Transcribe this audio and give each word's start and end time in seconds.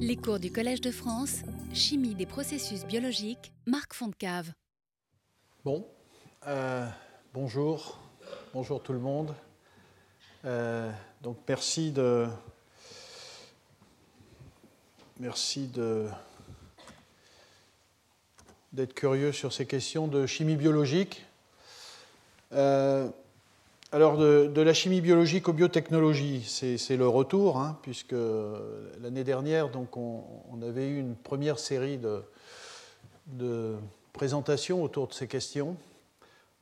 Les 0.00 0.16
cours 0.16 0.40
du 0.40 0.50
Collège 0.50 0.80
de 0.80 0.90
France, 0.90 1.42
Chimie 1.72 2.16
des 2.16 2.26
processus 2.26 2.84
biologiques, 2.84 3.52
Marc 3.64 3.94
Fontcave. 3.94 4.52
Bon, 5.64 5.86
euh, 6.48 6.84
bonjour, 7.32 8.00
bonjour 8.52 8.82
tout 8.82 8.92
le 8.92 8.98
monde. 8.98 9.32
Euh, 10.44 10.90
donc 11.22 11.38
merci 11.48 11.92
de, 11.92 12.26
merci 15.20 15.68
de 15.68 16.08
d'être 18.72 18.94
curieux 18.94 19.30
sur 19.30 19.52
ces 19.52 19.64
questions 19.64 20.08
de 20.08 20.26
chimie 20.26 20.56
biologique. 20.56 21.24
Euh, 22.52 23.08
alors, 23.94 24.16
de, 24.16 24.60
la 24.60 24.74
chimie 24.74 25.00
biologique 25.00 25.48
aux 25.48 25.52
biotechnologies, 25.52 26.42
c'est 26.42 26.96
le 26.96 27.06
retour, 27.06 27.58
hein, 27.58 27.78
puisque 27.82 28.16
l'année 29.00 29.22
dernière, 29.22 29.70
on, 29.94 30.62
avait 30.62 30.88
eu 30.88 30.98
une 30.98 31.14
première 31.14 31.60
série 31.60 32.00
de, 33.28 33.76
présentations 34.12 34.82
autour 34.82 35.06
de 35.06 35.12
ces 35.12 35.28
questions. 35.28 35.76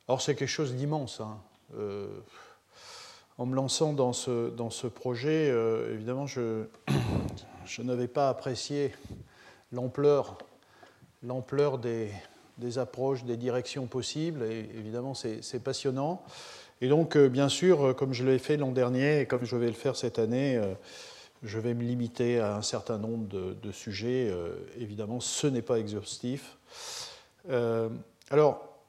Alors, 0.07 0.21
c'est 0.21 0.35
quelque 0.35 0.47
chose 0.47 0.75
d'immense. 0.75 1.21
Hein. 1.21 1.39
Euh, 1.75 2.05
en 3.39 3.47
me 3.47 3.55
lançant 3.55 3.93
dans 3.93 4.13
ce, 4.13 4.85
projet, 4.85 5.49
euh, 5.49 5.91
évidemment, 5.91 6.27
je, 6.27 6.65
n'avais 7.79 8.07
pas 8.07 8.29
apprécié 8.29 8.93
l'ampleur 9.71 10.37
des, 11.79 12.11
approches, 12.77 13.23
des 13.23 13.37
directions 13.37 13.87
possibles. 13.87 14.43
Évidemment, 14.43 15.15
c'est 15.15 15.63
passionnant. 15.63 16.23
Et 16.83 16.89
donc, 16.89 17.15
euh, 17.15 17.29
bien 17.29 17.47
sûr, 17.47 17.81
euh, 17.81 17.93
comme 17.93 18.11
je 18.11 18.25
l'ai 18.25 18.37
fait 18.37 18.57
l'an 18.57 18.73
dernier 18.73 19.21
et 19.21 19.25
comme 19.25 19.45
je 19.45 19.55
vais 19.55 19.67
le 19.67 19.71
faire 19.71 19.95
cette 19.95 20.19
année, 20.19 20.57
euh, 20.57 20.73
je 21.41 21.57
vais 21.57 21.73
me 21.73 21.81
limiter 21.81 22.41
à 22.41 22.57
un 22.57 22.61
certain 22.61 22.97
nombre 22.97 23.25
de, 23.29 23.71
sujets. 23.71 24.33
évidemment, 24.77 25.21
ce 25.21 25.47
n'est 25.47 25.61
pas 25.61 25.79
exhaustif. 25.79 26.57
alors, 28.29 28.79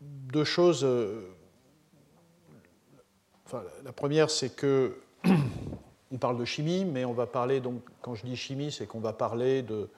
deux 0.00 0.44
choses. 0.44 0.86
la 3.52 3.92
première, 3.92 4.30
c'est 4.30 4.54
que 4.54 4.98
on 6.12 6.18
parle 6.18 6.38
de 6.38 6.44
chimie, 6.44 6.84
mais 6.84 7.04
on 7.04 7.12
va 7.12 7.26
parler 7.26 7.60
donc, 7.60 7.82
quand 8.02 8.14
je 8.14 8.24
dis 8.24 8.36
chimie, 8.36 8.70
c'est 8.70 8.86
qu'on 8.86 9.00
va 9.00 9.12
parler 9.12 9.62
de 9.62 9.88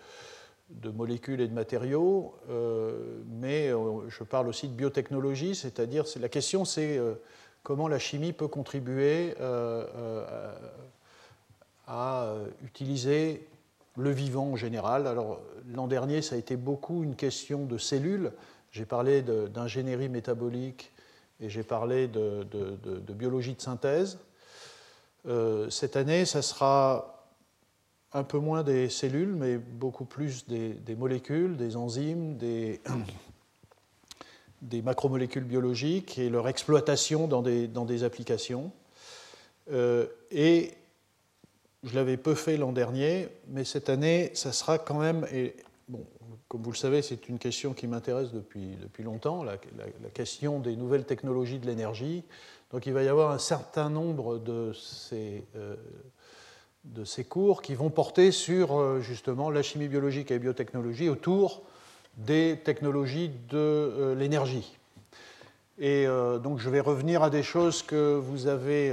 de 0.71 0.91
molécules 0.91 1.41
et 1.41 1.49
de 1.49 1.55
matériaux, 1.55 2.35
euh, 2.51 3.23
mais 3.27 3.69
euh, 3.69 4.09
je 4.09 4.23
parle 4.23 4.49
aussi 4.49 4.69
de 4.69 4.75
biotechnologie, 4.75 5.55
c'est-à-dire 5.55 6.05
la 6.21 6.29
question 6.29 6.65
c'est 6.65 6.99
euh, 6.99 7.15
comment 7.63 7.89
la 7.89 7.99
chimie 7.99 8.33
peut 8.33 8.49
contribuer 8.49 9.35
à 11.87 12.35
utiliser 12.65 13.49
le 13.97 14.11
vivant 14.11 14.53
en 14.53 14.57
général. 14.57 15.07
Alors 15.07 15.41
l'an 15.75 15.87
dernier, 15.87 16.21
ça 16.21 16.35
a 16.35 16.39
été 16.39 16.57
beaucoup 16.57 17.03
une 17.03 17.17
question 17.17 17.65
de 17.65 17.79
cellules. 17.79 18.33
J'ai 18.71 18.85
parlé 18.85 19.23
d'ingénierie 19.23 20.11
métabolique 20.11 20.93
et 21.41 21.49
j'ai 21.49 21.63
parlé 21.63 22.07
de, 22.07 22.47
de, 22.51 23.13
biologie 23.15 23.55
de 23.55 23.63
synthèse. 23.63 24.19
cette 25.71 25.97
année, 25.97 26.27
ça 26.27 26.43
sera 26.43 27.18
un 28.13 28.23
peu 28.23 28.39
moins 28.39 28.63
des 28.63 28.89
cellules, 28.89 29.35
mais 29.35 29.59
beaucoup 29.59 30.05
plus 30.05 30.47
des, 30.47 30.97
molécules, 30.97 31.57
des 31.57 31.77
enzymes, 31.77 32.37
des, 32.37 32.81
macromolécules 34.83 35.45
biologiques 35.45 36.19
et 36.19 36.31
leur 36.31 36.49
exploitation 36.49 37.29
dans 37.29 37.43
des, 37.43 38.05
applications. 38.05 38.73
Euh, 39.71 40.07
et 40.31 40.73
je 41.85 41.95
l'avais 41.95 42.17
peu 42.17 42.35
fait 42.35 42.57
l'an 42.57 42.73
dernier, 42.73 43.29
mais 43.49 43.65
cette 43.65 43.91
année, 43.91 44.31
ça 44.35 44.53
sera 44.53 44.79
quand 44.79 44.99
même, 44.99 45.27
et 45.33 45.55
bon, 45.89 46.05
comme 46.49 46.63
vous 46.63 46.73
le 46.73 46.77
savez, 46.77 47.03
c'est 47.03 47.29
une 47.29 47.39
question 47.39 47.75
qui 47.75 47.87
m'intéresse 47.87 48.33
depuis, 48.33 48.77
depuis 48.81 49.05
longtemps, 49.05 49.45
la, 49.45 49.59
la, 49.77 50.11
question 50.11 50.61
des 50.61 50.77
nouvelles 50.77 51.05
technologies 51.05 51.59
de 51.59 51.67
l'énergie. 51.67 52.25
Donc 52.73 52.87
il 52.87 52.93
va 52.95 53.03
y 53.03 53.09
avoir 53.09 53.31
un 53.31 53.39
certain 53.39 53.91
nombre 53.91 54.39
de 54.39 54.73
ces... 54.73 55.45
Euh, 55.57 55.77
de 56.95 57.05
ces 57.05 57.25
cours 57.25 57.63
qui 57.63 57.75
vont 57.75 57.91
porter 57.91 58.33
sur 58.33 58.79
euh, 58.79 59.01
justement 59.01 59.51
la 59.51 59.63
chimie 59.63 59.89
biologique 59.89 60.31
et 60.31 60.39
biotechnologie 60.39 61.09
autour 61.09 61.63
des 62.17 62.59
technologies 62.65 63.31
de 63.51 63.57
euh, 63.57 64.15
l'énergie. 64.15 64.77
Et 65.79 66.07
euh, 66.07 66.39
donc 66.39 66.59
je 66.59 66.71
vais 66.71 66.81
revenir 66.81 67.23
à 67.23 67.31
des 67.31 67.43
choses 67.43 67.83
que 67.83 68.17
vous 68.17 68.47
avez 68.47 68.93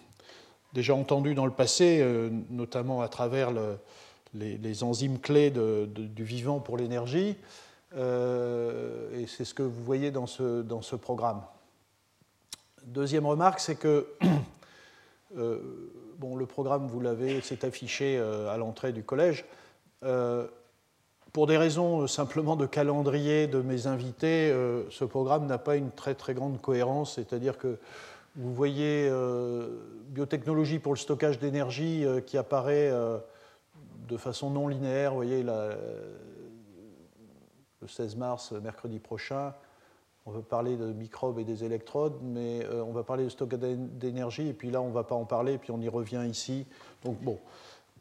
déjà 0.72 0.94
entendues 0.94 1.34
dans 1.34 1.46
le 1.46 1.52
passé, 1.52 2.04
notamment 2.50 3.00
à 3.00 3.08
travers 3.08 3.50
les, 4.34 4.82
enzymes 4.84 5.18
clés 5.18 5.50
du 5.50 6.24
vivant 6.24 6.60
pour 6.60 6.76
l'énergie. 6.76 7.34
et 7.94 9.26
c'est 9.26 9.44
ce 9.44 9.54
que 9.54 9.62
vous 9.62 9.82
voyez 9.84 10.12
dans 10.12 10.26
ce 10.26 10.96
programme. 10.96 11.42
Deuxième 12.84 13.26
remarque, 13.26 13.58
c'est 13.58 13.74
que 13.74 14.06
bon, 16.18 16.36
le 16.36 16.46
programme, 16.46 16.86
vous 16.86 17.00
l'avez, 17.00 17.40
c'est 17.40 17.64
affiché 17.64 18.18
euh, 18.18 18.52
à 18.52 18.56
l'entrée 18.56 18.92
du 18.92 19.02
collège. 19.02 19.44
Euh, 20.04 20.46
pour 21.32 21.46
des 21.46 21.56
raisons 21.56 22.02
euh, 22.02 22.06
simplement 22.06 22.56
de 22.56 22.66
calendrier 22.66 23.46
de 23.46 23.60
mes 23.60 23.86
invités, 23.86 24.52
ce 24.90 25.04
programme 25.04 25.46
n'a 25.46 25.58
pas 25.58 25.76
une 25.76 25.90
très 25.90 26.14
très 26.14 26.34
grande 26.34 26.60
cohérence, 26.60 27.14
c'est-à-dire 27.14 27.58
que 27.58 27.78
vous 28.36 28.54
voyez 28.54 29.10
biotechnologie 30.08 30.78
pour 30.78 30.92
le 30.92 30.98
stockage 30.98 31.38
d'énergie 31.38 32.04
qui 32.26 32.36
apparaît 32.36 32.92
de 34.08 34.16
façon 34.18 34.50
non 34.50 34.68
linéaire, 34.68 35.12
vous 35.12 35.16
voyez 35.16 35.42
le 35.42 35.78
16 37.86 38.16
mars, 38.16 38.52
mercredi 38.52 38.98
prochain, 38.98 39.54
on 40.26 40.32
veut 40.32 40.42
parler 40.42 40.76
de 40.76 40.92
microbes 40.92 41.38
et 41.38 41.44
des 41.44 41.62
électrodes, 41.62 42.18
mais 42.20 42.64
euh, 42.64 42.82
on 42.82 42.92
va 42.92 43.04
parler 43.04 43.24
de 43.24 43.28
stockage 43.28 43.60
d'énergie, 43.60 44.48
et 44.48 44.52
puis 44.52 44.70
là, 44.70 44.82
on 44.82 44.88
ne 44.88 44.92
va 44.92 45.04
pas 45.04 45.14
en 45.14 45.24
parler, 45.24 45.54
et 45.54 45.58
puis 45.58 45.70
on 45.70 45.80
y 45.80 45.88
revient 45.88 46.26
ici. 46.28 46.66
Donc 47.04 47.20
bon, 47.22 47.38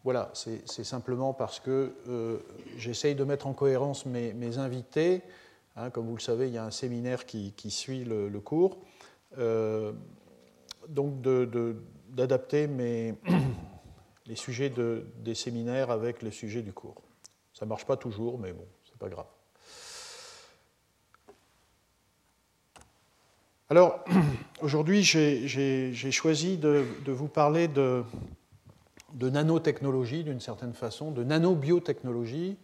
voilà, 0.04 0.32
c'est 0.34 0.84
simplement 0.84 1.34
parce 1.34 1.60
que 1.60 1.94
euh, 2.10 2.40
j'essaye 2.78 3.14
de 3.14 3.24
mettre 3.24 3.46
en 3.46 3.54
cohérence 3.54 4.08
mes, 4.08 4.58
invités. 4.58 5.22
Hein, 5.76 5.92
comme 5.92 6.08
vous 6.08 6.16
le 6.16 6.22
savez, 6.22 6.48
il 6.48 6.54
y 6.54 6.58
a 6.58 6.66
un 6.66 6.72
séminaire 6.72 7.26
qui, 7.26 7.54
suit 7.70 8.04
le, 8.04 8.40
cours. 8.40 8.80
Euh, 9.38 9.94
donc 10.88 11.22
d'adapter 12.10 12.68
les 14.26 14.36
sujets 14.36 14.72
des 15.18 15.36
séminaires 15.36 15.92
avec 15.92 16.24
les 16.24 16.32
sujets 16.32 16.62
du 16.64 16.74
cours. 16.74 17.02
Ça 17.54 17.66
ne 17.66 17.70
marche 17.70 17.86
pas 17.86 17.98
toujours, 17.98 18.40
mais 18.40 18.52
bon, 18.52 18.66
c'est 18.84 18.98
pas 18.98 19.10
grave. 19.10 19.35
Alors, 23.68 24.06
aujourd'hui, 24.62 25.02
j'ai 25.02 26.12
choisi 26.12 26.58
de, 26.58 26.86
vous 27.08 27.28
parler 27.28 27.68
de, 27.68 28.04
nanotechnologie 29.20 30.24
d'une 30.24 30.40
certaine 30.40 30.74
façon, 30.74 31.10
de 31.10 31.24
nanobiotechnologie, 31.24 32.58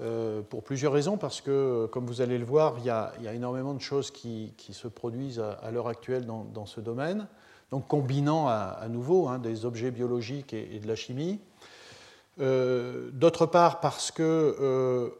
euh, 0.00 0.42
pour 0.42 0.64
plusieurs 0.64 0.92
raisons, 0.92 1.18
parce 1.18 1.40
que, 1.40 1.86
comme 1.86 2.04
vous 2.06 2.20
allez 2.20 2.38
le 2.38 2.44
voir, 2.44 2.74
il 2.78 2.84
y 2.84 2.90
a, 2.90 3.12
énormément 3.32 3.74
de 3.74 3.80
choses 3.80 4.10
qui, 4.10 4.52
se 4.72 4.88
produisent 4.88 5.38
à, 5.38 5.70
l'heure 5.70 5.86
actuelle 5.86 6.26
dans, 6.26 6.66
ce 6.66 6.80
domaine, 6.80 7.28
donc 7.70 7.86
combinant 7.86 8.48
à, 8.48 8.84
nouveau 8.90 9.28
hein, 9.28 9.38
des 9.38 9.64
objets 9.64 9.92
biologiques 9.92 10.52
et, 10.52 10.80
de 10.80 10.88
la 10.88 10.96
chimie. 10.96 11.38
Euh, 12.40 13.08
d'autre 13.12 13.46
part, 13.46 13.78
parce 13.78 14.10
que 14.10 14.56
euh, 14.60 15.10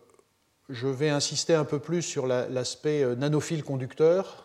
je 0.71 0.89
vais 0.89 1.11
insister 1.11 1.55
un 1.55 1.65
peu 1.65 1.79
plus 1.79 2.03
sur 2.03 2.27
l'aspect 2.27 3.15
nanophile 3.15 3.63
conducteur, 3.63 4.44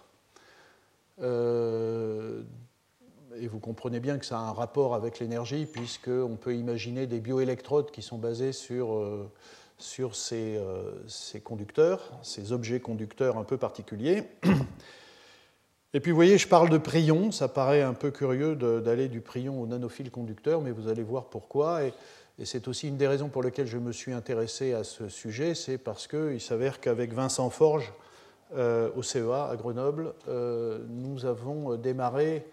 et 3.41 3.47
vous 3.47 3.59
comprenez 3.59 3.99
bien 3.99 4.17
que 4.17 4.25
ça 4.25 4.37
a 4.37 4.41
un 4.41 4.51
rapport 4.51 4.95
avec 4.95 5.19
l'énergie, 5.19 5.65
puisqu'on 5.65 6.37
peut 6.39 6.55
imaginer 6.55 7.07
des 7.07 7.19
bioélectrodes 7.19 7.91
qui 7.91 8.01
sont 8.01 8.17
basées 8.17 8.51
sur, 8.51 8.93
euh, 8.93 9.31
sur 9.77 10.15
ces, 10.15 10.57
euh, 10.57 10.91
ces, 11.07 11.41
conducteurs, 11.41 12.11
ces 12.21 12.51
objets 12.51 12.79
conducteurs 12.79 13.37
un 13.37 13.43
peu 13.43 13.57
particuliers. 13.57 14.23
Et 15.93 15.99
puis 15.99 16.11
vous 16.11 16.17
voyez, 16.17 16.37
je 16.37 16.47
parle 16.47 16.69
de 16.69 16.77
prion, 16.77 17.31
ça 17.31 17.47
paraît 17.47 17.81
un 17.81 17.95
peu 17.95 18.11
curieux 18.11 18.55
d'aller 18.55 19.07
du 19.07 19.21
prion 19.21 19.59
au 19.59 19.65
nanophile 19.65 20.11
conducteur, 20.11 20.61
mais 20.61 20.69
vous 20.69 20.87
allez 20.87 21.01
voir 21.01 21.25
pourquoi. 21.25 21.83
Et, 21.83 21.93
et 22.37 22.45
c'est 22.45 22.67
aussi 22.67 22.89
une 22.89 22.97
des 22.97 23.07
raisons 23.07 23.27
pour 23.27 23.41
lesquelles 23.41 23.65
je 23.65 23.79
me 23.79 23.91
suis 23.91 24.13
intéressé 24.13 24.73
à 24.73 24.83
ce 24.83 25.09
sujet, 25.09 25.55
c'est 25.55 25.79
parce 25.79 26.05
qu'il 26.05 26.39
s'avère 26.39 26.79
qu'avec 26.79 27.11
Vincent 27.11 27.49
Forge, 27.49 27.91
euh, 27.91 28.08
au 28.55 29.03
CEA 29.03 29.49
à 29.49 29.55
Grenoble, 29.55 30.13
euh, 30.27 30.79
nous 30.89 31.25
avons 31.25 31.75
démarré 31.75 32.45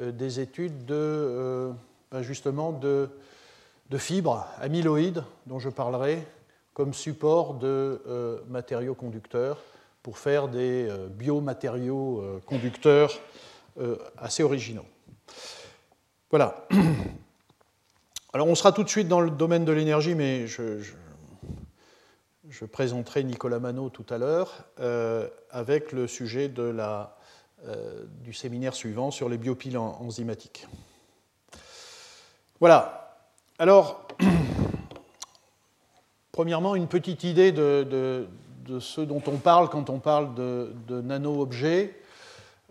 euh, 0.00 0.12
des 0.12 0.40
études 0.40 0.84
de, 0.84 1.72
ben 2.10 2.22
justement 2.22 2.72
de, 2.72 3.08
fibres 3.96 4.46
amyloïdes, 4.60 5.24
dont 5.46 5.58
je 5.58 5.70
parlerai, 5.70 6.26
comme 6.74 6.92
support 6.92 7.54
de 7.54 8.00
matériaux 8.48 8.94
conducteurs 8.94 9.58
pour 10.02 10.18
faire 10.18 10.48
des 10.48 10.88
biomatériaux 11.10 12.40
conducteurs 12.46 13.10
assez 14.16 14.42
originaux. 14.44 14.84
Voilà. 16.30 16.66
Alors 18.34 18.46
on 18.46 18.54
sera 18.54 18.72
tout 18.72 18.84
de 18.84 18.88
suite 18.88 19.08
dans 19.08 19.20
le 19.20 19.30
domaine 19.30 19.64
de 19.64 19.72
l'énergie, 19.72 20.14
mais 20.14 20.46
je, 20.46 20.82
présenterai 22.64 23.24
Nicolas 23.24 23.58
Manot 23.58 23.90
tout 23.90 24.06
à 24.08 24.18
l'heure 24.18 24.64
euh, 24.80 25.28
avec 25.50 25.92
le 25.92 26.06
sujet 26.06 26.48
de 26.48 26.62
la, 26.62 27.16
euh, 27.66 28.04
du 28.22 28.32
séminaire 28.32 28.74
suivant 28.74 29.10
sur 29.10 29.28
les 29.28 29.36
biopiles 29.36 29.76
enzymatiques. 29.76 30.66
Voilà. 32.60 33.16
Alors, 33.58 34.06
premièrement, 36.32 36.74
une 36.74 36.88
petite 36.88 37.24
idée 37.24 37.52
de, 37.52 38.26
de, 38.66 38.80
ce 38.80 39.00
dont 39.00 39.22
on 39.26 39.36
parle 39.36 39.68
quand 39.68 39.90
on 39.90 39.98
parle 39.98 40.34
de, 40.34 40.72
de 40.86 41.00
nano-objets. 41.00 41.94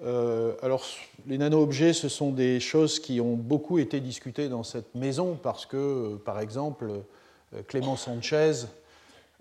Euh, 0.04 0.54
alors, 0.62 0.86
les 1.26 1.38
nano-objets, 1.38 1.94
ce 1.94 2.10
sont 2.10 2.32
des 2.32 2.60
choses 2.60 3.00
qui 3.00 3.22
ont 3.22 3.36
beaucoup 3.36 3.80
été 3.80 4.00
discutées 4.00 4.50
dans 4.50 4.64
cette 4.64 4.94
maison 4.96 5.38
parce 5.42 5.66
que, 5.66 6.18
par 6.18 6.40
exemple, 6.40 6.92
Clément 7.68 7.96
Sanchez, 7.96 8.66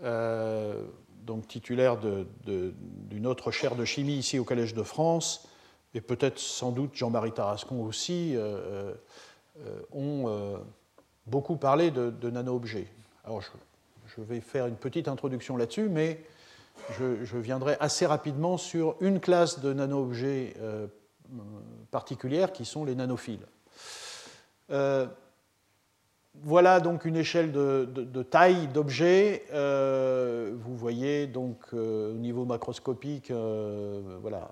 donc 0.01 1.49
titulaire 1.49 1.99
d'une 1.99 3.27
autre 3.27 3.51
chaire 3.51 3.77
de 3.77 3.85
chimie 3.85 4.17
ici 4.17 4.39
au 4.39 4.45
Collège 4.45 4.75
de 4.75 4.83
France, 4.83 5.49
et 5.95 6.01
peut-être 6.01 6.39
sans 6.39 6.71
doute 6.73 6.95
Jean-Marie 6.95 7.33
Tarascon 7.33 7.83
aussi, 7.83 8.37
ont 9.93 10.61
beaucoup 11.27 11.57
parlé 11.57 11.91
de, 11.91 12.31
nano-objets. 12.31 12.89
Alors, 13.25 13.41
je, 13.41 13.49
je, 14.15 14.21
vais 14.23 14.41
faire 14.41 14.67
une 14.67 14.77
petite 14.77 15.09
introduction 15.09 15.57
là-dessus, 15.57 15.89
mais 15.89 16.25
je, 16.99 17.37
viendrai 17.37 17.77
assez 17.81 18.07
rapidement 18.07 18.57
sur 18.57 18.97
une 19.01 19.21
classe 19.21 19.61
de 19.61 19.73
nano-objets 19.73 20.55
euh, 20.61 20.87
particulières 21.91 22.53
qui 22.53 22.65
sont 22.65 22.85
les 22.85 22.95
nanophiles. 22.95 23.47
Euh, 26.37 26.41
voilà 26.45 26.81
donc 26.81 27.05
une 27.05 27.17
échelle 27.17 27.53
de, 27.53 28.23
taille 28.23 28.69
d'objets. 28.69 29.45
Euh, 29.53 30.53
vous 30.59 30.77
voyez 30.77 31.27
donc 31.27 31.73
au 31.73 32.13
niveau 32.13 32.45
macroscopique, 32.45 33.33
voilà, 34.23 34.51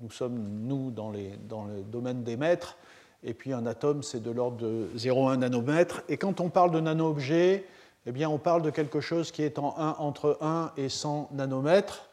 nous 0.00 0.10
sommes 0.10 0.38
nous 0.62 0.90
dans, 0.90 1.10
le 1.10 1.82
domaine 1.82 2.22
des 2.22 2.36
mètres, 2.36 2.76
et 3.22 3.34
puis 3.34 3.52
un 3.52 3.66
atome 3.66 4.02
c'est 4.02 4.22
de 4.22 4.30
l'ordre 4.30 4.58
de 4.58 4.88
0,1 4.96 5.36
nanomètre. 5.38 6.02
Et 6.08 6.16
quand 6.16 6.40
on 6.40 6.50
parle 6.50 6.70
de 6.70 6.80
nano-objets, 6.80 7.64
eh 8.06 8.12
bien, 8.12 8.30
on 8.30 8.38
parle 8.38 8.62
de 8.62 8.70
quelque 8.70 9.00
chose 9.00 9.32
qui 9.32 9.42
est 9.42 9.58
en 9.58 9.74
1, 9.76 9.96
entre 9.98 10.38
1 10.40 10.72
et 10.76 10.88
100 10.88 11.30
nanomètres. 11.32 12.08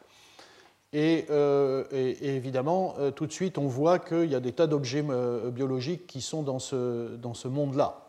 Et, 0.92 1.26
euh, 1.30 1.84
évidemment, 1.90 2.94
euh, 2.98 3.10
tout 3.10 3.26
de 3.26 3.32
suite, 3.32 3.58
on 3.58 3.66
voit 3.66 3.98
qu'il 3.98 4.26
y 4.26 4.34
a 4.34 4.40
des 4.40 4.52
tas 4.52 4.66
d'objets 4.66 5.04
euh, 5.08 5.50
biologiques 5.50 6.06
qui 6.06 6.20
sont 6.20 6.42
dans 6.42 6.58
ce, 6.58 7.16
dans 7.16 7.34
ce 7.34 7.48
monde-là. 7.48 8.03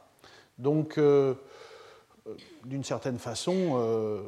Donc, 0.58 1.00
d'une 2.64 2.84
certaine 2.84 3.20
façon, 3.20 4.24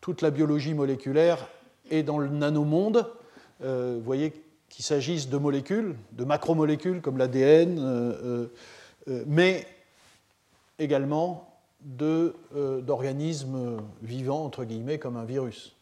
toute 0.00 0.22
la 0.22 0.30
biologie 0.30 0.74
moléculaire 0.74 1.48
est 1.90 2.02
dans 2.02 2.18
le 2.18 2.28
nanomonde. 2.28 3.10
vous 3.60 4.00
voyez 4.02 4.32
qu'il 4.68 4.84
s'agisse 4.84 5.28
de 5.28 5.38
molécules, 5.38 5.96
de 6.12 6.24
macromolécules 6.24 7.00
comme 7.00 7.16
l'ADN, 7.16 8.48
mais 9.26 9.66
également 10.78 11.50
euh, 12.02 12.80
d'organismes 12.82 13.78
vivants, 14.02 14.44
entre 14.44 14.64
guillemets, 14.64 14.98
comme 14.98 15.16
un 15.16 15.24
virus, 15.24 15.74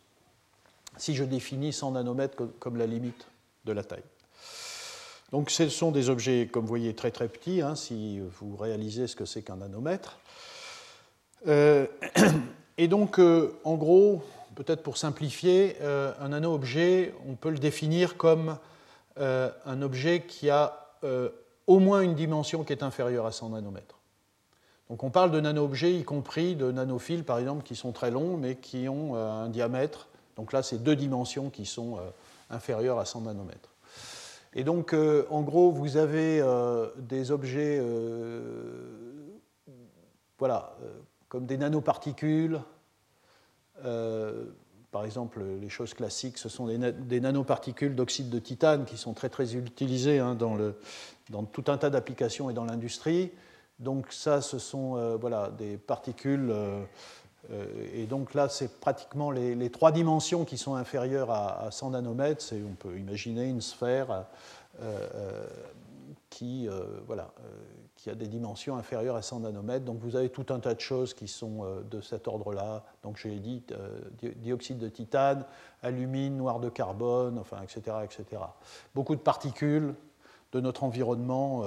si 0.97 1.15
je 1.15 1.25
définis 1.25 1.73
100 1.73 1.93
nanomètres 1.93 2.37
comme 2.61 2.77
la 2.77 2.87
limite 2.87 3.27
de 3.65 3.73
la 3.73 3.83
taille. 3.83 4.05
Donc 5.33 5.51
ce 5.51 5.69
sont 5.69 5.91
des 5.91 6.09
objets, 6.09 6.49
comme 6.51 6.63
vous 6.63 6.69
voyez, 6.69 6.95
très 6.95 7.11
très 7.11 7.29
petits, 7.29 7.61
hein, 7.61 7.75
si 7.75 8.21
vous 8.41 8.57
réalisez 8.57 9.07
ce 9.07 9.17
que 9.17 9.25
c'est 9.25 9.43
qu'un 9.43 9.57
nanomètre. 9.57 10.19
Euh, 11.47 11.87
et 12.79 12.89
donc, 12.89 13.19
euh, 13.19 13.55
en 13.65 13.75
gros, 13.75 14.23
peut-être 14.55 14.83
pour 14.83 14.97
simplifier, 14.97 15.77
un 15.83 16.31
nano-objet, 16.31 17.15
on 17.29 17.35
peut 17.35 17.51
le 17.51 17.59
définir 17.59 18.17
comme 18.17 18.57
un 19.17 19.83
objet 19.83 20.23
qui 20.27 20.51
a 20.51 20.89
au 21.69 21.79
moins 21.79 22.01
une 22.01 22.15
dimension 22.15 22.65
qui 22.65 22.73
est 22.73 22.83
inférieure 22.83 23.27
à 23.27 23.31
100 23.31 23.51
nanomètres. 23.51 23.99
Donc 24.89 25.05
on 25.05 25.11
parle 25.11 25.31
de 25.31 25.39
nano-objets, 25.39 25.95
y 25.95 26.03
compris 26.03 26.57
de 26.57 26.73
nanophiles, 26.73 27.25
par 27.25 27.39
exemple, 27.39 27.63
qui 27.63 27.77
sont 27.77 27.93
très 27.93 28.11
longs, 28.11 28.37
mais 28.37 28.57
qui 28.57 28.89
ont 28.89 29.15
euh, 29.15 29.31
un 29.31 29.49
diamètre. 29.49 30.09
Donc 30.37 30.53
là, 30.53 30.63
c'est 30.63 30.83
deux 30.83 30.97
dimensions 30.97 31.51
qui 31.51 31.67
sont 31.67 31.99
euh, 31.99 32.01
inférieures 32.51 32.99
à 32.99 33.05
100 33.05 33.23
nanomètres. 33.23 33.69
Et 34.55 34.65
donc, 34.65 34.93
euh, 34.93 35.27
en 35.31 35.43
gros, 35.43 35.71
vous 35.71 35.97
avez 35.97 36.43
des 36.97 37.31
objets, 37.31 37.83
voilà, 40.39 40.77
comme 41.29 41.47
des 41.47 41.57
nanoparticules. 41.57 42.61
par 43.83 45.05
exemple, 45.05 45.43
les 45.61 45.69
choses 45.69 45.95
classiques, 45.95 46.39
ce 46.39 46.49
sont 46.49 46.67
des, 46.67 47.21
nanoparticules 47.21 47.95
d'oxyde 47.95 48.31
de 48.31 48.39
titane 48.39 48.85
qui 48.85 48.97
sont 48.97 49.15
très 49.15 49.29
très 49.29 49.55
utilisées 49.55 50.19
hein, 50.19 50.35
dans, 50.35 50.57
dans 51.31 51.45
tout 51.45 51.65
un 51.69 51.77
tas 51.77 51.91
d'applications 51.91 52.51
et 52.51 52.55
dans 52.55 52.65
l'industrie. 52.65 53.33
Donc 53.79 54.13
ça, 54.13 54.41
ce 54.41 54.59
sont 54.59 54.97
euh, 54.97 55.17
voilà, 55.17 55.51
des 55.57 55.77
particules. 55.77 56.53
Euh, 57.51 57.65
euh, 57.65 57.87
et 57.95 58.07
donc 58.07 58.35
là, 58.35 58.49
c'est 58.49 58.81
pratiquement 58.81 59.31
les, 59.31 59.71
trois 59.71 59.93
dimensions 59.93 60.45
qui 60.45 60.59
sont 60.59 60.75
inférieures 60.75 61.31
à, 61.31 61.71
100 61.71 61.91
nanomètres. 61.91 62.45
On 62.53 62.75
peut 62.75 62.97
imaginer 62.99 63.45
une 63.45 63.61
sphère 63.61 64.25
qui, 66.31 66.69
voilà, 67.07 67.31
qui 67.97 68.11
a 68.11 68.15
des 68.15 68.29
dimensions 68.29 68.77
inférieures 68.77 69.17
à 69.17 69.23
100 69.23 69.41
nanomètres. 69.41 69.85
Donc 69.85 69.99
vous 70.01 70.17
avez 70.17 70.29
tout 70.29 70.47
un 70.51 70.61
tas 70.61 70.75
de 70.75 70.81
choses 70.81 71.15
qui 71.15 71.29
sont 71.29 71.65
de 71.91 72.01
cet 72.01 72.29
ordre-là. 72.29 72.85
Donc 73.03 73.17
j'ai 73.17 73.37
dit 73.37 73.63
dioxyde 74.37 74.79
de 74.79 74.89
titane, 74.89 75.45
alumine, 75.83 76.37
noir 76.37 76.61
de 76.61 76.69
carbone, 76.69 77.39
enfin, 77.39 77.59
etc., 77.63 77.97
etc. 78.05 78.43
Beaucoup 78.95 79.17
de 79.17 79.21
particules 79.21 79.95
de 80.53 80.61
notre 80.61 80.85
environnement 80.85 81.65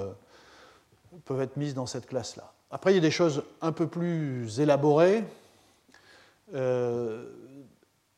peuvent 1.24 1.42
être 1.42 1.56
mises 1.56 1.74
dans 1.74 1.86
cette 1.86 2.06
classe-là. 2.06 2.52
Après, 2.70 2.92
il 2.92 2.94
y 2.94 2.98
a 2.98 3.02
des 3.02 3.10
choses 3.10 3.44
un 3.60 3.72
peu 3.72 3.86
plus 3.86 4.58
élaborées. 4.58 5.24
Euh, 6.54 7.26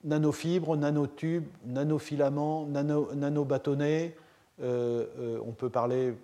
nanofibres, 0.03 0.77
nanotubes, 0.77 1.47
nanofilaments, 1.65 2.67
nano. 2.67 3.09
Euh, 3.11 5.07
euh, 5.19 5.39
on 5.45 5.53
peut 5.53 5.71
parler, 5.71 6.15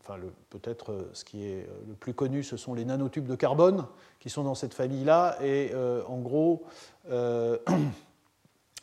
enfin 0.00 0.16
peut-être 0.50 1.08
ce 1.12 1.24
qui 1.24 1.44
est 1.44 1.68
le 1.86 1.94
plus 1.94 2.14
connu, 2.14 2.42
ce 2.42 2.56
sont 2.56 2.74
les 2.74 2.84
nanotubes 2.84 3.26
de 3.26 3.34
carbone 3.34 3.84
qui 4.20 4.30
sont 4.30 4.42
dans 4.42 4.54
cette 4.54 4.74
famille-là. 4.74 5.36
Et 5.42 5.72
en 6.08 6.18
gros, 6.18 6.64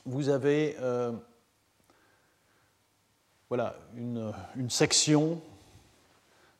vous 0.06 0.30
avez 0.30 0.78
voilà, 3.50 3.76
une, 3.96 4.32
une 4.56 4.70
section 4.70 5.42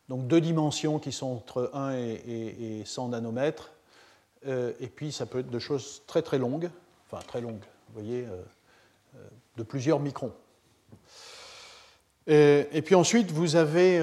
donc 0.10 0.28
deux 0.28 0.42
dimensions 0.42 1.00
qui 1.00 1.12
sont 1.12 1.28
entre 1.28 1.72
1 1.74 1.94
et, 1.96 2.84
100 2.86 3.10
nanomètres. 3.10 3.72
Euh, 4.46 4.74
et 4.80 4.88
puis 4.88 5.12
ça 5.12 5.26
peut 5.26 5.40
être 5.40 5.50
de 5.50 5.60
choses 5.60 6.04
très 6.08 6.22
très 6.22 6.38
longues, 6.38 6.70
enfin 7.06 7.24
très 7.26 7.42
longues, 7.42 7.64
vous 7.88 7.94
voyez, 7.94 8.26
euh, 8.26 8.42
euh, 9.16 9.28
de 9.58 9.64
plusieurs 9.64 10.00
microns. 10.00 10.34
Et, 12.26 12.82
puis 12.86 12.96
ensuite, 12.96 13.32
vous 13.32 13.58
avez 13.58 14.00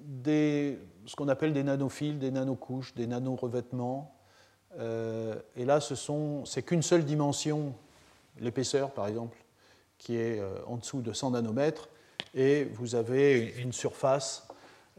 des, 0.00 0.78
ce 1.06 1.16
qu'on 1.16 1.28
appelle 1.28 1.54
des 1.54 1.62
nanophiles, 1.62 2.18
des 2.18 2.30
nanocouches, 2.30 2.92
des 2.94 3.06
nanorevêtements. 3.06 4.14
et 4.78 5.64
là, 5.64 5.80
ce 5.80 5.94
sont, 5.94 6.44
c'est 6.44 6.62
qu'une 6.62 6.82
seule 6.82 7.06
dimension, 7.06 7.72
l'épaisseur 8.38 8.90
par 8.90 9.06
exemple, 9.06 9.38
qui 9.96 10.16
est 10.16 10.42
en 10.66 10.76
dessous 10.76 11.00
de 11.00 11.14
100 11.14 11.30
nanomètres, 11.30 11.88
et 12.34 12.64
vous 12.64 12.96
avez 12.96 13.54
une 13.56 13.72
surface 13.72 14.46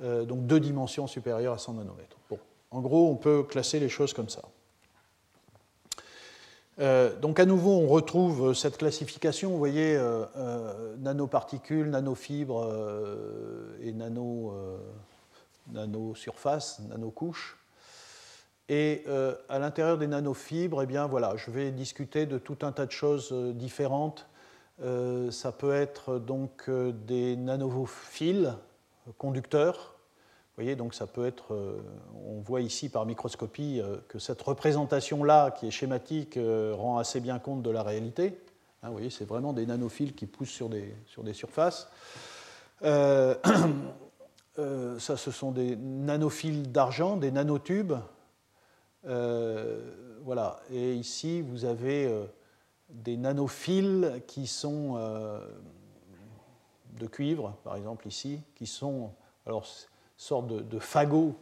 euh, 0.02 0.26
donc 0.26 0.46
deux 0.46 0.60
dimensions 0.60 1.08
supérieures 1.08 1.54
à 1.54 1.58
100 1.58 1.76
nanomètres. 1.76 2.18
En 2.76 2.82
gros, 2.82 3.10
on 3.10 3.16
peut 3.16 3.42
classer 3.44 3.80
les 3.80 3.88
choses 3.88 4.12
comme 4.12 4.28
ça. 4.28 4.42
Euh, 6.78 7.18
donc 7.18 7.40
à 7.40 7.46
nouveau, 7.46 7.72
on 7.72 7.88
retrouve 7.88 8.54
cette 8.54 8.76
classification, 8.76 9.50
vous 9.52 9.58
voyez, 9.58 9.96
euh, 9.96 10.98
nanoparticules, 10.98 11.90
nanofibres 11.90 12.70
et 13.82 13.94
nano, 13.94 14.54
nanosurfaces, 15.72 16.82
nanocouches. 16.90 17.58
Et 18.68 19.06
à 19.48 19.58
l'intérieur 19.58 19.98
des 19.98 20.08
nanofibres, 20.08 20.84
eh 20.84 20.86
bien, 20.86 21.08
voilà, 21.08 21.38
je 21.38 21.52
vais 21.52 21.72
discuter 21.72 22.26
de 22.26 22.38
tout 22.38 22.58
un 22.64 22.74
tas 22.74 22.86
de 22.86 22.92
choses 22.92 23.32
différentes. 23.56 24.28
ça 25.32 25.54
peut 25.54 25.74
être 25.74 26.20
donc 26.20 26.70
des 26.70 27.38
nanophiles, 27.38 28.54
conducteurs. 29.18 29.95
Vous 30.56 30.64
voyez, 30.64 30.78
donc 30.78 30.94
ça 30.94 31.06
peut 31.06 31.26
être, 31.26 31.54
euh, 31.54 31.82
on 32.26 32.40
voit 32.40 32.62
ici 32.62 32.88
par 32.88 33.06
microscopie 33.06 33.82
euh, 33.82 33.98
que 34.08 34.20
cette 34.20 34.42
représentation-là, 34.42 35.52
qui 35.52 35.68
est 35.68 35.72
schématique, 35.72 36.38
euh, 36.38 36.74
rend 36.74 36.98
assez 36.98 37.20
bien 37.20 37.40
compte 37.40 37.62
de 37.62 37.70
la 37.70 37.84
réalité. 37.84 38.40
Hein, 38.82 38.88
vous 38.88 38.94
voyez, 38.94 39.10
c'est 39.10 39.26
vraiment 39.26 39.52
des 39.52 39.66
nanophiles 39.66 40.16
qui 40.16 40.28
poussent 40.28 40.48
sur 40.48 40.70
des, 40.70 40.96
sur 41.08 41.24
des 41.24 41.34
surfaces. 41.34 41.90
ça, 42.82 43.38
ce 44.98 45.32
sont 45.32 45.52
des 45.52 45.76
nanophiles 45.76 46.72
d'argent, 46.72 47.18
des 47.18 47.32
nanotubes. 47.32 47.96
voilà. 49.04 50.62
Et 50.72 50.94
ici, 50.94 51.42
vous 51.42 51.66
avez 51.66 52.10
des 52.90 53.18
nanophiles 53.18 54.22
qui 54.26 54.48
sont 54.48 54.98
de 56.94 57.08
cuivre, 57.08 57.58
par 57.66 57.76
exemple 57.76 58.08
ici, 58.08 58.40
qui 58.56 58.68
sont 58.68 59.12
alors 59.46 59.66
sorte 60.18 60.48
de, 60.48 60.60
de 60.60 60.80
fagots 60.80 61.36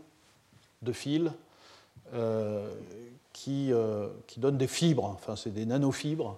de 0.82 0.92
fils 0.92 1.32
qui, 3.32 3.72
qui, 4.28 4.40
donnent 4.40 4.58
des 4.58 4.68
fibres, 4.68 5.06
enfin 5.06 5.36
c'est 5.36 5.52
des 5.52 5.66
nanofibres. 5.66 6.38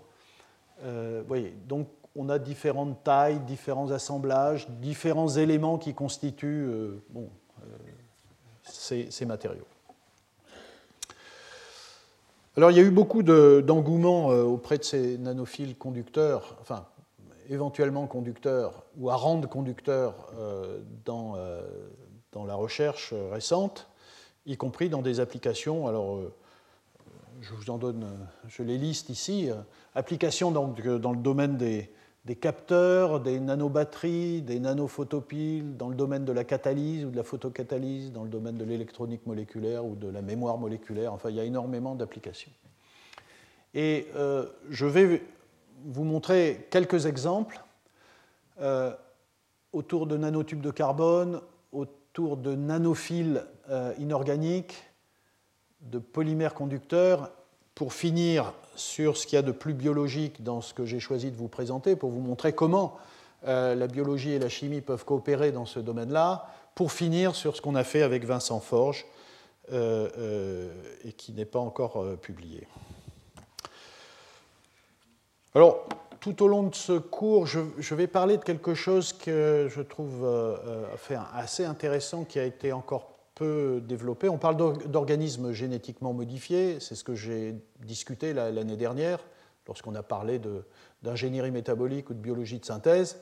voyez, 1.27 1.53
donc 1.67 1.87
on 2.15 2.29
a 2.29 2.39
différentes 2.39 3.03
tailles, 3.03 3.39
différents 3.41 3.91
assemblages, 3.91 4.69
différents 4.69 5.27
éléments 5.27 5.77
qui 5.77 5.93
constituent 5.93 6.65
euh, 6.67 7.03
euh, 7.17 7.25
ces, 8.63 9.25
matériaux. 9.25 9.67
Alors 12.55 12.71
il 12.71 12.77
y 12.77 12.79
a 12.79 12.83
eu 12.83 12.91
beaucoup 12.91 13.21
d'engouement 13.21 14.31
euh, 14.31 14.43
auprès 14.43 14.77
de 14.77 14.83
ces 14.83 15.17
nanophiles 15.17 15.75
conducteurs, 15.77 16.57
enfin 16.61 16.85
éventuellement 17.49 18.07
conducteurs 18.07 18.85
ou 18.97 19.09
à 19.11 19.15
rendre 19.15 19.47
conducteurs 19.47 20.15
dans, 21.05 21.35
dans, 22.35 22.45
la 22.45 22.55
recherche 22.55 23.13
récente, 23.31 23.87
y 24.45 24.57
compris 24.57 24.89
dans 24.89 25.01
des 25.01 25.19
applications. 25.19 25.87
Alors 25.87 26.19
je 27.41 27.53
vous 27.53 27.69
en 27.69 27.77
donne, 27.77 28.05
je 28.47 28.61
les 28.61 28.77
liste 28.77 29.09
ici. 29.09 29.49
Applications 29.95 30.51
donc, 30.51 30.85
dans 30.85 31.11
le 31.11 31.17
domaine 31.17 31.57
des, 31.57 31.89
des 32.25 32.35
capteurs, 32.35 33.19
des 33.19 33.39
nanobatteries, 33.39 34.41
des 34.41 34.59
nanophotopiles 34.59 35.77
dans 35.77 35.89
le 35.89 35.95
domaine 35.95 36.25
de 36.25 36.31
la 36.31 36.43
catalyse 36.43 37.05
ou 37.05 37.11
de 37.11 37.15
la 37.15 37.23
photocatalyse, 37.23 38.11
dans 38.11 38.23
le 38.23 38.29
domaine 38.29 38.57
de 38.57 38.63
l'électronique 38.63 39.25
moléculaire 39.27 39.85
ou 39.85 39.95
de 39.95 40.09
la 40.09 40.23
mémoire 40.23 40.57
moléculaire. 40.57 41.13
Enfin, 41.13 41.29
il 41.29 41.35
y 41.35 41.39
a 41.39 41.43
énormément 41.43 41.93
d'applications. 41.93 42.51
Et 43.75 44.07
euh, 44.15 44.47
je 44.71 44.87
vais 44.87 45.21
vous 45.85 46.03
montrer 46.03 46.67
quelques 46.71 47.05
exemples 47.05 47.63
euh, 48.59 48.91
autour 49.71 50.07
de 50.07 50.17
nanotubes 50.17 50.61
de 50.61 50.71
carbone, 50.71 51.41
autour 52.15 52.37
de 52.37 52.55
nanophiles 52.55 53.45
euh, 53.69 53.93
inorganiques, 53.99 54.85
de 55.81 55.99
polymères 55.99 56.53
conducteurs 56.53 57.29
pour 57.75 57.91
finir 57.91 58.53
sur 58.77 59.17
ce 59.17 59.27
qu'il 59.27 59.35
y 59.35 59.39
a 59.39 59.41
de 59.41 59.51
plus 59.51 59.73
biologique 59.73 60.41
dans 60.41 60.61
ce 60.61 60.73
que 60.73 60.85
j'ai 60.85 61.01
choisi 61.01 61.29
de 61.29 61.35
vous 61.35 61.49
présenter, 61.49 61.97
pour 61.97 62.11
vous 62.11 62.21
montrer 62.21 62.53
comment 62.53 62.97
euh, 63.45 63.75
la 63.75 63.87
biologie 63.87 64.31
et 64.31 64.39
la 64.39 64.47
chimie 64.47 64.79
peuvent 64.79 65.03
coopérer 65.03 65.51
dans 65.51 65.65
ce 65.65 65.81
domaine-là, 65.81 66.47
pour 66.73 66.93
finir 66.93 67.35
sur 67.35 67.53
ce 67.53 67.61
qu'on 67.61 67.75
a 67.75 67.83
fait 67.83 68.01
avec 68.01 68.23
Vincent 68.23 68.61
Forge 68.61 69.05
euh, 69.73 70.71
et 71.03 71.11
qui 71.11 71.33
n'est 71.33 71.43
pas 71.43 71.59
encore 71.59 72.01
publié. 72.21 72.65
Alors, 75.53 75.85
tout 76.19 76.43
au 76.43 76.47
long 76.47 76.63
de 76.63 76.75
ce 76.75 76.97
cours, 76.97 77.47
je, 77.47 77.95
vais 77.95 78.07
parler 78.07 78.37
de 78.37 78.43
quelque 78.43 78.73
chose 78.73 79.13
que 79.13 79.67
je 79.69 79.81
trouve 79.81 80.27
assez 81.33 81.65
intéressant 81.65 82.23
qui 82.23 82.39
a 82.39 82.43
été 82.43 82.71
encore 82.71 83.15
peu 83.35 83.81
développé. 83.85 84.29
On 84.29 84.37
parle 84.37 84.57
d'organismes 84.87 85.51
génétiquement 85.51 86.13
modifiés, 86.13 86.79
c'est 86.79 86.95
ce 86.95 87.03
que 87.03 87.15
j'ai 87.15 87.55
discuté 87.81 88.33
l'année 88.33 88.77
dernière 88.77 89.19
lorsqu'on 89.67 89.95
a 89.95 90.03
parlé 90.03 90.39
d'ingénierie 91.03 91.51
métabolique 91.51 92.09
ou 92.09 92.13
de 92.13 92.19
biologie 92.19 92.59
de 92.59 92.65
synthèse. 92.65 93.19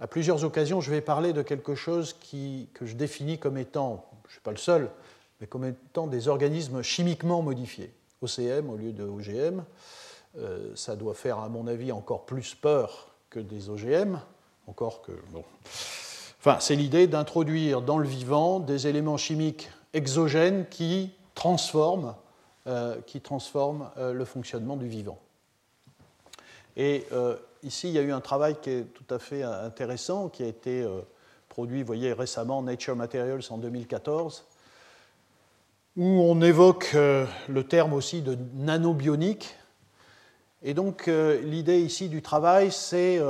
À 0.00 0.08
plusieurs 0.08 0.44
occasions, 0.44 0.80
je 0.80 0.90
vais 0.90 1.00
parler 1.00 1.32
de 1.32 1.42
quelque 1.42 1.74
chose 1.74 2.14
que 2.14 2.84
je 2.84 2.94
définis 2.94 3.38
comme 3.38 3.56
étant, 3.56 4.10
je 4.24 4.28
ne 4.28 4.32
suis 4.32 4.40
pas 4.40 4.50
le 4.50 4.56
seul, 4.56 4.90
mais 5.40 5.46
comme 5.46 5.64
étant 5.64 6.08
des 6.08 6.26
organismes 6.26 6.82
chimiquement 6.82 7.42
modifiés, 7.42 7.92
OCM 8.22 8.70
au 8.70 8.76
lieu 8.76 8.92
de 8.92 9.04
OGM. 9.04 9.62
Euh, 10.38 10.72
ça 10.74 10.96
doit 10.96 11.14
faire, 11.14 11.38
à 11.38 11.48
mon 11.48 11.66
avis, 11.66 11.92
encore 11.92 12.26
plus 12.26 12.54
peur 12.54 13.14
que 13.30 13.38
des 13.38 13.70
OGM, 13.70 14.18
encore 14.66 15.02
que... 15.02 15.12
Bon. 15.30 15.44
Enfin, 16.40 16.58
c'est 16.60 16.74
l'idée 16.74 17.06
d'introduire 17.06 17.82
dans 17.82 17.98
le 17.98 18.08
vivant 18.08 18.58
des 18.58 18.86
éléments 18.86 19.16
chimiques 19.16 19.70
exogènes 19.92 20.66
qui 20.68 21.12
transforment, 21.34 22.14
euh, 22.66 23.00
qui 23.06 23.20
transforment 23.20 23.90
euh, 23.96 24.12
le 24.12 24.24
fonctionnement 24.24 24.76
du 24.76 24.88
vivant. 24.88 25.18
Et 26.76 27.06
ici, 27.62 27.86
il 27.86 27.94
y 27.94 27.98
a 27.98 28.02
eu 28.02 28.10
un 28.10 28.20
travail 28.20 28.56
qui 28.60 28.70
est 28.70 28.82
tout 28.82 29.14
à 29.14 29.20
fait 29.20 29.44
intéressant, 29.44 30.28
qui 30.28 30.42
a 30.42 30.46
été 30.48 30.84
produit, 31.48 31.82
vous 31.82 31.86
voyez, 31.86 32.12
récemment, 32.12 32.62
Nature 32.62 32.96
Materials 32.96 33.44
en 33.50 33.58
2014, 33.58 34.44
où 35.96 36.04
on 36.04 36.42
évoque 36.42 36.94
le 36.94 37.62
terme 37.62 37.92
aussi 37.92 38.22
de 38.22 38.36
nanobionique. 38.54 39.54
Et 40.64 40.72
donc, 40.74 41.06
l'idée 41.06 41.80
ici 41.80 42.08
du 42.08 42.22
travail, 42.22 42.72
c'est 42.72 43.20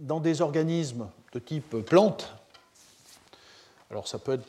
dans 0.00 0.20
des 0.20 0.40
organismes 0.40 1.08
de 1.32 1.38
type 1.38 1.76
plante. 1.84 2.34
Alors 3.90 4.08
ça 4.08 4.18
peut 4.18 4.32
être, 4.32 4.48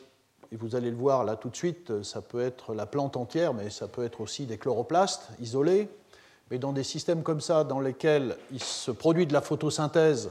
et 0.52 0.56
vous 0.56 0.76
allez 0.76 0.90
le 0.90 0.96
voir 0.96 1.24
là 1.24 1.36
tout 1.36 1.50
de 1.50 1.56
suite, 1.56 2.02
ça 2.02 2.22
peut 2.22 2.40
être 2.40 2.74
la 2.74 2.86
plante 2.86 3.16
entière, 3.16 3.52
mais 3.52 3.68
ça 3.68 3.86
peut 3.86 4.04
être 4.04 4.20
aussi 4.20 4.46
des 4.46 4.56
chloroplastes 4.56 5.28
isolés. 5.40 5.88
Mais 6.50 6.58
dans 6.58 6.72
des 6.72 6.82
systèmes 6.82 7.22
comme 7.22 7.40
ça, 7.40 7.64
dans 7.64 7.80
lesquels 7.80 8.36
il 8.52 8.62
se 8.62 8.90
produit 8.90 9.26
de 9.26 9.32
la 9.32 9.40
photosynthèse, 9.40 10.30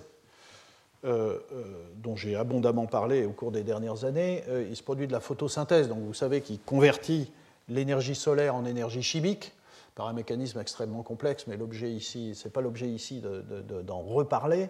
euh, 1.05 1.38
euh, 1.51 1.63
dont 1.98 2.15
j'ai 2.15 2.36
abondamment 2.36 2.86
parlé 2.86 3.25
au 3.25 3.31
cours 3.31 3.51
des 3.51 3.63
dernières 3.63 4.05
années, 4.05 4.43
euh, 4.48 4.65
il 4.69 4.75
se 4.75 4.83
produit 4.83 5.07
de 5.07 5.12
la 5.12 5.19
photosynthèse, 5.19 5.89
donc 5.89 6.00
vous 6.00 6.13
savez, 6.13 6.41
qui 6.41 6.60
convertit 6.60 7.31
l'énergie 7.67 8.15
solaire 8.15 8.55
en 8.55 8.65
énergie 8.65 9.03
chimique 9.03 9.53
par 9.95 10.07
un 10.07 10.13
mécanisme 10.13 10.59
extrêmement 10.59 11.03
complexe, 11.03 11.45
mais 11.47 11.57
l'objet 11.57 11.91
ici, 11.91 12.35
ce 12.35 12.45
n'est 12.45 12.51
pas 12.51 12.62
l'objet 12.62 12.88
ici 12.88 13.21
d'en 13.21 14.01
reparler. 14.01 14.69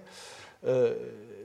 Euh, 0.66 0.96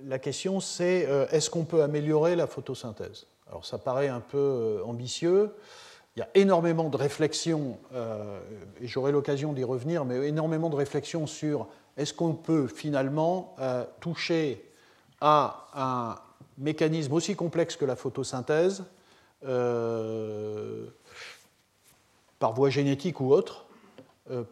la 0.07 0.19
question 0.19 0.61
c'est 0.61 1.07
euh, 1.09 1.27
est-ce 1.31 1.51
qu'on 1.51 1.65
peut 1.65 1.83
améliorer 1.83 2.37
la 2.37 2.47
photosynthèse? 2.47 3.27
Alors 3.49 3.65
ça 3.65 3.79
paraît 3.79 4.09
un 4.09 4.21
peu 4.21 4.39
euh, 4.39 4.85
ambitieux. 4.85 5.51
Il 6.17 6.21
y 6.21 6.23
a 6.23 6.29
énormément 6.35 6.89
de 6.89 6.97
réflexions, 6.97 7.79
et 8.81 8.89
j'aurai 8.89 9.13
l'occasion 9.13 9.53
d'y 9.53 9.63
revenir, 9.63 10.05
mais 10.05 10.27
énormément 10.27 10.69
de 10.69 10.75
réflexions 10.75 11.29
sur 11.29 11.69
est-ce 11.97 12.13
qu'on 12.13 12.35
peut 12.35 12.67
finalement 12.67 13.55
toucher 14.01 14.69
à 15.21 15.69
un 15.75 16.17
mécanisme 16.61 17.13
aussi 17.13 17.37
complexe 17.37 17.77
que 17.77 17.85
la 17.85 17.95
photosynthèse 17.95 18.83
par 22.41 22.53
voie 22.53 22.71
génétique 22.71 23.21
ou 23.21 23.33
autre 23.33 23.68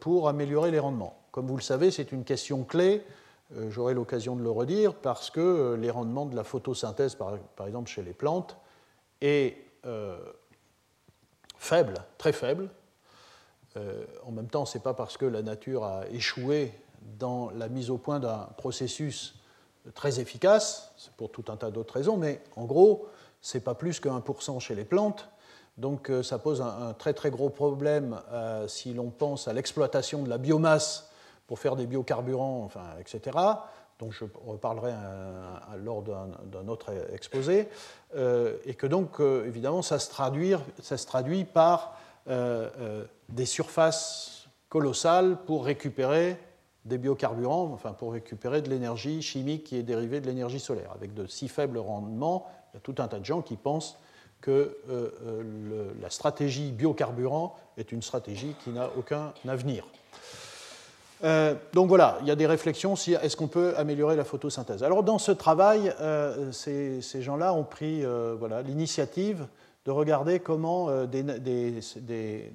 pour 0.01 0.29
améliorer 0.29 0.71
les 0.71 0.79
rendements. 0.79 1.19
Comme 1.33 1.47
vous 1.47 1.57
le 1.57 1.63
savez, 1.63 1.91
c'est 1.91 2.13
une 2.13 2.25
question 2.25 2.65
clé 2.65 3.03
euh, 3.55 3.71
j'aurai 3.71 3.95
l'occasion 3.95 4.35
de 4.35 4.43
le 4.43 4.51
redire, 4.51 4.95
parce 4.95 5.31
que 5.31 5.41
euh, 5.41 5.77
les 5.77 5.91
rendements 5.91 6.27
de 6.27 6.35
la 6.35 6.45
photosynthèse, 6.45 7.15
par, 7.15 7.39
exemple 7.67 7.89
chez 7.89 8.03
les 8.03 8.13
plantes, 8.13 8.57
est 9.21 9.57
euh, 9.85 10.19
faible, 11.57 11.95
très 12.19 12.33
faible. 12.33 12.69
en 14.25 14.33
même 14.33 14.49
temps, 14.49 14.65
ce 14.65 14.79
n'est 14.79 14.83
pas 14.83 14.95
parce 14.95 15.17
que 15.17 15.27
la 15.27 15.43
nature 15.43 15.85
a 15.85 16.09
échoué 16.09 16.73
dans 17.19 17.51
la 17.51 17.69
mise 17.69 17.91
au 17.91 17.99
point 17.99 18.19
d'un 18.21 18.49
processus 18.57 19.39
très 19.95 20.19
efficace, 20.19 20.93
c'est 20.97 21.13
pour 21.13 21.31
tout 21.31 21.45
un 21.49 21.57
tas 21.57 21.71
d'autres 21.71 21.95
raisons, 21.95 22.17
mais 22.17 22.43
en 22.57 22.65
gros, 22.65 23.07
ce 23.43 23.59
n'est 23.59 23.63
pas 23.63 23.75
plus 23.75 24.01
que 24.01 24.09
1% 24.09 24.59
chez 24.61 24.75
les 24.75 24.87
plantes. 24.87 25.29
Donc 25.79 26.11
ça 26.23 26.39
pose 26.39 26.63
un, 26.63 26.95
très 26.95 27.13
très 27.13 27.31
gros 27.31 27.51
problème 27.51 28.19
si 28.67 28.95
l'on 28.95 29.11
pense 29.11 29.47
à 29.47 29.53
l'exploitation 29.53 30.23
de 30.23 30.29
la 30.31 30.39
biomasse 30.39 31.11
pour 31.47 31.59
faire 31.59 31.77
des 31.77 31.87
biocarburants, 31.87 32.63
enfin, 32.65 32.85
etc. 32.99 33.37
Donc 33.99 34.13
je 34.13 34.25
reparlerai 34.47 34.93
lors 35.79 36.03
d'un 36.03 36.69
autre 36.69 36.93
exposé. 37.13 37.69
Euh, 38.15 38.57
et 38.65 38.75
que 38.75 38.87
donc, 38.87 39.21
euh, 39.21 39.47
évidemment, 39.47 39.83
ça 39.83 39.99
se, 39.99 40.11
ça 40.83 40.97
se, 40.97 41.07
traduit 41.07 41.45
par 41.45 41.99
euh, 42.29 43.05
des 43.29 43.47
surfaces 43.47 44.49
colossales 44.69 45.39
pour 45.47 45.65
récupérer 45.65 46.39
des 46.85 46.99
biocarburants, 46.99 47.71
enfin 47.73 47.93
pour 47.93 48.13
récupérer 48.13 48.63
de 48.63 48.71
l'énergie 48.71 49.21
chimique 49.23 49.65
qui 49.65 49.77
est 49.77 49.83
dérivée 49.83 50.21
de 50.21 50.27
l'énergie 50.27 50.61
solaire. 50.61 50.93
Avec 50.95 51.15
de 51.15 51.27
si 51.27 51.49
faibles 51.49 51.79
rendements, 51.79 52.47
il 52.73 52.77
y 52.77 52.79
a 52.79 52.81
tout 52.81 52.95
un 52.99 53.09
tas 53.09 53.19
de 53.19 53.25
gens 53.25 53.43
qui 53.43 53.57
pensent 53.57 53.99
que 54.47 54.79
la 56.01 56.09
stratégie 56.09 56.71
biocarburant 56.71 57.57
est 57.77 57.91
une 57.91 58.03
stratégie 58.03 58.55
qui 58.63 58.71
n'a 58.71 58.91
aucun 58.97 59.33
avenir. 59.49 59.85
Euh, 61.25 61.55
donc 61.73 61.89
voilà, 61.89 62.19
il 62.21 62.29
y 62.29 62.31
a 62.31 62.37
des 62.37 62.47
réflexions 62.47 62.95
est-ce 62.95 63.37
qu'on 63.37 63.49
peut 63.49 63.75
améliorer 63.77 64.15
la 64.15 64.25
photosynthèse. 64.25 64.85
Alors 64.85 65.03
dans 65.03 65.19
ce 65.19 65.33
travail, 65.33 65.93
euh, 66.01 66.53
ces, 66.53 67.01
gens-là 67.23 67.55
ont 67.55 67.65
pris 67.65 68.05
euh, 68.05 68.37
l'initiative 68.65 69.47
de 69.85 69.91
regarder 69.91 70.41
comment 70.41 71.05
des, 71.07 71.25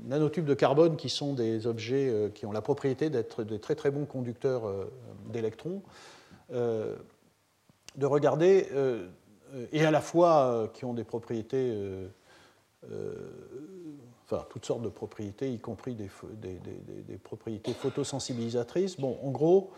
nanotubes 0.05 0.45
de 0.45 0.53
carbone, 0.53 0.97
qui 0.97 1.09
sont 1.09 1.33
des 1.33 1.65
objets 1.65 2.29
qui 2.35 2.45
ont 2.45 2.51
la 2.51 2.61
propriété 2.61 3.09
d'être 3.09 3.43
des 3.43 3.57
très 3.57 3.75
très 3.75 3.89
bons 3.89 4.03
conducteurs 4.03 4.63
d'électrons, 5.31 5.81
de 6.49 6.97
regarder 8.05 8.67
et 9.71 9.85
à 9.85 9.91
la 9.91 10.01
fois 10.01 10.69
qui 10.73 10.85
ont 10.85 10.93
des 10.93 11.03
propriétés, 11.03 11.75
enfin 14.25 14.45
toutes 14.49 14.65
sortes 14.65 14.81
de 14.81 14.89
propriétés, 14.89 15.51
y 15.51 15.59
compris 15.59 15.95
des, 15.95 16.09
propriétés 17.17 17.73
photosensibilisatrices. 17.73 18.99
Bon, 18.99 19.17
en 19.23 19.31
gros, 19.31 19.71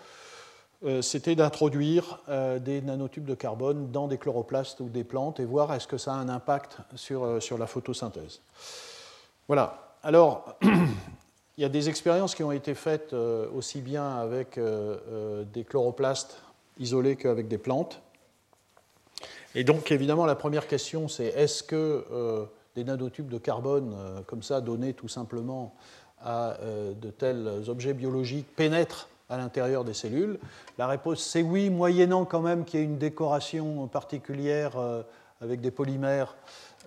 c'était 1.02 1.36
d'introduire 1.36 2.20
des 2.62 2.82
nanotubes 2.82 3.26
de 3.26 3.36
carbone 3.36 3.92
dans 3.92 4.08
des 4.08 4.18
chloroplastes 4.18 4.80
ou 4.80 4.90
des 4.90 5.04
plantes 5.04 5.40
et 5.40 5.46
voir 5.46 5.74
est-ce 5.74 5.88
que 5.88 5.98
ça 5.98 6.14
a 6.14 6.18
un 6.18 6.30
impact 6.30 6.78
sur, 6.96 7.42
sur 7.42 7.58
la 7.58 7.68
photosynthèse. 7.68 8.42
Voilà. 9.48 9.98
Alors, 10.04 10.58
il 11.58 11.62
y 11.62 11.66
a 11.66 11.70
des 11.70 11.90
expériences 11.90 12.36
qui 12.36 12.44
ont 12.44 12.52
été 12.52 12.74
faites 12.74 13.14
euh, 13.14 13.48
aussi 13.56 13.82
bien 13.82 14.18
avec 14.18 14.58
euh, 14.58 14.98
euh, 15.10 15.44
des 15.44 15.64
chloroplastes 15.64 16.42
isolés 16.80 17.16
qu'avec 17.16 17.48
des 17.48 17.58
plantes. 17.58 18.02
Et 19.56 19.64
donc, 19.64 19.92
évidemment, 19.92 20.26
la 20.26 20.36
première 20.36 20.68
question, 20.68 21.08
c'est 21.08 21.28
est-ce 21.28 21.64
que 21.64 22.48
des 22.76 22.84
nanotubes 22.84 23.30
de 23.30 23.38
carbone, 23.38 23.96
comme 24.26 24.42
ça, 24.42 24.62
donnés 24.62 24.94
tout 24.94 25.08
simplement 25.08 25.76
à 26.24 26.58
de 27.00 27.10
tels 27.12 27.48
objets 27.68 27.94
biologiques, 27.94 28.48
pénètrent 28.56 29.10
à 29.30 29.38
l'intérieur 29.38 29.84
des 29.84 29.94
cellules? 29.94 30.40
La 30.80 30.88
réponse, 30.88 31.22
c'est 31.22 31.44
oui, 31.44 31.70
moyennant 31.70 32.26
quand 32.26 32.42
même 32.42 32.66
qu'il 32.66 32.80
y 32.80 32.84
ait 32.84 32.86
une 32.86 32.98
décoration 32.98 33.88
particulière 33.88 34.72
avec 35.40 35.62
des 35.62 35.72
polymères 35.72 36.36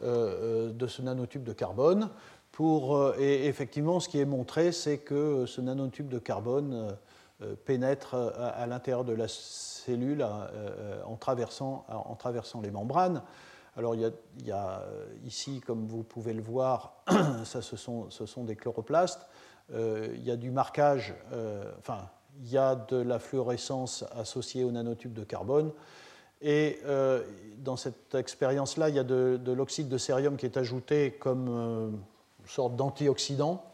de 0.02 0.86
ce 0.88 1.02
nanotube 1.02 1.44
de 1.44 1.52
carbone. 1.52 2.10
Euh, 2.60 3.14
et 3.18 3.46
effectivement, 3.46 4.00
ce 4.00 4.08
qui 4.08 4.18
est 4.18 4.24
montré, 4.24 4.72
c'est 4.72 4.98
que 4.98 5.46
ce 5.46 5.60
nanotube 5.60 6.08
de 6.08 6.18
carbone 6.18 6.72
euh, 6.72 6.92
euh, 7.42 7.54
pénètre 7.64 8.14
à, 8.14 8.66
l'intérieur 8.66 9.04
de 9.04 9.12
la 9.12 9.26
cellule 9.28 9.75
en, 9.94 11.16
traversant, 11.16 11.84
en 11.88 12.14
traversant 12.14 12.60
les 12.60 12.70
membranes. 12.70 13.22
Alors 13.76 13.94
il 13.94 14.10
y, 14.44 14.50
a, 14.50 14.82
ici, 15.24 15.60
comme 15.60 15.86
vous 15.86 16.02
pouvez 16.02 16.32
le 16.32 16.42
voir, 16.42 17.02
ça, 17.44 17.60
ce, 17.60 17.76
sont, 17.76 18.10
ce 18.10 18.24
sont 18.24 18.44
des 18.44 18.56
chloroplastes. 18.56 19.26
il 19.72 20.22
y 20.24 20.30
a 20.30 20.36
du 20.36 20.50
marquage, 20.50 21.14
enfin, 21.78 22.08
il 22.40 22.50
y 22.50 22.56
a 22.56 22.74
de 22.74 22.96
la 22.96 23.18
fluorescence 23.18 24.04
associée 24.12 24.64
au 24.64 24.70
nanotube 24.70 25.12
de 25.12 25.24
carbone. 25.24 25.72
Et 26.40 26.80
dans 27.58 27.76
cette 27.76 28.14
expérience-là, 28.14 28.88
il 28.88 28.94
y 28.94 28.98
a 28.98 29.04
de, 29.04 29.38
de 29.42 29.52
l'oxyde 29.52 29.88
de 29.88 29.98
cérium 29.98 30.36
qui 30.36 30.46
est 30.46 30.56
ajouté 30.56 31.12
comme 31.12 32.00
sorte 32.46 32.76
d'antioxydant. 32.76 33.64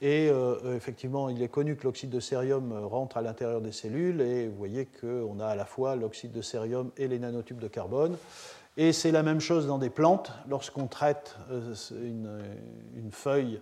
Et 0.00 0.28
euh, 0.30 0.76
effectivement, 0.76 1.28
il 1.28 1.42
est 1.42 1.48
connu 1.48 1.76
que 1.76 1.84
l'oxyde 1.84 2.10
de 2.10 2.20
cérium 2.20 2.72
rentre 2.72 3.16
à 3.16 3.22
l'intérieur 3.22 3.60
des 3.60 3.72
cellules, 3.72 4.20
et 4.20 4.46
vous 4.46 4.56
voyez 4.56 4.86
qu'on 4.86 5.40
a 5.40 5.46
à 5.46 5.56
la 5.56 5.64
fois 5.64 5.96
l'oxyde 5.96 6.32
de 6.32 6.42
cérium 6.42 6.90
et 6.96 7.08
les 7.08 7.18
nanotubes 7.18 7.58
de 7.58 7.68
carbone. 7.68 8.16
Et 8.76 8.92
c'est 8.92 9.10
la 9.10 9.24
même 9.24 9.40
chose 9.40 9.66
dans 9.66 9.78
des 9.78 9.90
plantes. 9.90 10.30
Lorsqu'on 10.48 10.86
traite 10.86 11.36
euh, 11.50 11.74
une, 11.90 13.10
feuille, 13.10 13.60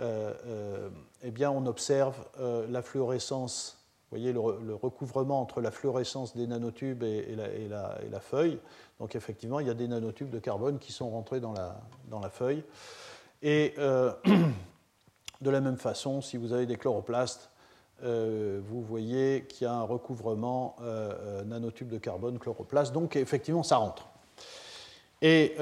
euh, 0.00 0.88
eh 1.22 1.30
bien, 1.30 1.50
on 1.50 1.66
observe 1.66 2.16
la 2.38 2.80
fluorescence, 2.80 3.84
vous 4.10 4.16
voyez 4.16 4.32
le, 4.32 4.40
recouvrement 4.74 5.42
entre 5.42 5.60
la 5.60 5.70
fluorescence 5.70 6.34
des 6.34 6.46
nanotubes 6.46 7.02
et, 7.02 7.36
la, 7.36 8.20
feuille. 8.20 8.58
Donc 8.98 9.14
effectivement, 9.14 9.60
il 9.60 9.66
y 9.66 9.70
a 9.70 9.74
des 9.74 9.88
nanotubes 9.88 10.30
de 10.30 10.38
carbone 10.38 10.78
qui 10.78 10.92
sont 10.92 11.10
rentrés 11.10 11.40
dans 11.40 11.52
la, 11.52 11.78
dans 12.08 12.20
la 12.20 12.30
feuille. 12.30 12.64
Et 13.42 13.74
euh, 13.78 14.12
de 15.40 15.50
la 15.50 15.60
même 15.60 15.76
façon, 15.76 16.20
si 16.20 16.36
vous 16.36 16.52
avez 16.52 16.66
des 16.66 16.76
chloroplastes, 16.76 17.50
euh, 18.04 18.60
vous 18.68 18.82
voyez 18.82 19.44
qu'il 19.48 19.64
y 19.66 19.68
a 19.68 19.72
un 19.72 19.82
recouvrement 19.82 20.76
euh, 20.82 21.42
nanotube 21.44 21.88
de 21.88 21.98
carbone 21.98 22.38
chloroplaste. 22.38 22.92
Donc 22.92 23.16
effectivement, 23.16 23.62
ça 23.62 23.76
rentre. 23.76 24.08
Et 25.22 25.56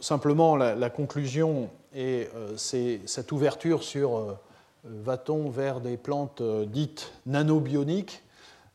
simplement, 0.00 0.56
la, 0.56 0.90
conclusion 0.90 1.68
est 1.94 2.30
cette 2.56 3.32
ouverture 3.32 3.82
sur 3.82 4.38
va-t-on 4.84 5.50
vers 5.50 5.80
des 5.82 5.98
plantes 5.98 6.42
dites 6.42 7.12
nanobioniques 7.26 8.22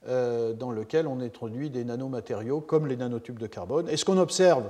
dans 0.08 0.72
lesquelles 0.72 1.08
on 1.08 1.20
introduit 1.20 1.72
des 1.72 1.84
nanomatériaux 1.84 2.62
comme 2.62 2.86
les 2.86 2.96
nanotubes 2.96 3.40
de 3.40 3.48
carbone. 3.48 3.90
Et 3.90 3.98
ce 3.98 4.06
qu'on 4.06 4.20
observe, 4.20 4.70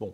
bon, 0.00 0.12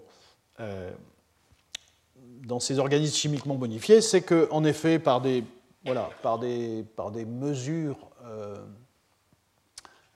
dans 2.40 2.60
ces 2.60 2.78
organismes 2.78 3.14
chimiquement 3.14 3.56
modifiés, 3.56 4.00
c'est 4.00 4.22
qu'en 4.22 4.64
effet, 4.64 4.98
par 4.98 5.20
des, 5.20 5.44
voilà, 5.84 6.10
par 6.22 6.38
des, 6.38 6.84
par 6.96 7.10
des 7.10 7.24
mesures, 7.24 8.10
euh, 8.24 8.56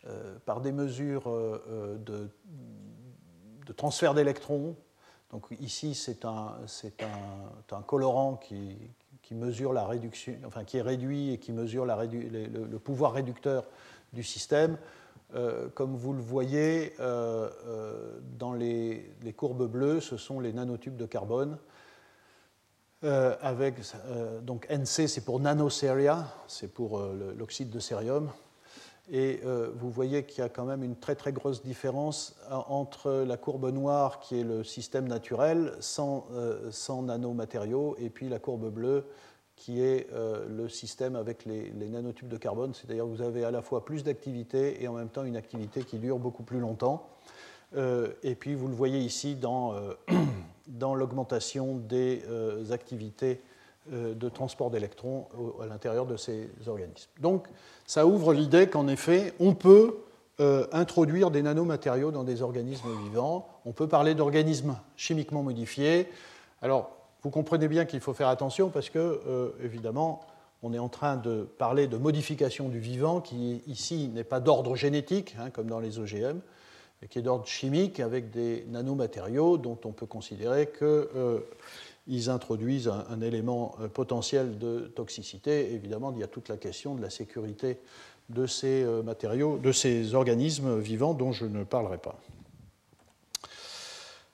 euh, 0.06 0.36
par 0.44 0.60
des 0.60 0.72
mesures 0.72 1.28
euh, 1.28 1.96
de, 1.98 2.28
de, 3.66 3.72
transfert 3.72 4.14
d'électrons, 4.14 4.76
donc 5.30 5.46
ici 5.60 5.94
c'est 5.94 6.24
un, 6.24 6.56
un, 7.00 7.76
un, 7.76 7.82
colorant 7.82 8.36
qui, 8.36 8.76
qui, 9.22 9.34
mesure 9.34 9.72
la 9.72 9.86
réduction, 9.86 10.34
enfin 10.46 10.64
qui 10.64 10.78
est 10.78 10.82
réduit 10.82 11.32
et 11.32 11.38
qui 11.38 11.52
mesure 11.52 11.86
la 11.86 11.96
rédu, 11.96 12.28
le, 12.30 12.46
le, 12.46 12.78
pouvoir 12.78 13.12
réducteur 13.12 13.64
du 14.12 14.22
système. 14.22 14.76
comme 15.74 15.96
vous 15.96 16.12
le 16.12 16.20
voyez, 16.20 16.94
dans 16.98 18.52
les, 18.52 19.10
les, 19.22 19.32
courbes 19.32 19.66
bleues, 19.66 20.00
ce 20.00 20.16
sont 20.16 20.38
les 20.38 20.52
nanotubes 20.52 20.96
de 20.96 21.06
carbone 21.06 21.58
euh, 23.04 23.36
avec, 23.42 23.74
euh, 24.06 24.40
donc 24.40 24.66
NC, 24.70 25.08
c'est 25.08 25.24
pour 25.26 25.38
nanoseria, 25.38 26.26
c'est 26.48 26.72
pour 26.72 26.98
euh, 26.98 27.34
l'oxyde 27.36 27.68
de 27.68 27.78
cérium. 27.78 28.30
Et 29.12 29.42
vous 29.76 29.90
voyez 29.90 30.24
qu'il 30.24 30.38
y 30.38 30.46
a 30.46 30.48
quand 30.48 30.64
même 30.64 30.82
une 30.82 30.96
très 30.96 31.14
très 31.14 31.30
grosse 31.30 31.62
différence 31.62 32.36
entre 32.50 33.10
la 33.10 33.36
courbe 33.36 33.70
noire, 33.70 34.18
qui 34.18 34.40
est 34.40 34.44
le 34.44 34.64
système 34.64 35.06
naturel, 35.08 35.74
sans, 35.80 36.26
sans 36.70 37.02
nanomatériaux, 37.02 37.96
et 37.98 38.08
puis 38.08 38.30
la 38.30 38.38
courbe 38.38 38.70
bleue, 38.70 39.04
qui 39.56 39.82
est 39.82 40.08
le 40.10 40.70
système 40.70 41.16
avec 41.16 41.44
les 41.44 41.70
nanotubes 41.90 42.28
de 42.28 42.38
carbone. 42.38 42.72
C'est-à-dire 42.72 43.04
que 43.04 43.10
vous 43.10 43.20
avez 43.20 43.44
à 43.44 43.50
la 43.50 43.60
fois 43.60 43.84
plus 43.84 44.04
d'activité 44.04 44.82
et 44.82 44.88
en 44.88 44.94
même 44.94 45.10
temps 45.10 45.24
une 45.24 45.36
activité 45.36 45.84
qui 45.84 45.98
dure 45.98 46.18
beaucoup 46.18 46.42
plus 46.42 46.60
longtemps. 46.60 47.06
et 47.76 48.34
puis 48.36 48.54
vous 48.54 48.68
le 48.68 48.74
voyez 48.74 49.00
ici 49.00 49.34
dans 49.34 49.74
dans 50.66 50.94
l'augmentation 50.94 51.76
des 51.76 52.22
euh, 52.28 52.70
activités 52.70 53.40
euh, 53.92 54.14
de 54.14 54.28
transport 54.28 54.70
d'électrons 54.70 55.26
à 55.62 55.66
l'intérieur 55.66 56.06
de 56.06 56.16
ces 56.16 56.48
organismes. 56.66 57.10
Donc 57.20 57.46
ça 57.86 58.06
ouvre 58.06 58.32
l'idée 58.32 58.66
qu'en 58.68 58.88
effet, 58.88 59.34
on 59.40 59.54
peut 59.54 59.98
euh, 60.40 60.66
introduire 60.72 61.30
des 61.30 61.42
nanomatériaux 61.42 62.10
dans 62.10 62.24
des 62.24 62.42
organismes 62.42 62.88
vivants. 63.04 63.46
On 63.64 63.72
peut 63.72 63.88
parler 63.88 64.14
d'organismes 64.14 64.76
chimiquement 64.96 65.42
modifiés. 65.42 66.08
Alors, 66.62 66.90
vous 67.22 67.30
comprenez 67.30 67.68
bien 67.68 67.84
qu'il 67.84 68.00
faut 68.00 68.14
faire 68.14 68.28
attention 68.28 68.68
parce 68.68 68.90
que, 68.90 69.54
évidemment, 69.62 70.20
on 70.62 70.74
est 70.74 70.78
en 70.78 70.88
train 70.88 71.16
de 71.16 71.48
parler 71.58 71.86
de 71.86 71.96
modification 71.96 72.68
du 72.68 72.78
vivant 72.78 73.20
qui, 73.20 73.62
ici, 73.66 74.08
n'est 74.08 74.24
pas 74.24 74.40
d'ordre 74.40 74.76
génétique, 74.76 75.34
hein, 75.38 75.48
comme 75.48 75.66
dans 75.66 75.80
les 75.80 75.98
OGM, 75.98 76.40
qui 77.10 77.18
est 77.18 77.22
d'ordre 77.22 77.46
chimique 77.46 78.00
avec 78.00 78.30
des 78.30 78.64
nanomatériaux 78.68 79.58
dont 79.58 79.78
on 79.84 79.92
peut 79.92 80.06
considérer 80.06 80.66
qu'ils 80.66 80.86
euh, 81.16 81.40
introduisent 82.28 82.88
un, 82.88 83.20
élément 83.20 83.76
euh, 83.80 83.88
potentiel 83.88 84.58
de 84.58 84.92
toxicité. 84.94 85.72
évidemment, 85.72 86.12
il 86.12 86.20
y 86.20 86.22
a 86.22 86.28
toute 86.28 86.48
la 86.48 86.56
question 86.56 86.94
de 86.94 87.02
la 87.02 87.10
sécurité 87.10 87.78
de 88.30 88.46
ces 88.46 88.82
euh, 88.82 89.02
matériaux, 89.02 89.58
de 89.58 89.72
ces 89.72 90.14
organismes 90.14 90.78
vivants 90.78 91.14
dont 91.14 91.32
je 91.32 91.44
ne 91.44 91.64
parlerai 91.64 91.98
pas. 91.98 92.18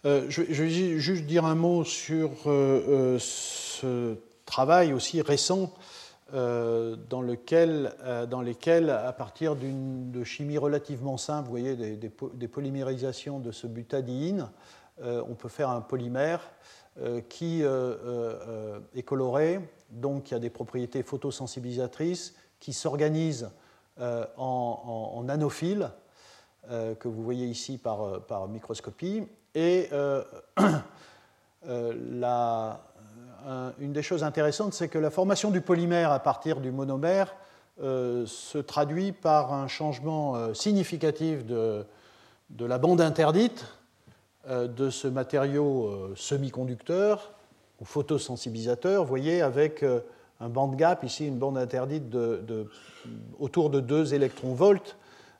je, 0.04 0.42
vais 0.42 0.98
juste 0.98 1.24
dire 1.24 1.44
un 1.44 1.56
mot 1.56 1.84
sur 1.84 2.30
ce 2.44 4.14
travail 4.46 4.92
aussi 4.92 5.20
récent 5.20 5.72
dans, 6.32 7.22
lequel, 7.22 7.92
euh, 8.02 8.26
dans, 8.26 8.40
lesquels, 8.40 8.90
à 8.90 9.12
partir 9.12 9.56
d'une 9.56 10.22
chimie 10.24 10.58
relativement 10.58 11.16
simple, 11.16 11.44
vous 11.44 11.50
voyez 11.50 11.76
des, 11.96 12.48
polymérisations 12.48 13.40
de 13.40 13.50
ce 13.52 13.66
butadiene, 13.66 14.50
euh, 15.02 15.22
on 15.28 15.34
peut 15.34 15.48
faire 15.48 15.70
un 15.70 15.80
polymère 15.80 16.40
qui 17.30 17.62
est 17.62 19.02
coloré, 19.04 19.60
donc 19.90 20.32
y 20.32 20.34
a 20.34 20.38
des 20.38 20.50
propriétés 20.50 21.02
photosensibilisatrices 21.02 22.34
qui 22.58 22.74
s'organisent 22.74 23.48
en, 23.98 25.12
en, 25.14 25.22
nanophiles, 25.22 25.90
que 26.68 27.08
vous 27.08 27.22
voyez 27.22 27.46
ici 27.46 27.78
par, 27.78 28.20
par 28.26 28.48
microscopie. 28.48 29.22
Et 29.54 29.88
la, 31.64 32.80
une 33.78 33.92
des 33.92 34.02
choses 34.02 34.22
intéressantes, 34.22 34.74
c'est 34.74 34.88
que 34.88 34.98
la 34.98 35.10
formation 35.10 35.50
du 35.50 35.60
polymère 35.60 36.12
à 36.12 36.20
partir 36.20 36.60
du 36.60 36.70
monomère 36.70 37.34
euh, 37.82 38.26
se 38.26 38.58
traduit 38.58 39.12
par 39.12 39.54
un 39.54 39.66
changement 39.66 40.36
euh, 40.36 40.52
significatif 40.52 41.46
de, 41.46 41.86
la 42.58 42.76
bande 42.76 43.00
interdite 43.00 43.64
euh, 44.48 44.68
de 44.68 44.90
ce 44.90 45.08
matériau 45.08 46.14
semi-conducteur 46.14 47.32
ou 47.80 47.86
photosensibilisateur, 47.86 49.02
vous 49.02 49.08
voyez, 49.08 49.40
avec 49.40 49.82
un 50.40 50.48
band 50.50 50.68
gap, 50.68 51.04
ici 51.04 51.26
une 51.26 51.38
bande 51.38 51.56
interdite 51.56 52.14
autour 53.38 53.70
de 53.70 53.80
2 53.80 54.12
électronvolts, 54.12 54.96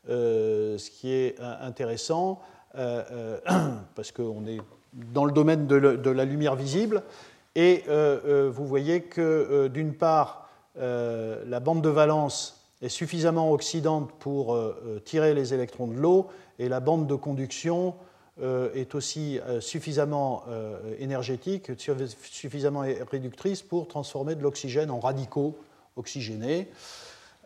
ce 0.09 0.91
qui 0.91 1.13
est 1.13 1.39
intéressant, 1.39 2.41
parce 2.73 4.13
qu'on 4.13 4.47
est 4.47 4.61
dans 4.93 5.27
le 5.27 5.33
domaine 5.33 5.67
de, 5.67 6.11
la 6.11 6.25
lumière 6.25 6.57
visible. 6.57 7.03
Et 7.57 7.85
vous 7.89 8.67
voyez 8.67 9.03
que 9.03 9.69
d'une 9.69 9.95
part, 9.95 10.49
la 10.77 11.61
bande 11.61 11.83
de 11.83 11.89
valence 11.89 12.57
est 12.83 12.89
suffisamment 12.89 13.53
oxydante 13.53 14.13
pour 14.19 14.59
tirer 15.05 15.35
les 15.35 15.53
électrons 15.53 15.89
de 15.89 15.95
l'eau, 15.95 16.29
et 16.59 16.69
la 16.69 16.81
bande 16.81 17.07
de 17.07 17.15
conduction 17.15 17.95
est 18.43 18.95
aussi 18.95 19.41
suffisamment 19.61 20.45
énergétique, 20.99 21.73
suffisamment 21.79 22.85
réductrice 23.11 23.63
pour 23.63 23.89
transformer 23.89 24.35
de 24.35 24.43
l'oxygène 24.43 24.91
en 24.91 25.01
radicaux 25.01 25.59
oxygénés. 25.97 26.69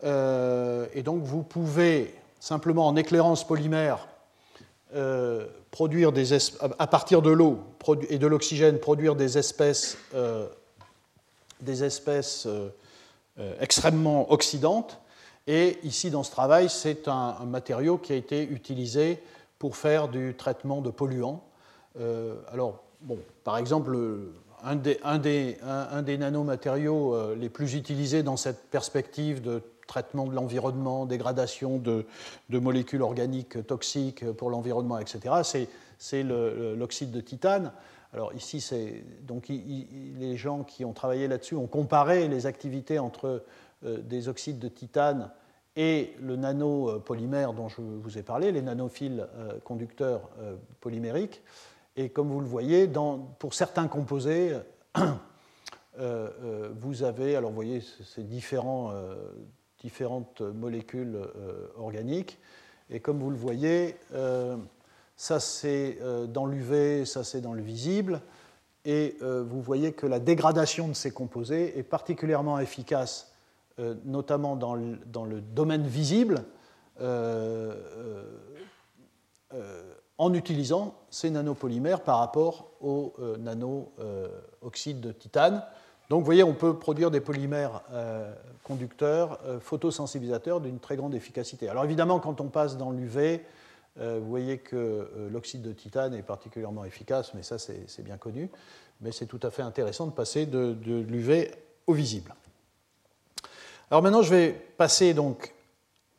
et 0.05 1.03
donc 1.03 1.23
vous 1.23 1.43
pouvez 1.43 2.14
simplement 2.38 2.87
en 2.87 2.97
éclairance 2.97 3.47
polymère, 3.47 4.07
euh, 4.95 5.47
produire 5.73 6.13
des 6.13 6.33
à 6.79 6.87
partir 6.87 7.21
de 7.21 7.31
l'eau 7.31 7.59
et 8.09 8.19
de 8.19 8.29
l'oxygène, 8.29 8.79
produire 8.79 9.17
des 9.17 9.39
espèces, 9.39 9.99
euh, 10.15 10.47
des 11.61 11.83
espèces 11.83 12.47
euh, 12.47 12.69
extrêmement 13.59 14.31
oxydantes. 14.31 15.01
Et 15.49 15.79
ici, 15.83 16.13
dans 16.13 16.23
ce 16.23 16.31
travail, 16.31 16.69
c'est 16.71 17.09
un, 17.09 17.45
matériau 17.45 17.99
qui 17.99 18.13
a 18.13 18.17
été 18.17 18.45
utilisé 18.45 19.21
pour 19.59 19.77
faire 19.77 20.07
du 20.07 20.37
traitement 20.39 20.81
de 20.81 20.91
polluants. 20.91 21.43
alors, 22.53 22.85
bon, 23.01 23.19
par 23.43 23.59
exemple, 23.59 23.99
un 24.63 24.77
des, 24.77 25.59
nanomatériaux 26.19 27.35
les 27.35 27.49
plus 27.49 27.75
utilisés 27.75 28.23
dans 28.23 28.37
cette 28.37 28.71
perspective 28.71 29.43
de 29.43 29.61
traitement 29.87 30.27
de 30.27 30.35
l'environnement, 30.35 31.07
dégradation 31.07 31.79
de, 31.79 32.07
molécules 32.51 33.03
organiques 33.03 33.66
toxiques 33.66 34.31
pour 34.33 34.51
l'environnement, 34.51 34.99
etc. 34.99 35.68
C'est 35.99 36.23
l'oxyde 36.23 37.11
de 37.11 37.20
titane. 37.20 37.73
Alors 38.14 38.33
ici, 38.33 38.64
donc 39.23 39.49
les 39.49 40.37
gens 40.37 40.62
qui 40.62 40.85
ont 40.85 40.92
travaillé 40.92 41.27
là-dessus 41.27 41.57
ont 41.57 41.66
comparé 41.66 42.29
les 42.29 42.47
activités 42.47 43.01
entre 43.01 43.42
euh, 43.85 43.99
des 43.99 44.29
oxydes 44.29 44.61
de 44.61 44.68
titane 44.68 45.31
et 45.77 46.14
le 46.20 46.37
nanopolymère 46.37 47.53
dont 47.53 47.68
je 47.68 47.81
vous 47.81 48.16
ai 48.16 48.23
parlé, 48.23 48.53
les 48.53 48.62
nanophiles 48.62 49.27
euh, 49.35 49.59
conducteurs 49.64 50.31
euh, 50.38 50.55
polymériques. 50.81 51.42
Et 51.97 52.09
comme 52.09 52.29
vous 52.29 52.40
le 52.40 52.47
voyez, 52.47 52.88
pour 53.38 53.53
certains 53.53 53.88
composés, 53.88 54.57
vous 55.97 57.03
avez, 57.03 57.37
alors 57.37 57.51
vous 57.51 57.55
voyez, 57.55 57.81
ces 57.81 58.23
différents 58.23 58.92
différentes 59.85 60.40
molécules 60.40 61.14
euh, 61.16 61.68
organiques. 61.77 62.38
Et 62.88 63.01
comme 63.01 63.18
vous 63.18 63.31
le 63.31 63.37
voyez, 63.37 63.97
euh, 64.14 64.57
ça 65.14 65.40
c'est 65.40 65.99
euh, 66.01 66.27
dans 66.27 66.47
l'UV, 66.47 67.05
ça 67.05 67.23
c'est 67.23 67.42
dans 67.42 67.53
le 67.53 67.62
visible. 67.62 68.23
Et 68.87 69.16
vous 69.20 69.62
voyez 69.62 69.94
que 69.94 70.07
la 70.07 70.18
dégradation 70.18 70.88
de 70.88 70.92
ces 70.92 71.11
composés 71.11 71.79
est 71.79 71.83
particulièrement 71.83 72.59
efficace, 72.59 73.33
notamment 74.05 74.57
dans 74.57 74.75
le, 74.75 74.99
dans 75.07 75.25
le, 75.25 75.40
domaine 75.40 75.87
visible, 75.87 76.44
en 80.18 80.35
utilisant 80.35 80.94
ces 81.09 81.31
nanopolymères 81.31 82.03
par 82.03 82.18
rapport 82.18 82.73
aux 82.83 83.14
nano-oxydes 83.38 85.01
de 85.01 85.12
titane. 85.12 85.64
Donc 86.11 86.21
vous 86.21 86.27
voyez, 86.27 86.45
on 86.45 86.55
peut 86.55 86.79
produire 86.79 87.11
des 87.11 87.21
polymères 87.21 87.83
euh, 87.93 88.33
conducteurs, 88.62 89.38
euh, 89.47 89.59
photosensibilisateurs 89.59 90.61
d'une 90.61 90.79
très 90.79 90.97
grande 90.97 91.14
efficacité. 91.14 91.69
Alors 91.69 91.85
évidemment, 91.85 92.21
quand 92.21 92.40
on 92.40 92.49
passe 92.49 92.77
dans 92.77 92.90
l'UV, 92.90 93.40
euh, 93.99 94.19
vous 94.21 94.29
voyez 94.29 94.59
que 94.59 95.09
l'oxyde 95.33 95.62
de 95.62 95.73
titane 95.73 96.14
est 96.14 96.23
particulièrement 96.23 96.85
efficace, 96.85 97.33
mais 97.35 97.43
ça 97.43 97.59
c'est 97.59 98.03
bien 98.03 98.19
connu. 98.19 98.51
Mais 99.01 99.12
c'est 99.12 99.27
tout 99.27 99.40
à 99.43 99.51
fait 99.51 99.62
intéressant 99.62 100.07
de 100.07 100.12
passer 100.12 100.47
de, 100.47 100.77
l'UV 100.85 101.51
au 101.87 101.95
visible. 101.95 102.35
Alors 103.90 104.03
maintenant, 104.03 104.23
je 104.23 104.31
vais 104.31 104.53
passer 104.77 105.14
donc, 105.14 105.53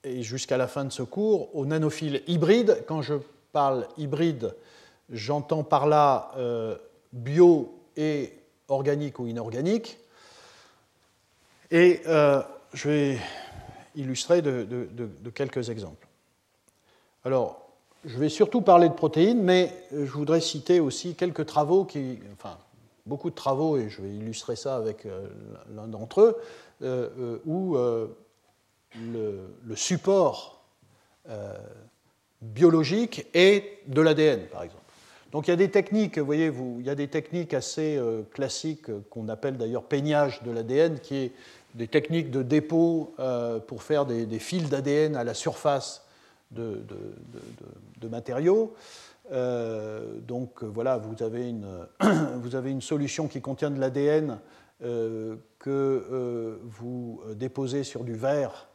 jusqu'à 0.03 0.57
la 0.57 0.67
fin 0.67 0.85
de 0.85 0.91
ce 0.91 1.03
cours, 1.03 1.55
aux 1.55 1.65
nanophiles 1.65 2.21
hybrides. 2.27 2.83
Quand 2.87 3.01
je 3.01 3.15
parle 3.51 3.87
hybride, 3.97 4.55
j'entends 5.09 5.63
par 5.63 5.87
là 5.87 6.31
bio 7.13 7.73
et 7.97 8.33
organique 8.67 9.19
ou 9.19 9.27
inorganique. 9.27 9.97
Et 11.71 12.01
euh, 12.07 12.41
je 12.73 12.89
vais 12.89 13.17
illustrer 13.95 14.41
de, 14.41 14.87
quelques 15.33 15.69
exemples. 15.69 16.07
Alors, 17.23 17.61
je 18.05 18.17
vais 18.19 18.29
surtout 18.29 18.61
parler 18.61 18.87
de 18.89 18.93
protéines, 18.93 19.41
mais 19.41 19.73
je 19.91 20.11
voudrais 20.11 20.41
citer 20.41 20.79
aussi 20.79 21.15
quelques 21.15 21.45
travaux, 21.45 21.85
qui, 21.85 22.19
enfin, 22.33 22.57
beaucoup 23.05 23.29
de 23.29 23.35
travaux, 23.35 23.77
et 23.77 23.89
je 23.89 24.01
vais 24.01 24.09
illustrer 24.09 24.55
ça 24.55 24.75
avec 24.75 25.05
euh, 25.05 25.27
l'un 25.75 25.87
d'entre 25.87 26.21
eux, 26.21 26.37
euh, 26.83 27.39
où 27.45 27.77
le, 29.01 29.75
support 29.75 30.61
biologique 32.41 33.25
est 33.33 33.79
de 33.87 34.01
l'ADN, 34.01 34.47
par 34.47 34.63
exemple. 34.63 34.84
Donc 35.35 35.49
il 35.49 35.51
y 35.51 35.53
a 35.53 35.57
des 35.57 35.69
techniques, 35.69 36.17
voyez, 36.17 36.47
vous, 36.47 36.77
il 36.79 36.85
y 36.85 36.89
a 36.89 36.95
des 36.95 37.09
techniques 37.09 37.53
assez 37.53 37.97
euh, 37.97 38.21
classiques 38.31 38.89
euh, 38.89 39.01
qu'on 39.09 39.27
appelle 39.27 39.57
d'ailleurs 39.57 39.83
peignage 39.83 40.41
de 40.43 40.51
l'ADN, 40.51 40.97
qui 41.01 41.17
est 41.17 41.33
des 41.73 41.89
techniques 41.89 42.31
de 42.31 42.41
dépôt 42.41 43.13
euh, 43.19 43.59
pour 43.59 43.83
faire 43.83 44.05
des, 44.05 44.39
fils 44.39 44.69
d'ADN 44.69 45.17
à 45.17 45.25
la 45.25 45.33
surface 45.33 46.05
de, 46.51 46.85
matériaux. 48.09 48.75
donc 49.29 50.63
voilà, 50.63 50.95
vous 50.95 51.21
avez, 51.21 51.49
une, 51.49 51.85
vous 52.37 52.55
avez, 52.55 52.71
une, 52.71 52.79
solution 52.79 53.27
qui 53.27 53.41
contient 53.41 53.71
de 53.71 53.79
l'ADN 53.81 54.39
que 54.79 56.59
vous 56.63 57.21
déposez 57.33 57.83
sur 57.83 58.05
du 58.05 58.13
verre 58.13 58.69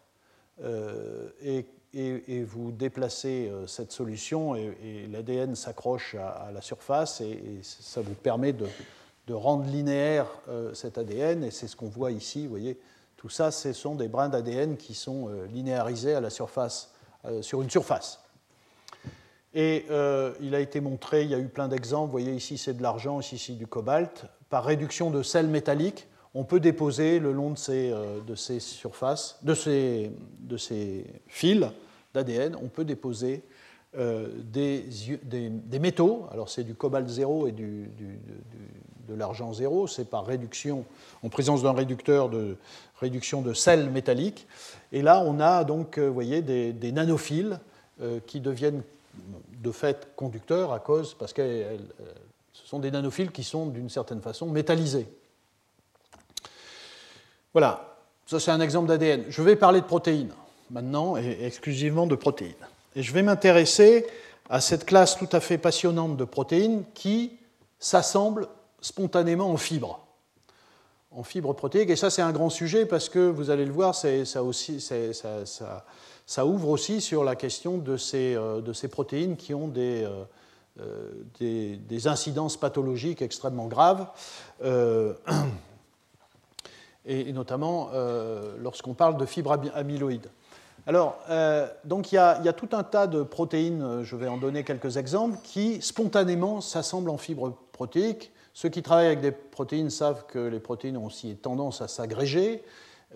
et 1.43 1.65
et, 1.95 2.43
vous 2.45 2.71
déplacez 2.73 3.49
euh, 3.49 3.67
cette 3.67 3.93
solution 3.93 4.55
et, 4.55 5.09
l'ADN 5.11 5.55
s'accroche 5.55 6.15
à, 6.15 6.51
la 6.53 6.61
surface 6.61 7.21
et, 7.21 7.61
ça 7.63 8.01
vous 8.01 8.15
permet 8.15 8.53
de, 8.53 8.67
rendre 9.33 9.65
linéaire 9.65 10.27
euh, 10.49 10.75
cet 10.75 10.99
ADN 10.99 11.45
et 11.45 11.53
c'est 11.53 11.69
ce 11.69 11.77
qu'on 11.77 11.89
voit 11.89 12.11
ici. 12.11 12.43
Vous 12.43 12.51
voyez, 12.51 12.81
tout 13.17 13.29
ça, 13.29 13.53
ce 13.53 13.73
sont 13.73 13.95
des 13.95 14.09
brins 14.09 14.29
d'ADN 14.29 14.77
qui 14.77 14.93
sont 14.93 15.29
euh, 15.29 15.47
linéarisés 15.47 16.15
à 16.15 16.21
la 16.21 16.31
surface, 16.31 16.93
sur 17.43 17.61
une 17.61 17.69
surface. 17.69 18.19
Et 19.53 19.85
il 20.41 20.55
a 20.55 20.61
été 20.61 20.81
montré, 20.81 21.25
il 21.25 21.31
y 21.31 21.35
a 21.35 21.39
eu 21.39 21.49
plein 21.49 21.69
d'exemples. 21.69 22.07
Vous 22.07 22.13
voyez 22.13 22.33
ici 22.33 22.57
c'est 22.57 22.73
de 22.73 22.83
l'argent, 22.83 23.21
ici 23.21 23.37
c'est 23.37 23.53
du 23.53 23.67
cobalt. 23.67 24.25
Par 24.49 24.65
réduction 24.65 25.11
de 25.11 25.23
sels 25.23 25.49
métalliques, 25.49 26.09
on 26.35 26.45
peut 26.45 26.61
déposer 26.61 27.19
le 27.19 27.33
long 27.33 27.51
de 27.51 27.59
ces, 27.59 27.91
euh, 27.91 28.21
de 28.27 28.35
ces 28.35 28.61
surfaces, 28.61 29.39
de 29.43 29.55
ces, 29.55 30.13
de 30.41 30.57
ces 30.57 31.05
fils 31.27 31.67
d'ADN, 32.15 32.57
on 32.61 32.69
peut 32.69 32.85
déposer 32.85 33.43
euh, 33.97 34.29
des, 34.45 34.85
des, 35.25 35.79
métaux. 35.79 36.27
Alors 36.31 36.49
c'est 36.49 36.63
du 36.63 36.75
cobalt 36.75 37.09
zéro 37.09 37.49
et 37.49 37.53
du, 37.53 37.91
de 39.09 39.15
l'argent 39.15 39.53
zéro. 39.53 39.89
C'est 39.89 40.09
par 40.09 40.25
réduction, 40.25 40.85
en 41.25 41.29
présence 41.29 41.65
d'un 41.65 41.73
réducteur 41.73 42.29
de 42.29 42.57
réduction 43.01 43.43
de 43.43 43.53
sel 43.53 43.91
métalliques. 43.91 44.47
Et 44.93 45.03
là, 45.03 45.23
on 45.27 45.41
a 45.41 45.65
donc, 45.65 45.99
euh, 45.99 46.07
vous 46.07 46.15
voyez, 46.15 46.43
des, 46.43 46.93
nanophiles 46.93 47.59
qui 48.27 48.41
deviennent 48.41 48.83
de 49.63 49.71
fait 49.73 50.09
conducteurs 50.17 50.73
à 50.73 50.79
cause, 50.79 51.13
parce 51.13 51.35
que 51.35 51.43
ce 52.55 52.67
sont 52.67 52.79
des 52.79 52.91
nanophiles 52.91 53.31
qui 53.31 53.45
sont 53.45 53.67
d'une 53.67 53.91
certaine 53.91 54.23
façon 54.23 54.47
métallisés. 54.47 55.07
Voilà, 57.53 57.99
ça 58.27 58.41
c'est 58.41 58.51
un 58.51 58.61
exemple 58.61 58.89
d'ADN. 58.89 59.25
Je 59.29 59.43
vais 59.43 59.57
parler 59.57 59.81
de 59.81 59.87
protéines 59.87 60.33
maintenant, 60.71 61.17
et 61.17 61.39
exclusivement 61.43 62.07
de 62.07 62.15
protéines. 62.15 62.55
Et 62.97 63.03
je 63.03 63.13
vais 63.13 63.23
m'intéresser 63.23 64.07
à 64.49 64.61
cette 64.61 64.85
classe 64.85 65.17
tout 65.17 65.29
à 65.33 65.41
fait 65.41 65.59
passionnante 65.59 66.17
de 66.17 66.25
protéines 66.25 66.85
qui 66.95 67.37
s'assemblent 67.79 68.49
spontanément 68.81 69.51
en 69.51 69.57
fibres, 69.57 70.01
en 71.11 71.23
fibres 71.23 71.55
protéiques. 71.55 71.91
Et 71.91 71.97
ça 71.97 72.11
c'est 72.11 72.23
un 72.23 72.33
grand 72.33 72.51
sujet 72.51 72.87
parce 72.87 73.09
que 73.09 73.19
vous 73.19 73.51
allez 73.51 73.65
le 73.65 73.73
voir, 73.73 73.95
ça, 73.95 74.43
ouvre 76.47 76.69
aussi 76.69 77.01
sur 77.01 77.25
la 77.25 77.37
question 77.37 77.79
de 77.79 77.97
ces, 77.97 78.35
euh, 78.35 78.61
protéines 78.91 79.37
qui 79.37 79.55
ont 79.55 79.73
euh, 79.77 80.25
euh, 80.81 81.11
des, 81.39 82.09
incidences 82.09 82.57
pathologiques 82.57 83.23
extrêmement 83.23 83.67
graves 83.67 84.07
et, 87.07 87.33
notamment 87.33 87.91
euh, 87.95 88.57
lorsqu'on 88.59 88.95
parle 88.95 89.17
de 89.17 89.27
fibres 89.27 89.59
amyloïdes. 89.75 90.29
Alors, 90.87 91.19
euh, 91.29 91.67
donc 91.85 92.13
il 92.13 92.15
y, 92.15 92.19
a, 92.19 92.53
tout 92.53 92.71
un 92.73 92.83
tas 92.83 93.07
de 93.07 93.23
protéines, 93.23 93.83
euh, 93.83 94.05
je 94.05 94.17
vais 94.17 94.29
en 94.29 94.39
donner 94.39 94.65
quelques 94.65 94.97
exemples, 94.97 95.39
qui 95.43 95.81
spontanément 95.83 96.61
s'assemblent 96.61 97.11
en 97.11 97.19
fibres 97.19 97.55
protéiques. 97.73 98.33
Ceux 98.55 98.71
qui 98.71 98.83
travaillent 98.83 99.07
avec 99.07 99.21
des 99.21 99.31
protéines 99.33 99.91
savent 99.91 100.25
que 100.27 100.39
les 100.39 100.59
protéines 100.59 100.97
ont 100.97 101.07
aussi 101.07 101.37
tendance 101.37 101.83
à 101.83 101.89
s'agréger. 101.89 102.63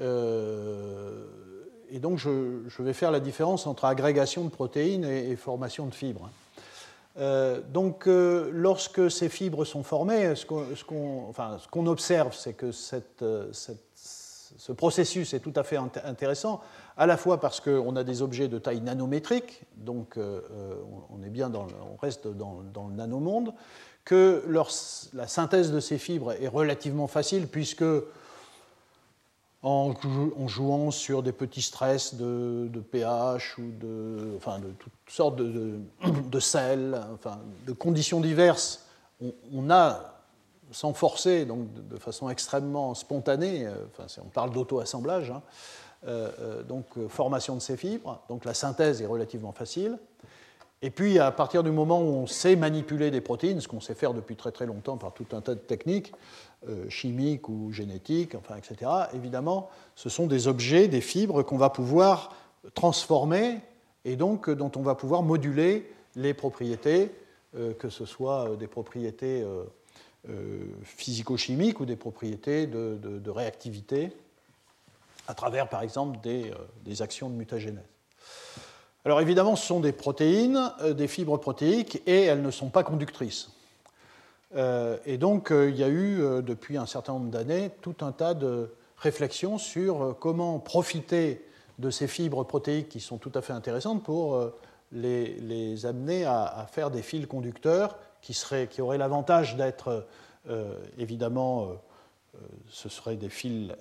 et 0.01 1.99
donc, 2.01 2.19
je, 2.19 2.83
vais 2.83 2.93
faire 2.93 3.11
la 3.11 3.21
différence 3.21 3.67
entre 3.67 3.85
agrégation 3.87 4.45
de 4.45 4.51
protéines 4.51 5.05
et, 5.05 5.35
formation 5.37 5.87
de 5.87 5.95
fibres. 5.95 6.31
Donc, 7.17 8.07
lorsque 8.07 9.11
ces 9.11 9.29
fibres 9.29 9.65
sont 9.65 9.83
formées, 9.83 10.35
ce 10.35 10.45
qu'on 10.45 11.87
observe, 11.87 12.35
c'est 12.35 12.55
que 12.55 12.73
cette, 12.73 13.25
ce 13.53 14.73
processus 14.73 15.35
est 15.35 15.41
tout 15.41 15.53
à 15.57 15.63
fait 15.63 15.77
intéressant, 16.05 16.61
à 16.97 17.07
la 17.07 17.17
fois 17.17 17.41
parce 17.41 17.61
qu'on 17.61 17.97
a 17.97 18.05
des 18.05 18.23
objets 18.23 18.49
de 18.49 18.59
taille 18.59 18.81
nanométrique, 18.81 19.63
donc 19.77 20.17
on, 20.17 21.23
est 21.23 21.31
bien 21.31 21.51
dans, 21.51 21.67
on 21.93 21.97
reste 22.01 22.27
dans 22.27 22.89
le 22.89 22.95
nanomonde, 22.95 23.55
que 24.05 24.45
la 25.15 25.27
synthèse 25.27 25.73
de 25.73 25.81
ces 25.81 25.99
fibres 25.99 26.33
est 26.33 26.49
relativement 26.49 27.07
facile, 27.07 27.49
puisque 27.49 27.85
en, 29.65 30.47
jouant 30.47 30.91
sur 30.91 31.23
des 31.23 31.33
petits 31.33 31.63
stress 31.63 32.15
de, 32.15 32.69
pH 32.93 33.57
ou 33.59 33.71
de, 33.81 34.39
de 34.39 34.71
toutes 34.79 34.93
sortes 35.09 35.37
de, 35.37 35.81
de, 36.31 36.41
sels, 36.41 37.01
enfin, 37.15 37.41
de 37.67 37.73
conditions 37.73 38.21
diverses, 38.21 38.87
on, 39.53 39.71
a, 39.71 40.21
sans 40.71 40.93
forcer, 40.93 41.47
donc 41.47 41.73
de, 41.73 41.97
façon 41.97 42.29
extrêmement 42.29 42.95
spontanée, 42.95 43.67
euh, 43.67 43.87
enfin, 43.91 44.05
on 44.23 44.29
parle 44.29 44.51
d'auto-assemblage, 44.51 45.31
hein, 45.31 45.43
euh, 46.07 46.31
euh, 46.41 46.63
donc 46.63 46.87
formation 47.09 47.55
de 47.55 47.61
ces 47.61 47.79
fibres, 47.79 48.21
donc 48.29 48.45
la 48.45 48.53
synthèse 48.53 49.01
est 49.01 49.07
relativement 49.07 49.53
facile. 49.53 49.99
Et 50.85 50.91
puis, 50.91 51.19
à 51.19 51.33
partir 51.33 51.63
du 51.63 51.71
moment 51.71 52.03
où 52.03 52.09
on 52.09 52.27
sait 52.27 52.57
manipuler 52.57 53.11
des 53.11 53.23
protéines, 53.23 53.59
ce 53.59 53.69
qu'on 53.69 53.81
sait 53.81 53.95
faire 53.95 54.13
depuis 54.13 54.37
très 54.37 54.53
très 54.53 54.67
longtemps 54.67 54.99
par 54.99 55.15
tout 55.15 55.25
un 55.33 55.41
tas 55.41 55.55
de 55.55 55.61
techniques, 55.61 56.13
euh, 56.69 56.91
chimiques 56.91 57.49
ou 57.49 57.73
génétiques, 57.73 58.35
enfin, 58.35 58.57
etc., 58.57 58.91
évidemment, 59.15 59.71
ce 59.95 60.11
sont 60.11 60.27
des 60.27 60.47
objets, 60.47 60.87
des 60.87 61.01
fibres 61.01 61.43
qu'on 61.43 61.57
va 61.57 61.71
pouvoir 61.71 62.37
transformer 62.75 63.61
et 64.05 64.17
donc 64.17 64.51
dont 64.51 64.71
on 64.77 64.83
va 64.83 64.95
pouvoir 64.95 65.23
moduler 65.23 65.91
les 66.17 66.35
propriétés, 66.35 67.11
euh, 67.57 67.73
que 67.73 67.89
ce 67.89 68.05
soit 68.05 68.55
des 68.59 68.67
propriétés 68.67 69.43
euh, 69.43 70.67
physico-chimiques 70.83 71.81
ou 71.81 71.87
des 71.87 71.97
propriétés 71.97 72.67
de, 72.67 73.31
réactivité, 73.31 74.13
à 75.29 75.33
travers, 75.33 75.71
par 75.71 75.81
exemple, 75.81 76.19
des, 76.23 76.53
des 76.85 77.01
actions 77.01 77.31
de 77.31 77.37
mutagénèse. 77.37 77.94
Alors 79.07 79.21
évidemment, 79.21 79.55
ce 79.55 79.67
sont 79.67 79.81
des 79.81 79.93
protéines, 79.93 80.73
euh, 80.81 80.95
des 80.95 81.09
fibres 81.09 81.37
protéiques, 81.37 82.03
et 82.07 82.23
elles 82.23 82.41
ne 82.41 82.51
sont 82.51 82.71
pas 82.71 82.83
conductrices. 82.83 83.51
Euh, 84.57 84.97
et 85.05 85.19
donc, 85.19 85.51
euh, 85.51 85.69
il 85.69 85.77
y 85.77 85.85
a 85.85 85.89
eu, 85.89 86.23
depuis 86.43 86.79
un 86.79 86.87
certain 86.87 87.13
nombre 87.13 87.31
d'années, 87.31 87.71
tout 87.83 87.97
un 88.01 88.13
tas 88.13 88.33
de 88.33 88.73
réflexions 88.97 89.59
sur 89.59 90.17
comment 90.19 90.59
profiter 90.59 91.45
de 91.79 91.91
ces 91.91 92.07
fibres 92.07 92.45
protéiques 92.45 92.89
qui 92.89 93.01
sont 93.01 93.19
tout 93.19 93.33
à 93.35 93.43
fait 93.43 93.53
intéressantes 93.53 94.03
pour 94.03 94.41
les, 94.93 95.85
amener 95.85 96.25
à, 96.25 96.67
faire 96.71 96.91
des 96.91 97.03
fils 97.03 97.27
conducteurs 97.27 97.99
qui, 98.23 98.33
seraient, 98.33 98.69
qui 98.69 98.81
auraient 98.81 98.97
l'avantage 98.97 99.57
d'être, 99.57 100.07
évidemment, 100.97 101.71
ce 102.69 102.89
seraient 102.89 103.17
des 103.17 103.29
fils 103.29 103.73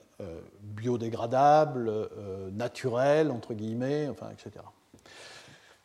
biodégradables, 0.61 2.09
naturels, 2.51 3.29
entre 3.29 3.53
guillemets, 3.53 4.09
enfin, 4.09 4.29
etc. 4.31 4.65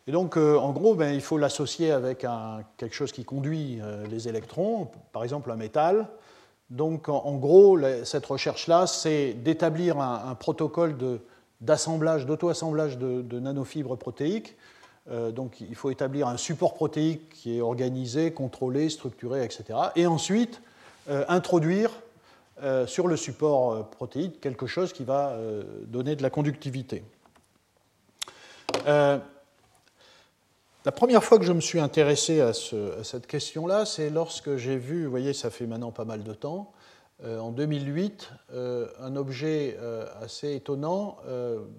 Et 0.09 0.11
donc, 0.11 0.39
euh, 0.39 0.57
en 0.57 0.73
gros, 0.73 0.95
ben, 0.95 1.13
il 1.13 1.21
faut 1.21 1.37
l'associer 1.37 1.93
avec 1.93 2.25
quelque 2.79 2.95
chose 2.95 3.13
qui 3.13 3.27
conduit 3.27 3.79
euh, 3.83 4.07
les 4.07 4.27
électrons, 4.27 4.89
par 5.13 5.23
exemple 5.23 5.51
un 5.51 5.57
métal. 5.57 6.09
Donc, 6.71 7.11
en, 7.11 7.37
gros, 7.37 7.79
cette 8.05 8.25
recherche-là, 8.25 8.87
c'est 8.87 9.35
d'établir 9.35 10.01
un, 10.01 10.35
protocole 10.35 10.97
d'assemblage, 11.61 12.25
d'auto-assemblage 12.25 12.97
de, 12.97 13.39
nanofibres 13.39 13.99
protéiques. 13.99 14.57
Euh, 15.11 15.31
donc, 15.31 15.61
il 15.61 15.75
faut 15.75 15.91
établir 15.91 16.27
un 16.27 16.39
support 16.39 16.73
protéique 16.73 17.29
qui 17.29 17.59
est 17.59 17.61
organisé, 17.61 18.33
contrôlé, 18.33 18.89
structuré, 18.89 19.45
etc. 19.45 19.79
Et 19.95 20.07
ensuite, 20.07 20.63
introduire 21.07 21.91
sur 22.87 23.09
le 23.09 23.17
support 23.17 23.89
protéique 23.89 24.41
quelque 24.43 24.67
chose 24.67 24.93
qui 24.93 25.05
va 25.05 25.39
donner 25.87 26.17
de 26.17 26.23
la 26.23 26.29
conductivité. 26.29 27.03
La 30.89 30.93
première 30.93 31.23
fois 31.23 31.39
que 31.39 31.45
je 31.45 31.53
me 31.53 31.61
suis 31.61 31.81
intéressé 31.81 32.41
à, 32.41 32.55
cette 32.55 33.27
question-là, 33.27 33.85
c'est 33.85 34.09
lorsque 34.09 34.57
j'ai 34.57 34.79
vu, 34.79 35.05
vous 35.05 35.11
voyez, 35.11 35.35
ça 35.35 35.51
fait 35.51 35.67
maintenant 35.67 35.93
pas 35.93 36.07
mal 36.07 36.23
de 36.25 36.33
temps, 36.33 36.73
euh, 37.25 37.39
en 37.41 37.51
2008, 37.51 38.31
euh, 38.55 38.89
un 38.99 39.15
objet 39.17 39.77
euh, 39.79 40.07
assez 40.23 40.55
étonnant, 40.55 41.19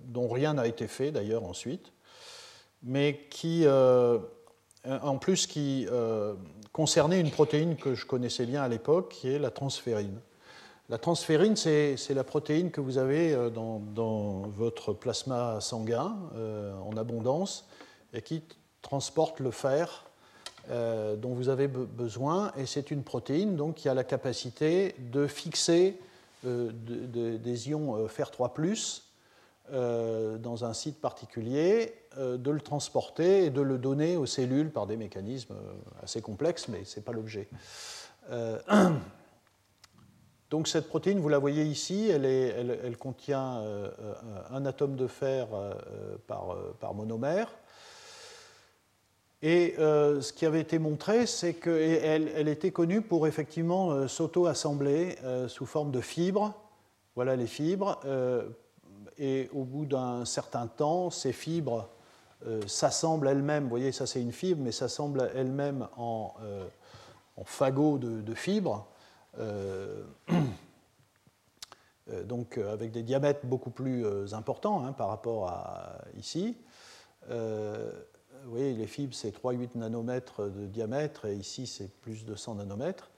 dont 0.05 0.27
rien 0.27 0.53
n'a 0.53 0.67
été 0.67 0.85
fait 0.85 1.09
d'ailleurs 1.09 1.43
ensuite, 1.43 1.91
mais 2.83 3.21
qui, 3.31 3.65
en 3.67 5.17
plus, 5.17 5.47
qui 5.47 5.87
concernait 6.71 7.19
une 7.19 7.31
protéine 7.31 7.77
que 7.77 7.95
je 7.95 8.05
connaissais 8.05 8.45
bien 8.45 8.61
à 8.61 8.67
l'époque, 8.67 9.09
qui 9.09 9.29
est 9.29 9.39
la 9.39 9.49
transférine. 9.49 10.21
La 10.87 10.99
transférine, 10.99 11.55
c'est 11.55 12.13
la 12.13 12.23
protéine 12.23 12.69
que 12.69 12.79
vous 12.79 12.99
avez 12.99 13.49
dans, 13.49 13.79
dans 13.79 14.41
votre 14.49 14.93
plasma 14.93 15.59
sanguin 15.61 16.15
en 16.85 16.95
abondance 16.95 17.67
et 18.13 18.21
qui 18.21 18.43
transporte 18.81 19.39
le 19.39 19.51
fer 19.51 20.05
euh, 20.71 21.15
dont 21.15 21.33
vous 21.33 21.49
avez 21.49 21.67
besoin, 21.67 22.51
et 22.55 22.67
c'est 22.67 22.91
une 22.91 23.03
protéine 23.03 23.55
donc, 23.55 23.75
qui 23.75 23.89
a 23.89 23.95
la 23.95 24.03
capacité 24.03 24.93
de 24.99 25.25
fixer 25.25 25.99
euh, 26.45 26.69
des 26.71 27.69
ions 27.69 27.95
euh, 27.95 28.07
fer 28.07 28.29
3 28.29 28.53
dans 29.71 30.65
un 30.65 30.73
site 30.73 30.99
particulier, 30.99 31.93
de 32.17 32.49
le 32.49 32.59
transporter 32.59 33.45
et 33.45 33.49
de 33.51 33.61
le 33.61 33.77
donner 33.77 34.17
aux 34.17 34.25
cellules 34.25 34.71
par 34.71 34.87
des 34.87 34.97
mécanismes 34.97 35.53
assez 36.01 36.23
complexes, 36.23 36.67
mais 36.69 36.85
ce 36.85 36.99
n'est 36.99 37.03
pas 37.03 37.11
l'objet. 37.11 37.47
donc 40.49 40.67
cette 40.67 40.87
protéine, 40.87 41.19
vous 41.19 41.29
la 41.29 41.37
voyez 41.37 41.65
ici, 41.65 42.09
elle, 42.09 42.97
contient 42.97 43.61
un 44.49 44.65
atome 44.65 44.95
de 44.95 45.05
fer 45.05 45.49
par 46.25 46.93
monomère. 46.95 47.49
Et 49.41 49.75
euh, 49.79 50.19
ce 50.19 50.33
qui 50.33 50.45
avait 50.45 50.59
été 50.59 50.79
montré, 50.79 51.25
c'est 51.25 51.53
qu'elle 51.53 52.29
elle 52.35 52.49
était 52.49 52.71
connue 52.71 53.01
pour 53.01 53.25
effectivement 53.25 53.91
euh, 53.91 54.07
s'auto-assembler 54.07 55.17
euh, 55.23 55.47
sous 55.47 55.65
forme 55.65 55.91
de 55.91 56.01
fibres. 56.01 56.53
Voilà 57.15 57.37
les 57.37 57.47
fibres. 57.47 57.99
et 59.17 59.49
au 59.53 59.63
bout 59.65 59.85
d'un 59.85 60.23
certain 60.23 60.67
temps, 60.67 61.09
ces 61.09 61.33
fibres 61.33 61.89
s'assemblent 62.65 63.27
elles-mêmes. 63.27 63.63
Vous 63.63 63.69
voyez, 63.69 63.91
ça 63.91 64.07
c'est 64.07 64.21
une 64.21 64.31
fibre, 64.31 64.61
mais 64.63 64.71
s'assemblent 64.71 65.29
elles-mêmes 65.35 65.89
en, 65.97 66.33
en, 67.35 67.43
fagots 67.43 67.97
de, 67.97 68.33
fibres. 68.33 68.87
donc 72.23 72.57
avec 72.57 72.91
des 72.91 73.03
diamètres 73.03 73.41
beaucoup 73.43 73.71
plus 73.71 74.33
importants 74.33 74.85
hein, 74.85 74.93
par 74.93 75.09
rapport 75.09 75.49
à 75.49 75.97
ici 76.15 76.55
voyez, 78.47 78.73
les 78.73 78.87
fibres, 78.87 79.13
c'est 79.13 79.35
3-8 79.35 79.69
nanomètres 79.75 80.49
de 80.49 80.65
diamètre, 80.65 81.25
et 81.25 81.35
ici, 81.35 81.67
c'est 81.67 81.91
plus 82.01 82.25
de 82.25 82.35
100 82.35 82.55
nanomètres. 82.55 83.09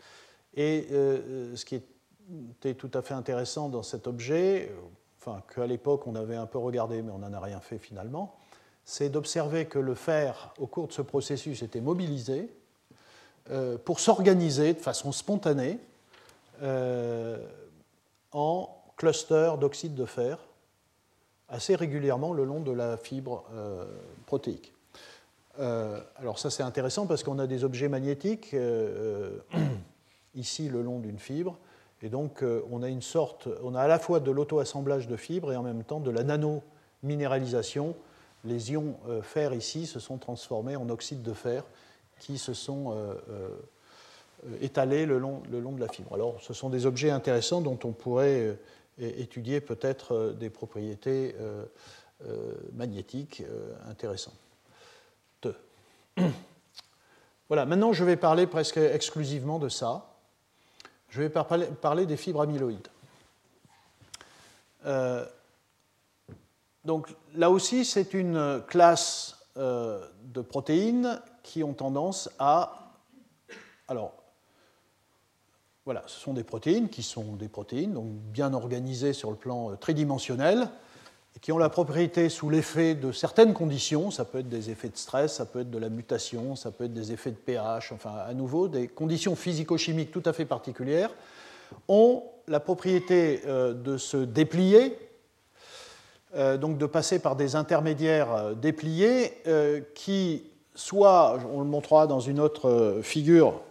Et 0.56 0.88
euh, 0.92 1.56
ce 1.56 1.66
qui 1.66 1.76
était 1.76 2.74
tout 2.74 2.92
à 2.94 3.02
fait 3.02 3.14
intéressant 3.14 3.70
dans 3.70 3.84
cet 3.84 4.08
objet, 4.08 4.74
enfin, 5.20 5.42
qu'à 5.54 5.68
l'époque, 5.68 6.08
on 6.08 6.16
avait 6.16 6.36
un 6.36 6.46
peu 6.46 6.58
regardé, 6.58 7.02
mais 7.02 7.12
on 7.12 7.20
n'en 7.20 7.34
a 7.34 7.40
rien 7.40 7.60
fait 7.60 7.78
finalement, 7.78 8.36
c'est 8.84 9.10
d'observer 9.10 9.66
que 9.66 9.80
le 9.80 9.96
fer, 9.96 10.54
au 10.60 10.68
cours 10.68 10.88
de 10.88 10.94
ce 10.94 11.02
processus, 11.02 11.62
était 11.62 11.82
mobilisé 11.82 12.54
euh, 13.50 13.78
pour 13.78 14.00
s'organiser 14.00 14.74
de 14.74 14.80
façon 14.80 15.12
spontanée 15.12 15.80
euh, 16.62 17.38
en 18.32 18.76
clusters 18.98 19.58
d'oxyde 19.58 19.96
de 19.96 20.06
fer 20.06 20.38
assez 21.48 21.76
régulièrement 21.76 22.34
le 22.34 22.46
long 22.46 22.62
de 22.62 22.72
la 22.72 22.96
fibre 22.98 23.44
protéique. 24.26 24.74
Euh, 25.60 26.00
alors 26.16 26.40
ça 26.40 26.50
c'est 26.50 26.64
intéressant 26.64 27.08
parce 27.08 27.24
qu'on 27.24 27.38
a 27.38 27.48
des 27.48 27.64
objets 27.64 27.90
magnétiques 27.90 28.54
euh, 28.54 29.40
euh, 29.54 29.60
ici 30.36 30.70
le 30.70 30.82
long 30.82 31.00
d'une 31.00 31.20
fibre 31.20 31.58
et 32.02 32.10
donc 32.10 32.44
on 32.72 32.82
a 32.82 32.88
une 32.88 33.04
sorte, 33.04 33.48
on 33.64 33.76
a 33.76 33.82
à 33.82 33.88
la 33.88 34.00
fois 34.00 34.20
de 34.20 34.32
l'auto-assemblage 34.32 35.08
de 35.08 35.16
fibres 35.16 35.52
et 35.52 35.56
en 35.56 35.62
même 35.62 35.84
temps 35.84 36.00
de 36.00 36.10
la 36.10 36.24
nano-minéralisation. 36.24 37.96
Les 38.44 38.72
ions 38.72 38.96
fer 39.22 39.54
ici 39.54 39.86
se 39.86 40.00
sont 40.00 40.18
transformés 40.18 40.76
en 40.76 40.90
oxyde 40.90 41.22
de 41.22 41.34
fer 41.34 41.64
qui 42.18 42.40
se 42.40 42.56
sont 42.56 42.98
étalés 44.62 45.06
le 45.06 45.20
long, 45.20 45.44
le 45.52 45.60
long 45.60 45.74
de 45.74 45.80
la 45.80 45.90
fibre. 45.90 46.16
Alors 46.16 46.42
ce 46.42 46.56
sont 46.56 46.72
des 46.72 46.88
objets 46.88 47.12
intéressants 47.12 47.62
dont 47.62 47.78
on 47.84 47.92
pourrait 47.92 48.58
étudier 48.98 49.62
peut-être 49.62 50.34
des 50.40 50.50
propriétés 50.50 51.36
magnétiques 52.74 53.44
intéressantes. 53.88 54.51
Voilà, 57.50 57.65
maintenant 57.65 57.91
je 57.91 58.06
vais 58.06 58.15
parler 58.15 58.47
presque 58.47 58.78
exclusivement 58.78 59.60
de 59.60 59.67
ça. 59.67 60.15
Je 61.10 61.21
vais 61.21 61.30
parler 61.30 62.06
des 62.06 62.15
fibres 62.15 62.41
amyloïdes. 62.41 62.88
Euh, 64.86 65.26
donc 66.86 67.13
là 67.36 67.50
aussi, 67.52 67.84
c'est 67.84 68.13
une 68.13 68.63
classe 68.67 69.38
euh, 69.58 70.08
de 70.24 70.41
protéines 70.41 71.21
qui 71.43 71.63
ont 71.63 71.74
tendance 71.74 72.30
à... 72.39 72.93
Alors, 73.89 74.13
voilà, 75.84 76.04
ce 76.08 76.19
sont 76.19 76.34
des 76.34 76.45
protéines 76.45 76.88
qui 76.88 77.04
sont 77.04 77.36
des 77.36 77.50
protéines, 77.50 77.93
donc 77.93 78.08
bien 78.08 78.54
organisées 78.54 79.13
sur 79.13 79.30
le 79.30 79.36
plan 79.36 79.76
tridimensionnel, 79.76 80.62
et 80.62 80.69
qui 81.41 81.51
ont 81.51 81.58
la 81.58 81.69
propriété, 81.69 82.30
sous 82.30 82.51
l'effet 82.51 82.93
de 82.93 83.12
certaines 83.12 83.54
conditions, 83.54 84.12
ça 84.12 84.25
peut 84.25 84.39
être 84.39 84.49
des 84.49 84.69
effets 84.69 84.89
de 84.89 84.97
stress, 84.97 85.34
ça 85.34 85.45
peut 85.45 85.62
être 85.62 85.71
de 85.71 85.80
la 85.80 85.89
mutation, 85.89 86.56
ça 86.56 86.69
peut 86.69 86.84
être 86.84 86.93
des 86.93 87.12
effets 87.12 87.32
de 87.32 87.36
pH, 87.36 87.91
enfin 87.91 88.13
à 88.27 88.34
nouveau 88.36 88.67
des 88.67 88.88
conditions 88.88 89.36
physico-chimiques 89.36 90.12
tout 90.12 90.21
à 90.25 90.34
fait 90.34 90.45
particulières, 90.45 91.10
ont 91.88 92.23
la 92.47 92.60
propriété 92.60 93.41
euh, 93.47 93.73
de 93.73 93.97
se 93.97 94.17
déplier, 94.17 94.97
euh, 96.36 96.58
donc 96.58 96.77
de 96.77 96.86
passer 96.86 97.17
par 97.17 97.36
des 97.36 97.56
intermédiaires 97.56 98.34
euh, 98.34 98.54
dépliés 98.54 99.34
qui, 99.95 100.43
soit, 100.75 101.39
on 101.51 101.60
le 101.60 101.65
montrera 101.65 102.06
dans 102.06 102.19
une 102.19 102.39
autre 102.39 102.99
figure, 103.01 103.62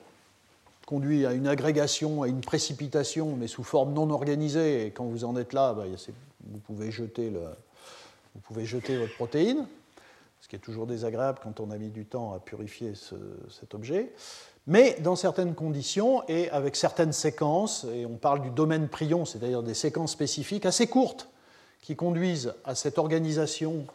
conduit 0.86 1.24
à 1.24 1.32
une 1.32 1.46
agrégation, 1.46 2.22
à 2.22 2.28
une 2.28 2.40
précipitation, 2.40 3.36
mais 3.38 3.46
sous 3.46 3.62
forme 3.62 3.92
non 3.92 4.10
organisée, 4.10 4.86
et 4.86 4.90
quand 4.90 5.04
vous 5.04 5.24
en 5.24 5.36
êtes 5.36 5.52
là, 5.52 5.72
bah, 5.72 5.84
vous, 6.46 6.58
pouvez 6.58 6.90
jeter 6.90 7.30
le, 7.30 7.42
vous 8.34 8.40
pouvez 8.40 8.64
jeter 8.64 8.96
votre 8.96 9.14
protéine, 9.14 9.66
ce 10.40 10.48
qui 10.48 10.56
est 10.56 10.60
toujours 10.60 10.86
désagréable 10.86 11.38
quand 11.42 11.60
on 11.60 11.70
a 11.70 11.78
mis 11.78 11.90
du 11.90 12.06
temps 12.06 12.32
à 12.32 12.38
purifier 12.38 12.94
cet 13.48 13.74
objet 13.74 14.12
mais 14.66 14.96
dans 15.00 15.16
certaines 15.16 15.54
conditions 15.54 16.22
et 16.28 16.50
avec 16.50 16.76
certaines 16.76 17.12
séquences, 17.12 17.86
et 17.92 18.06
on 18.06 18.16
parle 18.16 18.42
du 18.42 18.50
domaine 18.50 18.88
prion, 18.88 19.24
c'est-à-dire 19.24 19.62
des 19.62 19.74
séquences 19.74 20.12
spécifiques 20.12 20.66
assez 20.66 20.86
courtes 20.86 21.28
qui 21.80 21.96
conduisent 21.96 22.54
à 22.64 22.74
cette 22.74 22.98
organisation 22.98 23.86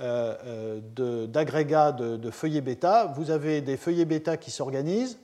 euh, 0.00 0.80
euh, 0.98 1.26
d'agrégats 1.26 1.92
de, 1.92 2.30
feuillets 2.30 2.60
bêta. 2.60 3.12
Vous 3.16 3.30
avez 3.30 3.60
des 3.60 3.76
feuillets 3.76 4.04
bêta 4.04 4.36
qui 4.36 4.50
s'organisent, 4.50 5.18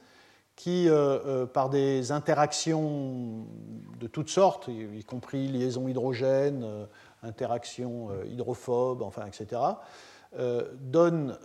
qui, 0.56 0.88
euh, 0.88 1.46
par 1.46 1.68
des 1.68 2.12
interactions 2.12 3.46
de 3.98 4.06
toutes 4.06 4.28
sortes, 4.28 4.68
y, 4.68 5.04
compris 5.04 5.48
liaison 5.48 5.88
hydrogène, 5.88 6.86
interactions 7.22 8.08
hydrophobes, 8.24 9.02
enfin, 9.02 9.26
etc., 9.26 9.60
donnent 10.80 11.36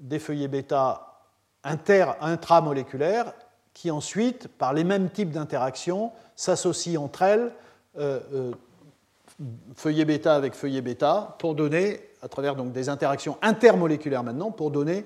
des 0.00 0.18
feuillets 0.18 0.48
bêta 0.48 1.24
intramoléculaires 1.64 3.32
qui 3.74 3.90
ensuite, 3.90 4.48
par 4.48 4.72
les 4.72 4.84
mêmes 4.84 5.10
types 5.10 5.30
d'interactions, 5.30 6.12
s'associent 6.36 7.02
entre 7.02 7.22
elles, 7.22 7.52
euh, 7.98 8.20
euh, 8.32 8.52
feuillet 9.74 10.04
bêta 10.04 10.34
avec 10.34 10.54
feuillet 10.54 10.82
bêta, 10.82 11.36
pour 11.38 11.54
donner, 11.54 12.00
à 12.22 12.28
travers 12.28 12.54
donc 12.54 12.72
des 12.72 12.88
interactions 12.88 13.38
intermoléculaires 13.42 14.22
maintenant, 14.22 14.50
pour 14.50 14.70
donner 14.70 14.98
euh, 14.98 15.02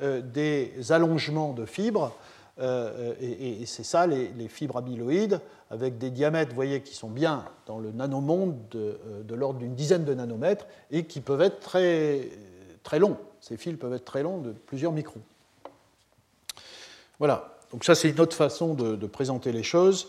des 0.00 0.92
allongements 0.92 1.52
de 1.52 1.66
fibres. 1.66 2.12
et, 2.60 3.64
c'est 3.66 3.84
ça, 3.84 4.06
les, 4.06 4.48
fibres 4.48 4.76
amyloïdes, 4.76 5.40
avec 5.70 5.98
des 5.98 6.10
diamètres, 6.10 6.50
vous 6.50 6.56
voyez, 6.56 6.82
qui 6.82 6.94
sont 6.94 7.10
bien 7.10 7.44
dans 7.66 7.78
le 7.78 7.92
nanomonde 7.92 8.56
de, 8.70 8.98
de 9.24 9.34
l'ordre 9.34 9.58
d'une 9.58 9.74
dizaine 9.74 10.04
de 10.04 10.14
nanomètres, 10.14 10.66
et 10.90 11.04
qui 11.04 11.20
peuvent 11.20 11.42
être 11.42 11.60
très, 11.60 12.28
très 12.82 12.98
longs. 12.98 13.16
Ces 13.40 13.56
fils 13.56 13.76
peuvent 13.76 13.94
être 13.94 14.04
très 14.04 14.22
longs, 14.22 14.38
de 14.38 14.52
plusieurs 14.52 14.92
microns. 14.92 15.22
Voilà, 17.18 17.58
donc 17.70 17.84
ça 17.84 17.94
c'est 17.94 18.08
une 18.08 18.20
autre 18.20 18.36
façon 18.36 18.74
de, 18.74 19.06
présenter 19.06 19.52
les 19.52 19.62
choses. 19.62 20.08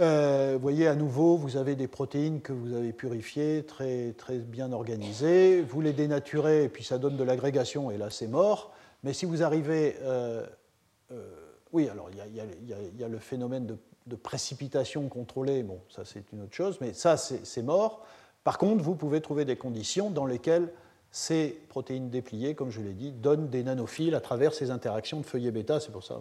Euh, 0.00 0.52
vous 0.54 0.60
voyez 0.60 0.88
à 0.88 0.94
nouveau, 0.94 1.36
vous 1.36 1.56
avez 1.56 1.76
des 1.76 1.86
protéines 1.86 2.40
que 2.40 2.52
vous 2.52 2.74
avez 2.74 2.92
purifiées, 2.92 3.64
très, 3.64 4.12
très 4.18 4.38
bien 4.38 4.72
organisées. 4.72 5.62
Vous 5.62 5.80
les 5.80 5.92
dénaturez 5.92 6.64
et 6.64 6.68
puis 6.68 6.82
ça 6.82 6.98
donne 6.98 7.16
de 7.16 7.22
l'agrégation 7.22 7.90
et 7.90 7.98
là 7.98 8.10
c'est 8.10 8.26
mort. 8.26 8.72
Mais 9.02 9.12
si 9.12 9.26
vous 9.26 9.42
arrivez... 9.42 9.96
Euh, 10.02 10.46
euh, 11.12 11.28
oui, 11.72 11.88
alors 11.88 12.10
il 12.10 12.16
y, 12.98 13.04
a 13.04 13.08
le 13.08 13.18
phénomène 13.18 13.66
de, 13.66 14.16
précipitation 14.16 15.08
contrôlée, 15.08 15.62
bon 15.62 15.80
ça 15.88 16.04
c'est 16.04 16.32
une 16.32 16.42
autre 16.42 16.54
chose, 16.54 16.78
mais 16.80 16.92
ça 16.92 17.16
c'est 17.16 17.62
mort. 17.62 18.04
Par 18.42 18.58
contre, 18.58 18.82
vous 18.82 18.96
pouvez 18.96 19.20
trouver 19.20 19.44
des 19.44 19.54
conditions 19.54 20.10
dans 20.10 20.26
lesquelles 20.26 20.72
ces 21.12 21.60
protéines 21.68 22.10
dépliées, 22.10 22.56
comme 22.56 22.70
je 22.70 22.80
l'ai 22.80 22.92
dit, 22.92 23.12
donnent 23.12 23.48
des 23.48 23.62
nanophiles 23.62 24.16
à 24.16 24.20
travers 24.20 24.52
ces 24.52 24.72
interactions 24.72 25.20
de 25.20 25.26
feuillets 25.26 25.52
bêta. 25.52 25.78
C'est 25.78 25.92
pour 25.92 26.02
ça 26.02 26.20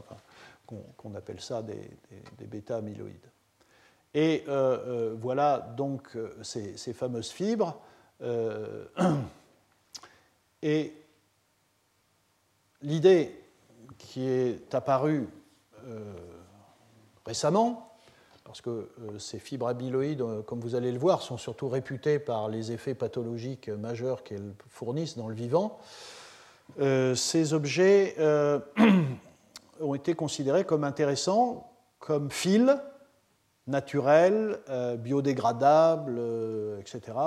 qu'on 0.67 1.15
appelle 1.15 1.41
ça 1.41 1.63
des, 1.63 1.89
bêta-amyloïdes. 2.45 3.31
Et 4.13 4.43
euh, 4.47 5.15
voilà 5.19 5.73
donc 5.75 6.15
ces, 6.43 6.93
fameuses 6.93 7.31
fibres. 7.31 7.81
et 10.61 10.93
l'idée 12.81 13.35
qui 13.97 14.27
est 14.27 14.73
apparue 14.73 15.27
récemment, 17.25 17.89
parce 18.49 18.61
que 18.61 18.69
euh, 18.71 19.19
ces 19.19 19.37
fibres 19.37 19.67
amyloïdes, 19.67 20.21
euh, 20.21 20.41
comme 20.41 20.59
vous 20.59 20.73
allez 20.73 20.91
le 20.91 20.97
voir, 20.97 21.21
sont 21.21 21.37
surtout 21.37 21.69
réputées 21.69 22.17
par 22.17 22.49
les 22.49 22.71
effets 22.71 22.95
pathologiques 22.95 23.69
majeurs 23.69 24.23
qu'elles 24.23 24.55
fournissent 24.67 25.15
dans 25.15 25.27
le 25.27 25.35
vivant. 25.35 25.77
Euh, 26.79 27.13
ces 27.13 27.53
objets 27.53 28.15
ont 29.79 29.93
été 29.93 30.15
considérés 30.15 30.63
comme 30.63 30.83
intéressants, 30.83 31.71
comme 31.99 32.31
fils 32.31 32.75
naturels, 33.67 34.57
biodégradables, 34.97 36.19
etc., 36.79 37.17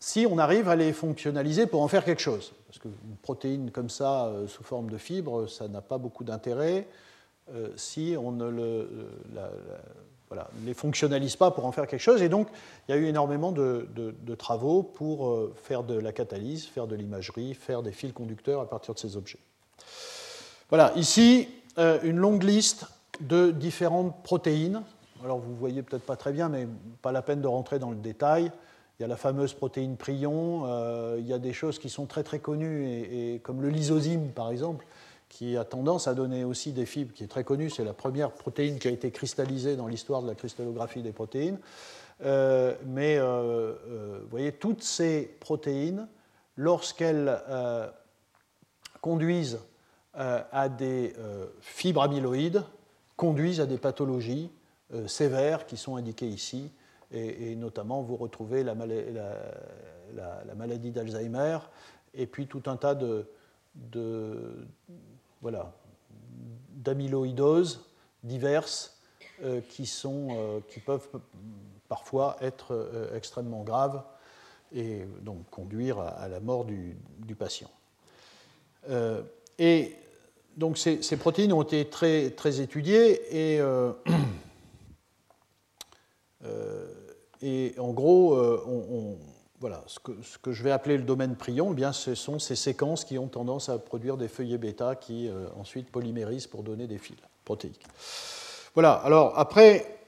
si 0.00 0.26
on 0.30 0.38
arrive 0.38 0.70
à 0.70 0.76
les 0.76 0.94
fonctionnaliser 0.94 1.66
pour 1.66 1.82
en 1.82 1.88
faire 1.88 2.04
quelque 2.04 2.22
chose. 2.22 2.54
Parce 2.74 2.82
qu'une 2.82 3.16
protéine 3.22 3.70
comme 3.70 3.88
ça, 3.88 4.32
sous 4.48 4.64
forme 4.64 4.90
de 4.90 4.98
fibre, 4.98 5.46
ça 5.46 5.68
n'a 5.68 5.80
pas 5.80 5.98
beaucoup 5.98 6.24
d'intérêt. 6.24 6.88
Euh, 7.52 7.68
si 7.76 8.16
on 8.18 8.32
ne 8.32 8.48
le, 8.48 8.88
euh, 9.36 10.36
les 10.64 10.72
fonctionnalise 10.72 11.36
pas 11.36 11.50
pour 11.50 11.66
en 11.66 11.72
faire 11.72 11.86
quelque 11.86 12.00
chose. 12.00 12.22
Et 12.22 12.30
donc, 12.30 12.48
il 12.88 12.92
y 12.92 12.94
a 12.94 12.96
eu 12.96 13.04
énormément 13.04 13.52
de, 13.52 13.86
travaux 14.38 14.82
pour 14.82 15.28
euh, 15.28 15.54
faire 15.62 15.82
de 15.82 15.94
la 15.94 16.12
catalyse, 16.12 16.64
faire 16.64 16.86
de 16.86 16.96
l'imagerie, 16.96 17.52
faire 17.52 17.82
des 17.82 17.92
fils 17.92 18.12
conducteurs 18.12 18.62
à 18.62 18.68
partir 18.68 18.94
de 18.94 18.98
ces 18.98 19.16
objets. 19.16 19.38
Voilà, 20.70 20.92
ici, 20.96 21.48
une 21.76 22.16
longue 22.16 22.42
liste 22.42 22.86
de 23.20 23.50
différentes 23.50 24.22
protéines. 24.22 24.82
Alors, 25.22 25.38
vous 25.38 25.54
voyez 25.54 25.82
peut-être 25.82 26.04
pas 26.04 26.16
très 26.16 26.32
bien, 26.32 26.48
mais 26.48 26.66
pas 27.02 27.12
la 27.12 27.22
peine 27.22 27.42
de 27.42 27.46
rentrer 27.46 27.78
dans 27.78 27.90
le 27.90 27.96
détail. 27.96 28.50
Il 28.98 29.02
y 29.02 29.04
a 29.04 29.08
la 29.08 29.16
fameuse 29.16 29.54
protéine 29.54 29.96
prion, 29.96 30.66
il 31.18 31.26
y 31.26 31.32
a 31.32 31.38
des 31.38 31.52
choses 31.52 31.80
qui 31.80 31.88
sont 31.88 32.06
très 32.06 32.22
très 32.22 32.38
connues, 32.38 32.86
et 32.86 33.40
comme 33.42 33.60
le 33.60 33.68
lysozyme 33.68 34.30
par 34.30 34.50
exemple, 34.50 34.86
qui 35.34 35.56
a 35.56 35.64
tendance 35.64 36.06
à 36.06 36.14
donner 36.14 36.44
aussi 36.44 36.70
des 36.70 36.86
fibres, 36.86 37.12
qui 37.12 37.24
est 37.24 37.28
très 37.28 37.42
connue, 37.42 37.68
c'est 37.68 37.82
la 37.82 37.92
première 37.92 38.30
protéine 38.30 38.78
qui 38.78 38.86
a 38.86 38.92
été 38.92 39.10
cristallisée 39.10 39.74
dans 39.74 39.88
l'histoire 39.88 40.22
de 40.22 40.28
la 40.28 40.36
cristallographie 40.36 41.02
des 41.02 41.10
protéines. 41.10 41.58
Euh, 42.24 42.74
mais 42.86 43.18
euh, 43.18 43.72
euh, 43.88 44.18
vous 44.22 44.28
voyez, 44.30 44.52
toutes 44.52 44.84
ces 44.84 45.22
protéines, 45.40 46.06
lorsqu'elles 46.56 47.42
conduisent 49.00 49.58
à 50.14 50.68
des 50.68 51.14
fibres 51.60 52.02
amyloïdes, 52.02 52.62
conduisent 53.16 53.60
à 53.60 53.66
des 53.66 53.78
pathologies 53.78 54.50
sévères 55.08 55.66
qui 55.66 55.76
sont 55.76 55.96
indiquées 55.96 56.28
ici, 56.28 56.70
et, 57.12 57.54
notamment 57.56 58.02
vous 58.02 58.16
retrouvez 58.16 58.62
la, 58.62 58.74
la 60.14 60.54
maladie 60.54 60.90
d'Alzheimer, 60.90 61.58
et 62.14 62.26
puis 62.26 62.46
tout 62.46 62.62
un 62.66 62.76
tas 62.76 62.94
de, 62.94 63.26
voilà, 65.42 65.72
d'amyloïdoses 66.76 67.84
diverses 68.22 68.98
euh, 69.42 69.60
qui, 69.68 69.86
sont, 69.86 70.28
euh, 70.30 70.60
qui 70.68 70.80
peuvent 70.80 71.08
parfois 71.88 72.36
être 72.40 72.72
euh, 72.72 73.16
extrêmement 73.16 73.62
graves 73.62 74.02
et 74.72 75.04
donc 75.22 75.48
conduire 75.50 75.98
à, 75.98 76.28
la 76.28 76.40
mort 76.40 76.64
du, 76.64 76.96
patient. 77.38 77.70
et 79.58 79.94
donc 80.56 80.78
ces, 80.78 81.16
protéines 81.16 81.52
ont 81.52 81.62
été 81.62 81.84
très, 81.88 82.30
très 82.30 82.60
étudiées 82.60 83.54
et, 83.54 83.60
et 87.44 87.74
en 87.78 87.92
gros, 87.92 88.36
on 88.66 89.16
voilà, 89.64 89.82
ce 89.86 89.98
que, 89.98 90.52
je 90.52 90.62
vais 90.62 90.72
appeler 90.72 90.98
le 90.98 91.04
domaine 91.04 91.36
prion, 91.36 91.70
eh 91.70 91.74
bien, 91.74 91.92
ce 91.94 92.14
sont 92.14 92.38
ces 92.38 92.54
séquences 92.54 93.02
qui 93.04 93.18
ont 93.18 93.28
tendance 93.28 93.70
à 93.70 93.78
produire 93.78 94.18
des 94.18 94.28
feuillets 94.28 94.58
bêta 94.58 94.94
qui 94.94 95.26
euh, 95.26 95.46
ensuite 95.58 95.90
polymérisent 95.90 96.46
pour 96.46 96.62
donner 96.62 96.86
des 96.86 96.98
fils 96.98 97.16
protéiques. 97.46 97.86
Voilà, 98.74 98.92
alors 98.92 99.38
après, 99.38 100.00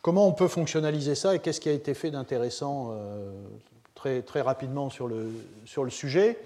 comment 0.00 0.26
on 0.26 0.32
peut 0.32 0.48
fonctionnaliser 0.48 1.14
ça 1.14 1.34
et 1.34 1.40
qu'est-ce 1.40 1.60
qui 1.60 1.68
a 1.68 1.72
été 1.72 1.92
fait 1.92 2.10
d'intéressant 2.10 2.92
euh, 2.92 3.32
très, 3.94 4.22
très 4.22 4.40
rapidement 4.40 4.88
sur 4.88 5.06
le, 5.06 5.30
sur 5.66 5.84
le 5.84 5.90
sujet? 5.90 6.38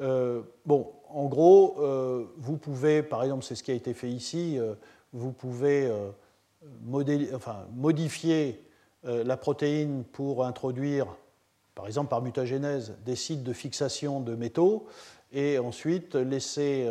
Euh, 0.00 0.40
Bon, 0.64 0.90
en 1.10 1.26
gros, 1.26 1.76
vous 2.38 2.56
pouvez, 2.56 3.02
par 3.02 3.22
exemple, 3.22 3.44
c'est 3.44 3.54
ce 3.54 3.62
qui 3.62 3.72
a 3.72 3.74
été 3.74 3.92
fait 3.92 4.10
ici, 4.10 4.58
vous 5.12 5.32
pouvez 5.32 5.90
enfin, 7.34 7.66
modifier 7.74 8.62
la 9.08 9.36
protéine 9.36 10.04
pour 10.04 10.44
introduire 10.44 11.06
par 11.74 11.86
exemple 11.86 12.08
par 12.08 12.22
mutagénèse, 12.22 12.96
des 13.06 13.14
sites 13.14 13.44
de 13.44 13.52
fixation 13.52 14.20
de 14.20 14.34
métaux, 14.34 14.88
et 15.32 15.60
ensuite 15.60 16.16
laisser 16.16 16.90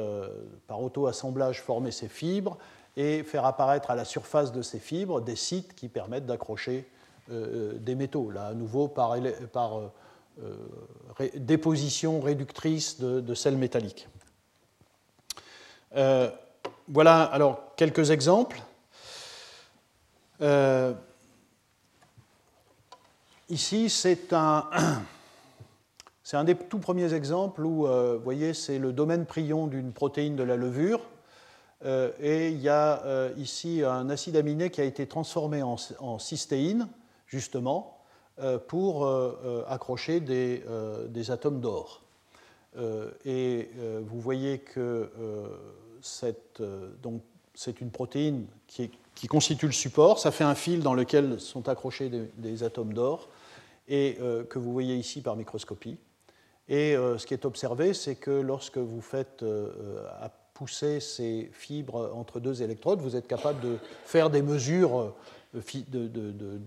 par 0.66 0.82
auto-assemblage 0.82 1.62
former 1.62 1.92
ces 1.92 2.08
fibres 2.08 2.58
et 2.96 3.24
faire 3.24 3.46
apparaître 3.46 3.92
à 3.92 3.96
la 3.96 4.06
surface 4.06 4.54
de 4.54 4.62
ces 4.62 4.80
fibres 4.80 5.20
des 5.20 5.36
sites 5.36 5.76
qui 5.76 5.90
permettent 5.90 6.26
d'accrocher 6.26 6.88
des 7.30 7.96
métaux, 7.96 8.32
là 8.32 8.48
à 8.48 8.54
nouveau 8.54 8.88
par, 8.88 9.18
déposition 11.36 12.22
réductrice 12.22 13.02
de, 13.02 13.34
sels 13.34 13.58
métalliques. 13.58 14.08
voilà 16.88 17.24
alors 17.24 17.76
quelques 17.76 18.12
exemples. 18.12 18.62
Euh, 20.42 20.94
ici, 23.50 23.90
c'est 23.90 24.34
un, 24.34 24.70
un 26.34 26.44
des 26.44 26.56
tout 26.56 26.80
premiers 26.80 27.14
exemples 27.14 27.66
où, 27.66 27.88
euh, 27.88 28.16
vous 28.18 28.24
voyez, 28.24 28.54
c'est 28.54 28.80
le 28.80 28.94
domaine 28.94 29.26
prion 29.26 29.68
d'une 29.68 29.92
protéine 29.92 30.36
de 30.36 30.44
la 30.44 30.56
levure. 30.56 31.02
Euh, 31.86 32.12
et 32.20 32.50
il 32.50 32.60
y 32.60 32.70
a 32.70 33.30
ici 33.38 33.84
un 33.84 34.10
acide 34.10 34.36
aminé 34.36 34.70
qui 34.72 34.82
a 34.82 34.84
été 34.84 35.06
transformé 35.08 35.62
en, 35.64 35.78
cystéine, 36.20 36.88
justement, 37.28 38.00
pour 38.68 39.08
accrocher 39.68 40.20
des, 40.20 40.64
des 41.10 41.32
atomes 41.32 41.60
d'or. 41.60 42.04
et 43.26 43.70
vous 44.02 44.20
voyez 44.20 44.60
que 44.60 45.12
c'est 46.02 47.82
une 47.82 47.92
protéine 47.92 48.46
qui, 48.68 48.92
constitue 49.26 49.66
le 49.66 49.72
support. 49.72 50.20
Ça 50.20 50.30
fait 50.30 50.44
un 50.44 50.54
fil 50.54 50.82
dans 50.82 50.94
lequel 50.94 51.40
sont 51.40 51.68
accrochés 51.68 52.12
des, 52.38 52.64
atomes 52.64 52.94
d'or 52.94 53.30
et 53.88 54.18
euh, 54.22 54.44
que 54.44 54.60
vous 54.60 54.72
voyez 54.72 54.96
ici 54.96 55.22
par 55.22 55.36
microscopie. 55.36 55.98
Et 56.70 56.96
euh, 56.96 57.18
ce 57.18 57.26
qui 57.26 57.34
est 57.34 57.46
observé, 57.46 57.96
c'est 57.96 58.16
que 58.16 58.30
lorsque 58.30 58.78
vous 58.78 59.02
faites 59.02 59.42
euh, 59.42 59.72
pousser 60.54 61.00
ces 61.00 61.50
fibres 61.52 62.12
entre 62.14 62.40
deux 62.40 62.62
électrodes, 62.62 63.00
vous 63.00 63.16
êtes 63.16 63.28
capable 63.28 63.60
de 63.62 63.78
faire 64.06 64.30
des 64.30 64.44
mesures 64.44 65.16
de, 65.54 66.60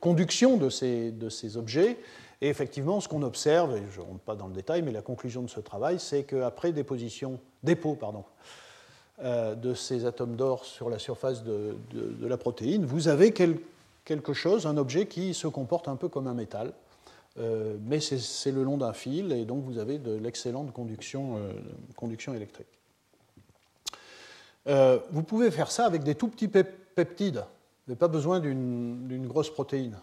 conduction 0.00 0.56
de 0.56 0.68
ces, 0.68 1.56
objets. 1.56 1.98
Et 2.40 2.48
effectivement, 2.48 3.00
ce 3.00 3.08
qu'on 3.08 3.22
observe, 3.22 3.76
et 3.76 3.82
je 3.90 4.00
ne 4.00 4.06
rentre 4.06 4.20
pas 4.20 4.36
dans 4.36 4.48
le 4.48 4.52
détail, 4.52 4.82
mais 4.82 4.92
la 4.92 5.02
conclusion 5.02 5.42
de 5.42 5.48
ce 5.48 5.60
travail, 5.60 5.98
c'est 5.98 6.24
qu'après 6.24 6.72
déposition, 6.72 7.40
dépôt 7.62 7.94
pardon, 7.94 8.24
de 9.22 9.74
ces 9.74 10.06
atomes 10.06 10.34
d'or 10.34 10.64
sur 10.64 10.90
la 10.90 10.98
surface 10.98 11.44
de, 11.44 11.76
la 12.20 12.36
protéine, 12.36 12.84
vous 12.84 13.08
avez 13.08 13.32
quelque 13.32 14.32
chose, 14.32 14.66
un 14.66 14.76
objet 14.76 15.06
qui 15.06 15.34
se 15.34 15.46
comporte 15.46 15.86
un 15.86 15.96
peu 15.96 16.08
comme 16.08 16.26
un 16.26 16.34
métal, 16.34 16.72
euh, 17.38 17.76
mais 17.84 18.00
c'est 18.00 18.52
le 18.52 18.62
long 18.62 18.76
d'un 18.76 18.92
fil, 18.92 19.32
et 19.32 19.44
donc 19.44 19.64
vous 19.64 19.78
avez 19.78 19.98
de 19.98 20.14
l'excellente 20.14 20.72
conduction, 20.72 21.38
euh, 21.38 22.34
électrique. 22.34 22.66
vous 25.10 25.22
pouvez 25.22 25.50
faire 25.50 25.70
ça 25.70 25.86
avec 25.86 26.02
des 26.02 26.14
tout 26.14 26.28
petits 26.28 26.48
peptides. 26.48 27.44
Vous 27.86 27.90
n'avez 27.90 27.98
pas 27.98 28.08
besoin 28.08 28.40
d'une 28.40 29.26
grosse 29.26 29.50
protéine. 29.50 29.96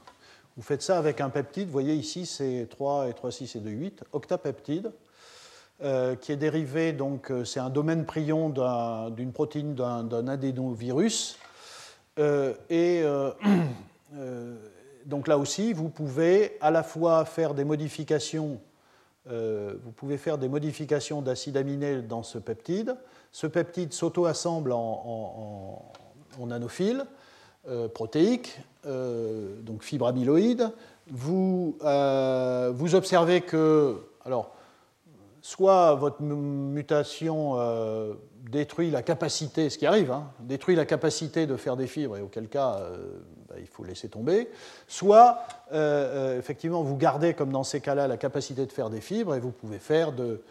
Vous 0.58 0.64
faites 0.64 0.82
ça 0.82 0.98
avec 0.98 1.22
un 1.22 1.30
peptide, 1.30 1.68
vous 1.68 1.72
voyez 1.72 1.96
ici 1.96 2.26
c'est 2.26 2.68
3 2.70 3.10
et 3.10 3.14
3, 3.14 3.32
6 3.32 3.56
et 3.56 3.60
2, 3.60 3.70
8, 3.70 4.04
octapeptide. 4.12 4.92
Euh, 5.84 6.16
qui 6.16 6.32
est 6.32 6.38
dérivé, 6.38 6.94
donc 6.94 7.32
euh, 7.32 7.44
c'est 7.44 7.60
un 7.60 7.72
domaine 7.72 8.06
prion 8.06 8.50
d'une 9.10 9.32
protéine 9.32 9.74
d'un 9.74 10.28
adénovirus. 10.28 11.40
Euh, 12.20 12.54
et 12.70 13.04
donc 15.08 15.28
là 15.28 15.40
aussi, 15.40 15.74
vous 15.74 15.90
pouvez 15.90 16.56
à 16.62 16.70
la 16.70 16.84
fois 16.84 17.26
faire 17.26 17.56
des 17.56 17.64
modifications, 17.64 18.60
vous 19.26 19.92
pouvez 19.96 20.18
faire 20.18 20.38
des 20.38 20.50
modifications 20.50 21.24
d'acide 21.24 21.58
aminé 21.58 22.04
dans 22.04 22.22
ce 22.22 22.38
peptide. 22.38 22.96
Ce 23.32 23.48
peptide 23.48 23.92
s'auto-assemble 23.92 24.74
en, 24.74 25.92
en, 26.38 26.50
protéiques, 27.96 28.60
donc 28.86 29.82
fibres 29.82 30.06
amyloïdes. 30.06 30.70
Vous, 31.10 31.76
vous 31.80 32.96
observez 32.96 33.42
que, 33.42 33.98
alors, 34.26 34.54
soit 35.42 35.96
votre 35.96 36.22
mutation 36.22 37.56
euh, 37.58 38.14
détruit 38.50 38.92
la 38.92 39.02
capacité, 39.02 39.70
ce 39.70 39.78
qui 39.78 39.86
arrive, 39.86 40.12
hein, 40.12 40.32
détruit 40.40 40.76
la 40.76 40.86
capacité 40.86 41.48
de 41.48 41.56
faire 41.58 41.76
des 41.76 41.88
fibres, 41.88 42.18
et 42.18 42.22
auquel 42.22 42.48
cas 42.48 42.76
euh, 42.76 42.98
bah, 43.50 43.56
il 43.60 43.68
faut 43.68 43.84
laisser 43.84 44.08
tomber, 44.08 44.50
soit 44.88 45.40
euh, 45.74 46.38
effectivement 46.38 46.84
vous 46.84 46.96
gardez, 46.96 47.34
comme 47.34 47.52
dans 47.52 47.64
ces 47.64 47.82
cas-là, 47.82 48.08
la 48.08 48.18
capacité 48.18 48.66
de 48.66 48.72
faire 48.72 48.90
des 48.90 49.02
fibres, 49.02 49.34
et 49.36 49.40
vous 49.40 49.52
pouvez 49.52 49.80
faire 49.80 50.12
de, 50.12 50.44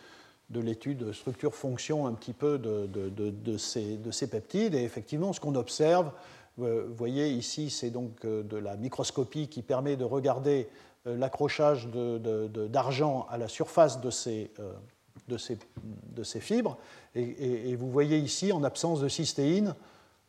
de 0.50 0.60
l'étude 0.60 1.12
structure-fonction 1.12 2.06
un 2.06 2.12
petit 2.12 2.32
peu 2.32 2.58
de, 2.58 3.56
ces, 3.58 3.96
de, 3.96 4.10
ces, 4.10 4.26
peptides, 4.28 4.74
et 4.74 4.82
effectivement 4.82 5.32
ce 5.32 5.38
qu'on 5.38 5.54
observe, 5.54 6.10
vous 6.56 6.94
voyez 6.94 7.28
ici 7.28 7.70
c'est 7.70 7.90
donc 7.90 8.26
de 8.26 8.56
la 8.56 8.76
microscopie 8.76 9.48
qui 9.48 9.62
permet 9.62 9.96
de 9.96 10.04
regarder 10.04 10.68
l'accrochage 11.04 11.88
d'argent 11.88 13.26
à 13.30 13.38
la 13.38 13.48
surface 13.48 14.00
de 14.00 14.10
ces, 14.10 14.50
euh, 14.58 16.24
fibres. 16.24 16.78
Et, 17.14 17.74
vous 17.76 17.90
voyez 17.90 18.18
ici, 18.18 18.52
en 18.52 18.62
absence 18.62 19.00
de 19.00 19.08
cystéine, 19.08 19.74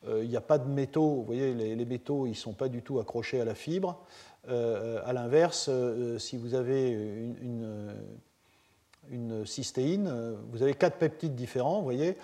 euh, 0.08 0.24
il 0.24 0.30
n'y 0.30 0.38
a 0.38 0.42
pas 0.42 0.58
de 0.58 0.68
métaux. 0.70 1.16
Vous 1.16 1.26
voyez, 1.26 1.54
les, 1.54 1.86
métaux, 1.86 2.26
ils 2.26 2.32
ne 2.32 2.36
sont 2.36 2.54
pas 2.54 2.70
du 2.70 2.82
tout 2.82 3.00
accrochés 3.00 3.42
à 3.42 3.46
la 3.46 3.56
fibre. 3.56 4.00
à 4.48 5.14
l'inverse, 5.14 5.70
si 6.18 6.38
vous 6.38 6.56
avez 6.56 6.90
une, 6.90 7.96
une, 9.10 9.46
cystéine, 9.46 10.38
vous 10.52 10.64
avez 10.64 10.74
quatre 10.74 10.98
peptides 10.98 11.36
différents. 11.36 11.80
Vous 11.80 11.84
voyez, 11.84 12.18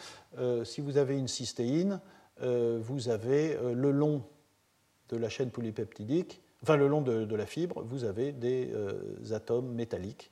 si 0.64 0.82
vous 0.82 0.98
avez 0.98 1.18
une 1.18 1.28
cystéine, 1.28 2.00
vous 2.40 3.10
avez 3.10 3.58
le 3.74 3.92
long 3.92 4.24
de 5.10 5.18
la 5.18 5.30
chaîne 5.30 5.52
polypeptidique 5.52 6.42
enfin 6.64 6.78
le 6.78 6.88
long 6.88 7.02
de, 7.02 7.36
la 7.36 7.46
fibre, 7.46 7.84
vous 7.84 8.04
avez 8.04 8.32
des 8.32 8.72
euh, 8.74 9.36
atomes 9.36 9.72
métalliques. 9.74 10.32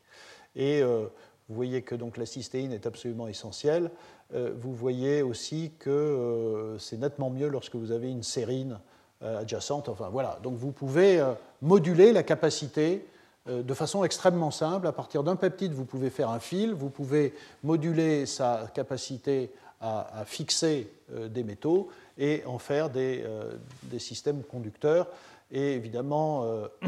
Et 0.56 0.82
euh, 0.82 1.06
vous 1.50 1.56
voyez 1.56 1.82
que 1.82 1.96
donc 1.96 2.18
la 2.18 2.26
cystéine 2.26 2.72
est 2.72 2.86
absolument 2.86 3.28
essentielle. 3.28 3.92
Euh, 4.34 4.54
vous 4.58 4.74
voyez 4.74 5.22
aussi 5.22 5.72
que 5.78 6.76
c'est 6.80 6.98
nettement 6.98 7.30
mieux 7.30 7.48
lorsque 7.48 7.76
vous 7.76 7.92
avez 7.92 8.10
une 8.10 8.24
sérine 8.24 8.80
adjacente. 9.22 9.90
Enfin 9.90 10.10
voilà, 10.10 10.40
donc 10.44 10.56
vous 10.56 10.72
pouvez 10.72 11.24
moduler 11.62 12.12
la 12.12 12.24
capacité 12.24 13.06
de 13.48 13.74
façon 13.74 14.04
extrêmement 14.04 14.52
simple. 14.52 14.88
À 14.88 14.92
partir 14.92 15.24
d'un 15.24 15.36
peptide, 15.36 15.72
vous 15.72 15.86
pouvez 15.86 16.10
faire 16.10 16.30
un 16.30 16.40
fil, 16.40 16.74
vous 16.74 16.90
pouvez 16.90 17.34
moduler 17.64 18.26
sa 18.26 18.70
capacité 18.74 19.52
à, 19.80 20.24
fixer 20.26 20.92
des 21.10 21.44
métaux 21.44 21.90
et 22.18 22.44
en 22.46 22.60
faire 22.60 22.90
des 22.90 23.24
systèmes 24.00 24.44
conducteurs. 24.44 25.08
Et 25.52 25.74
évidemment, 25.74 26.44
euh, 26.44 26.68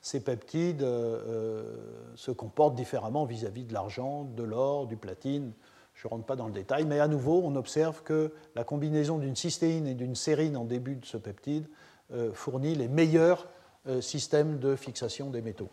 ces 0.00 0.20
peptides 0.20 0.82
euh, 0.82 1.22
euh, 1.26 1.76
se 2.16 2.30
comportent 2.30 2.74
différemment 2.74 3.24
vis-à-vis 3.24 3.64
de 3.64 3.72
l'argent, 3.72 4.24
de 4.24 4.42
l'or, 4.42 4.86
du 4.86 4.96
platine. 4.96 5.52
Je 5.94 6.08
ne 6.08 6.10
rentre 6.10 6.24
pas 6.24 6.36
dans 6.36 6.46
le 6.46 6.52
détail, 6.52 6.84
mais 6.86 6.98
à 6.98 7.08
nouveau, 7.08 7.40
on 7.44 7.54
observe 7.54 8.02
que 8.02 8.32
la 8.56 8.64
combinaison 8.64 9.18
d'une 9.18 9.36
cystéine 9.36 9.86
et 9.86 9.94
d'une 9.94 10.16
sérine 10.16 10.56
en 10.56 10.64
début 10.64 10.96
de 10.96 11.06
ce 11.06 11.16
peptide 11.16 11.66
fournit 12.32 12.74
les 12.74 12.88
meilleurs 12.88 13.46
systèmes 14.00 14.58
de 14.58 14.74
fixation 14.74 15.30
des 15.30 15.40
métaux. 15.40 15.70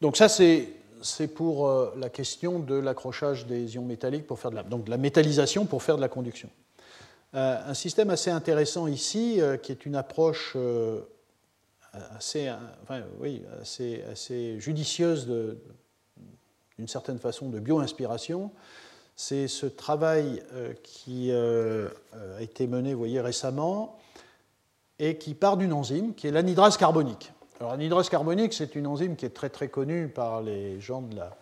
donc 0.00 0.16
ça, 0.16 0.28
c'est 0.28 1.28
pour 1.28 1.70
la 1.96 2.10
question 2.10 2.58
de 2.58 2.74
l'accrochage 2.74 3.46
des 3.46 3.76
ions 3.76 3.84
métalliques 3.84 4.26
pour 4.26 4.40
faire 4.40 4.50
de 4.50 4.56
la, 4.56 4.64
donc 4.64 4.84
de 4.84 4.90
la 4.90 4.98
métallisation 4.98 5.66
pour 5.66 5.84
faire 5.84 5.96
de 5.96 6.00
la 6.00 6.08
conduction. 6.08 6.50
Euh, 7.34 7.60
un 7.66 7.74
système 7.74 8.10
assez 8.10 8.30
intéressant 8.30 8.86
ici, 8.86 9.40
euh, 9.40 9.56
qui 9.56 9.72
est 9.72 9.86
une 9.86 9.96
approche 9.96 10.52
euh, 10.54 11.00
assez, 12.16 12.50
oui, 13.20 13.42
assez, 13.60 14.60
judicieuse 14.60 15.26
d'une 16.78 16.88
certaine 16.88 17.18
façon 17.18 17.48
de 17.48 17.58
bio-inspiration. 17.58 18.52
C'est 19.16 19.46
ce 19.46 19.66
travail 19.66 20.42
qui 20.82 21.30
a 21.30 22.40
été 22.40 22.66
mené, 22.66 22.94
voyez, 22.94 23.20
récemment, 23.20 23.96
et 24.98 25.18
qui 25.18 25.34
part 25.34 25.56
d'une 25.56 25.72
enzyme 25.72 26.14
qui 26.14 26.26
est 26.26 26.32
l'anhydrase 26.32 26.76
carbonique. 26.76 27.32
Alors, 27.60 27.70
l'anhydrase 27.72 28.08
carbonique, 28.08 28.54
c'est 28.54 28.74
une 28.74 28.88
enzyme 28.88 29.14
qui 29.14 29.24
est 29.24 29.34
très 29.34 29.50
très 29.50 29.68
connue 29.68 30.08
par 30.08 30.42
les 30.42 30.80
gens 30.80 31.02
de 31.02 31.14
la, 31.14 31.36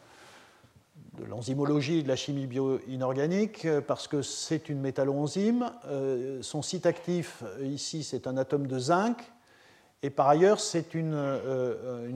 de 1.19 1.25
l'enzymologie 1.25 1.99
et 1.99 2.03
de 2.03 2.09
la 2.09 2.17
chimie 2.17 2.47
bio-inorganique 2.47 3.67
euh, 3.67 3.81
parce 3.81 4.09
que 4.09 4.23
c'est 4.23 4.69
une 4.69 4.81
métalloenzyme. 4.81 5.71
Euh, 5.87 6.41
son 6.43 6.63
site 6.63 6.87
actif, 6.87 7.43
euh, 7.43 7.67
ici, 7.67 8.03
c'est 8.03 8.27
un 8.27 8.37
atome 8.37 8.67
de 8.67 8.79
zinc. 8.79 9.19
Et 10.03 10.11
par 10.11 10.29
ailleurs, 10.29 10.59
c'est 10.59 10.95
une, 10.95 11.15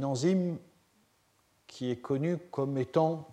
enzyme 0.02 0.58
qui 1.68 1.90
est 1.90 1.96
connue 1.96 2.36
comme 2.50 2.78
étant 2.78 3.28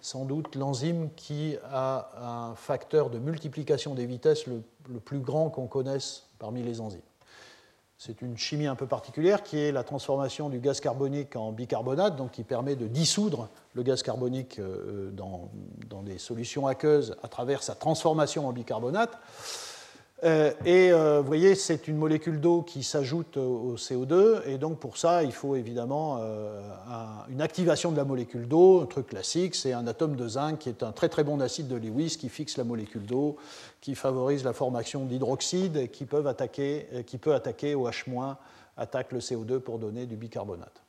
sans 0.00 0.24
doute 0.24 0.54
l'enzyme 0.54 1.08
qui 1.16 1.56
a 1.64 2.50
un 2.50 2.54
facteur 2.54 3.10
de 3.10 3.18
multiplication 3.18 3.96
des 3.96 4.06
vitesses 4.06 4.46
le, 4.46 4.62
plus 5.00 5.18
grand 5.18 5.50
qu'on 5.50 5.66
connaisse 5.66 6.28
parmi 6.38 6.62
les 6.62 6.80
enzymes. 6.80 7.00
C'est 7.98 8.20
une 8.20 8.36
chimie 8.36 8.66
un 8.66 8.74
peu 8.74 8.86
particulière 8.86 9.42
qui 9.42 9.58
est 9.58 9.72
la 9.72 9.82
transformation 9.82 10.50
du 10.50 10.60
gaz 10.60 10.80
carbonique 10.80 11.34
en 11.34 11.52
bicarbonate, 11.52 12.16
donc 12.16 12.32
qui 12.32 12.44
permet 12.44 12.76
de 12.76 12.86
dissoudre 12.86 13.48
le 13.72 13.82
gaz 13.82 14.02
carbonique 14.02 14.58
euh, 14.58 15.10
dans, 15.12 15.50
des 16.02 16.18
solutions 16.18 16.66
aqueuses 16.66 17.16
à 17.22 17.28
travers 17.28 17.62
sa 17.62 17.74
transformation 17.74 18.46
en 18.46 18.52
bicarbonate. 18.52 19.18
Euh, 20.24 20.52
et 20.64 20.92
euh, 20.92 21.20
vous 21.20 21.26
voyez, 21.26 21.54
c'est 21.54 21.88
une 21.88 21.96
molécule 21.96 22.40
d'eau 22.40 22.62
qui 22.62 22.82
s'ajoute 22.82 23.36
au 23.36 23.76
CO2, 23.76 24.40
et 24.46 24.56
donc 24.56 24.78
pour 24.78 24.96
ça, 24.96 25.22
il 25.22 25.32
faut 25.32 25.56
évidemment 25.56 26.20
une 27.28 27.42
activation 27.42 27.92
de 27.92 27.96
la 27.96 28.04
molécule 28.04 28.48
d'eau. 28.48 28.80
Un 28.80 28.86
truc 28.86 29.08
classique, 29.08 29.54
c'est 29.54 29.72
un 29.72 29.86
atome 29.86 30.16
de 30.16 30.26
zinc 30.26 30.58
qui 30.58 30.68
est 30.68 30.82
un 30.82 30.92
très 30.92 31.08
très 31.08 31.22
bon 31.22 31.40
acide 31.40 31.68
de 31.68 31.76
Lewis 31.76 32.16
qui 32.18 32.28
fixe 32.28 32.56
la 32.56 32.64
molécule 32.64 33.04
d'eau, 33.04 33.36
qui 33.80 33.94
favorise 33.94 34.42
la 34.44 34.52
formation 34.52 35.04
d'hydroxyde 35.04 35.76
et 35.76 35.88
qui, 35.88 36.06
qui 36.06 37.18
peut 37.18 37.34
attaquer 37.34 37.74
au 37.74 37.88
H-, 37.88 38.36
attaque 38.76 39.12
le 39.12 39.18
CO2 39.20 39.58
pour 39.58 39.78
donner 39.78 40.06
du 40.06 40.16
bicarbonate. 40.16 40.82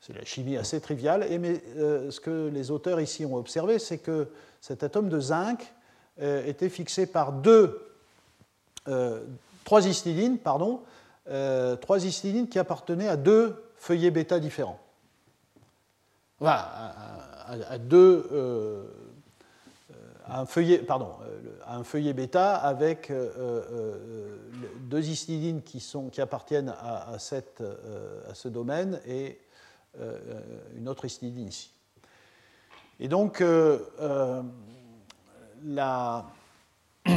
C'est 0.00 0.14
la 0.14 0.24
chimie 0.24 0.56
assez 0.56 0.80
triviale. 0.80 1.26
Et 1.30 1.38
mais, 1.38 1.60
euh, 1.76 2.10
ce 2.10 2.20
que 2.20 2.48
les 2.48 2.70
auteurs 2.70 3.00
ici 3.00 3.24
ont 3.24 3.36
observé, 3.36 3.78
c'est 3.78 3.98
que 3.98 4.28
cet 4.60 4.82
atome 4.82 5.08
de 5.08 5.20
zinc 5.20 5.72
euh, 6.20 6.46
était 6.46 6.68
fixé 6.68 7.06
par 7.06 7.32
deux, 7.32 7.52
euh, 7.52 7.87
trois 9.64 9.86
histidines, 9.86 10.38
pardon, 10.38 10.80
trois 11.80 12.04
histidines 12.04 12.48
qui 12.48 12.58
appartenaient 12.58 13.08
à 13.08 13.16
deux 13.16 13.54
feuillets 13.76 14.10
bêta 14.10 14.40
différents. 14.40 14.80
Voilà, 16.40 16.94
à, 17.46 17.78
deux, 17.78 18.88
un 20.28 20.46
feuillet, 20.46 20.78
pardon, 20.78 21.10
un 21.66 21.84
feuillet 21.84 22.12
bêta 22.12 22.54
avec 22.54 23.12
deux 24.82 25.08
histidines 25.08 25.62
qui, 25.62 25.80
sont, 25.80 26.08
qui 26.08 26.20
appartiennent 26.20 26.74
à, 26.80 27.18
cette, 27.18 27.62
à 28.30 28.34
ce 28.34 28.48
domaine 28.48 29.00
et 29.06 29.38
euh, 30.00 30.16
une 30.76 30.88
autre 30.88 31.06
histidine 31.06 31.48
ici. 31.48 31.72
Et 33.00 33.08
donc, 33.08 33.40
euh, 33.40 33.78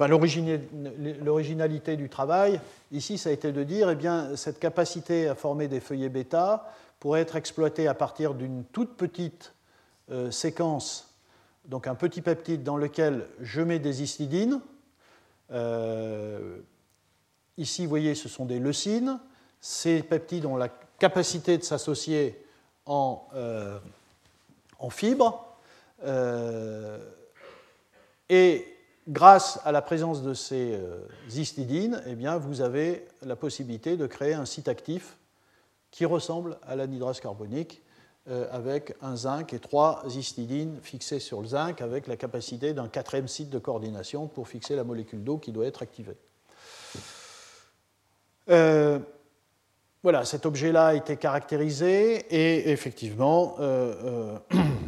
euh, 0.00 1.16
l'originalité 1.24 1.96
du 1.96 2.08
travail, 2.08 2.60
ici, 2.92 3.18
ça 3.18 3.30
a 3.30 3.32
été 3.32 3.52
de 3.52 3.64
dire, 3.64 3.90
eh 3.90 3.94
bien, 3.94 4.36
cette 4.36 4.58
capacité 4.58 5.28
à 5.28 5.34
former 5.34 5.68
des 5.68 5.80
feuillets 5.80 6.08
bêta 6.08 6.70
pourrait 7.00 7.20
être 7.20 7.36
exploitée 7.36 7.88
à 7.88 7.94
partir 7.94 8.34
d'une 8.34 8.64
toute 8.64 8.96
petite 8.96 9.52
séquence, 10.30 11.12
donc 11.64 11.88
un 11.88 11.96
petit 11.96 12.22
peptide 12.22 12.62
dans 12.62 12.76
lequel 12.76 13.26
je 13.40 13.60
mets 13.60 13.80
des 13.80 14.02
histidines. 14.02 14.60
ici, 17.58 17.82
vous 17.82 17.88
voyez, 17.88 18.14
ce 18.14 18.28
sont 18.28 18.44
des 18.44 18.60
leucines. 18.60 19.18
Ces 19.60 20.02
peptides 20.02 20.46
ont 20.46 20.56
la 20.56 20.68
capacité 20.98 21.58
de 21.58 21.62
s'associer 21.62 22.40
en, 22.86 23.26
euh, 23.34 23.78
en 24.78 24.90
fibres. 24.90 25.44
Euh, 26.04 26.98
et 28.28 28.75
grâce 29.08 29.60
à 29.64 29.72
la 29.72 29.82
présence 29.82 30.22
de 30.22 30.34
ces 30.34 30.72
euh, 30.74 31.06
eh 32.06 32.38
vous 32.38 32.60
avez 32.60 33.06
la 33.22 33.36
possibilité 33.36 33.96
de 33.96 34.06
créer 34.06 34.34
un 34.34 34.44
site 34.44 34.68
actif 34.68 35.16
qui 35.90 36.04
ressemble 36.04 36.58
à 36.66 36.76
l'anhydrase 36.76 37.20
carbonique 37.20 37.82
avec 38.50 38.96
un 39.02 39.14
zinc 39.14 39.52
et 39.52 39.60
trois 39.60 40.02
histidines 40.08 40.80
fixées 40.82 41.20
sur 41.20 41.40
le 41.40 41.46
zinc 41.46 41.80
avec 41.80 42.08
la 42.08 42.16
capacité 42.16 42.74
d'un 42.74 42.88
quatrième 42.88 43.28
site 43.28 43.50
de 43.50 43.60
coordination 43.60 44.26
pour 44.26 44.48
fixer 44.48 44.74
la 44.74 44.82
molécule 44.82 45.22
d'eau 45.22 45.38
qui 45.38 45.52
doit 45.52 45.64
être 45.64 45.80
activée. 45.80 46.16
Voilà, 50.06 50.24
cet 50.24 50.46
objet-là 50.46 50.86
a 50.86 50.94
été 50.94 51.16
caractérisé 51.16 52.26
et 52.30 52.70
effectivement, 52.70 53.56
euh, 53.58 54.38
euh, 54.54 54.56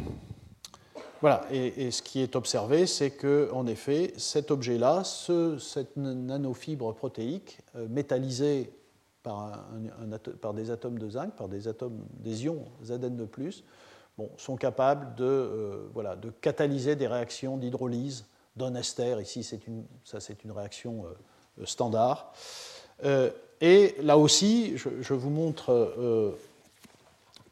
voilà, 1.21 1.45
et, 1.51 1.91
ce 1.91 2.01
qui 2.01 2.21
est 2.21 2.35
observé, 2.35 2.87
c'est 2.87 3.11
que 3.11 3.49
en 3.53 3.67
effet, 3.67 4.13
cet 4.17 4.51
objet-là, 4.51 5.03
ce, 5.03 5.57
cette 5.57 5.97
nanofibre 5.97 6.93
protéique 6.93 7.59
euh, 7.75 7.87
métallisée 7.89 8.71
par, 9.23 9.65
des 10.53 10.71
atomes 10.71 10.97
de 10.97 11.09
zinc, 11.09 11.35
par 11.35 11.49
des 11.49 11.67
atomes, 11.67 12.05
des 12.19 12.45
ions 12.45 12.65
Zn 12.83 13.27
bon, 14.17 14.29
sont 14.37 14.55
capables 14.55 15.13
de, 15.15 15.89
voilà, 15.93 16.15
de 16.15 16.29
catalyser 16.29 16.95
des 16.95 17.07
réactions 17.07 17.57
d'hydrolyse 17.57 18.25
d'un 18.55 18.73
ester. 18.75 19.17
Ici, 19.21 19.41
une, 19.67 19.83
ça 20.05 20.19
c'est 20.19 20.43
une 20.43 20.51
réaction 20.51 21.03
standard. 21.65 22.33
Et 23.61 23.95
là 24.01 24.17
aussi, 24.17 24.77
je, 24.77 25.13
vous 25.13 25.29
montre 25.29 25.71
euh, 25.71 26.31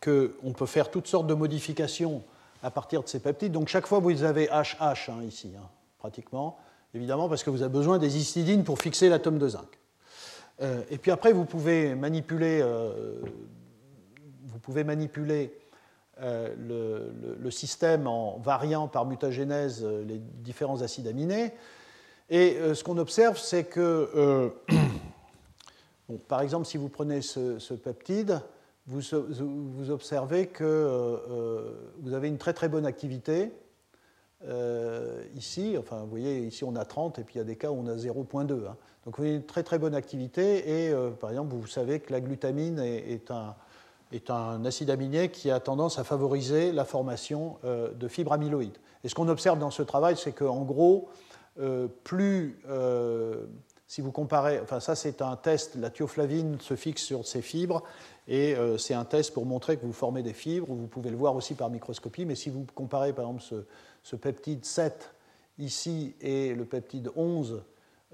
qu'on 0.02 0.54
peut 0.54 0.66
faire 0.66 0.90
toutes 0.90 1.08
sortes 1.08 1.28
de 1.28 1.34
modifications 1.34 2.24
à 2.68 2.72
partir 2.72 3.02
de 3.02 3.08
ces 3.08 3.20
peptides. 3.20 3.54
Donc 3.54 3.70
chaque 3.70 3.88
fois, 3.88 4.00
vous 4.00 4.24
avez 4.24 4.48
HH 4.48 5.10
hein, 5.10 5.24
ici, 5.26 5.54
hein, 5.58 5.70
pratiquement, 6.00 6.58
évidemment, 6.94 7.30
parce 7.30 7.42
que 7.42 7.50
vous 7.50 7.62
avez 7.62 7.72
besoin 7.72 7.98
des 7.98 8.18
histidines 8.18 8.66
pour 8.66 8.80
fixer 8.80 9.08
l'atome 9.08 9.40
de 9.40 9.48
zinc. 9.48 9.80
Euh, 10.62 10.82
et 10.90 10.98
puis 10.98 11.12
après, 11.12 11.32
vous 11.32 11.46
pouvez 11.46 11.96
manipuler, 11.96 12.60
euh, 12.62 13.22
vous 14.48 14.60
pouvez 14.60 14.84
manipuler 14.84 15.58
le, 16.20 17.14
le, 17.40 17.52
système 17.52 18.08
en 18.08 18.40
variant 18.40 18.88
par 18.88 19.06
mutagénèse 19.06 19.86
les 19.86 20.18
différents 20.18 20.82
acides 20.82 21.08
aminés. 21.08 21.54
Et 22.32 22.58
ce 22.74 22.84
qu'on 22.84 22.98
observe, 22.98 23.38
c'est 23.38 23.66
que 23.66 24.52
par 26.28 26.42
exemple, 26.42 26.66
si 26.66 26.78
vous 26.78 26.90
prenez 26.90 27.22
ce, 27.22 27.74
peptide, 27.76 28.42
vous, 28.88 29.92
observez 29.92 30.48
que 30.48 30.64
euh, 30.64 31.18
euh, 31.30 31.72
vous 32.00 32.14
avez 32.14 32.30
une 32.30 32.38
très 32.38 32.54
très 32.54 32.70
bonne 32.70 32.86
activité. 32.86 33.52
Euh, 34.48 35.24
ici, 35.36 35.76
enfin, 35.78 36.02
vous 36.02 36.10
voyez, 36.10 36.40
ici 36.40 36.64
on 36.64 36.76
a 36.76 36.86
30 36.86 37.20
et 37.20 37.24
puis 37.24 37.36
il 37.36 37.38
y 37.40 37.42
a 37.42 37.44
des 37.44 37.58
cas 37.58 37.70
où 37.70 37.76
on 37.76 37.88
a 37.88 37.96
0,2. 37.96 38.54
Hein. 38.54 38.78
Donc 39.06 39.18
vous 39.18 39.24
avez 39.24 39.36
une 39.36 39.46
très 39.46 39.64
très 39.64 39.78
bonne 39.78 39.96
activité 39.96 40.88
et 40.88 40.94
par 41.20 41.30
exemple, 41.30 41.56
vous 41.56 41.68
savez 41.68 42.00
que 42.00 42.12
la 42.12 42.22
glutamine 42.22 42.80
est, 42.80 43.32
un, 43.32 43.56
est, 44.12 44.30
un, 44.30 44.64
acide 44.66 44.90
aminé 44.90 45.30
qui 45.30 45.50
a 45.50 45.60
tendance 45.60 45.98
à 45.98 46.04
favoriser 46.04 46.74
la 46.74 46.84
formation 46.84 47.58
de 47.64 48.08
fibres 48.10 48.34
amyloïdes. 48.34 48.78
Et 49.06 49.10
ce 49.10 49.16
qu'on 49.16 49.30
observe 49.30 49.60
dans 49.60 49.72
ce 49.72 49.82
travail, 49.82 50.18
c'est 50.18 50.34
qu'en 50.34 50.64
gros, 50.64 51.08
plus 52.04 52.60
si 53.88 54.02
vous 54.02 54.12
comparez, 54.12 54.60
enfin 54.60 54.82
ça 54.82 54.96
c'est 54.96 55.22
un 55.22 55.38
test, 55.38 55.76
la 55.76 55.90
thioflavine 55.90 56.60
se 56.60 56.76
fixe 56.76 57.04
sur 57.04 57.26
ces 57.26 57.42
fibres 57.42 57.84
et 58.28 58.54
euh, 58.56 58.78
c'est 58.78 58.94
un 58.94 59.06
test 59.06 59.34
pour 59.34 59.46
montrer 59.46 59.78
que 59.78 59.86
vous 59.86 59.94
formez 59.94 60.24
des 60.24 60.34
fibres, 60.34 60.68
vous 60.68 60.88
pouvez 60.88 61.10
le 61.10 61.16
voir 61.16 61.36
aussi 61.36 61.56
par 61.56 61.70
microscopie, 61.70 62.26
mais 62.26 62.36
si 62.36 62.50
vous 62.50 62.66
comparez 62.76 63.14
par 63.14 63.26
exemple 63.26 63.64
ce, 64.04 64.16
peptide 64.18 64.66
7 64.66 65.10
ici 65.58 66.16
et 66.20 66.54
le 66.54 66.66
peptide 66.66 67.12
11 67.16 67.64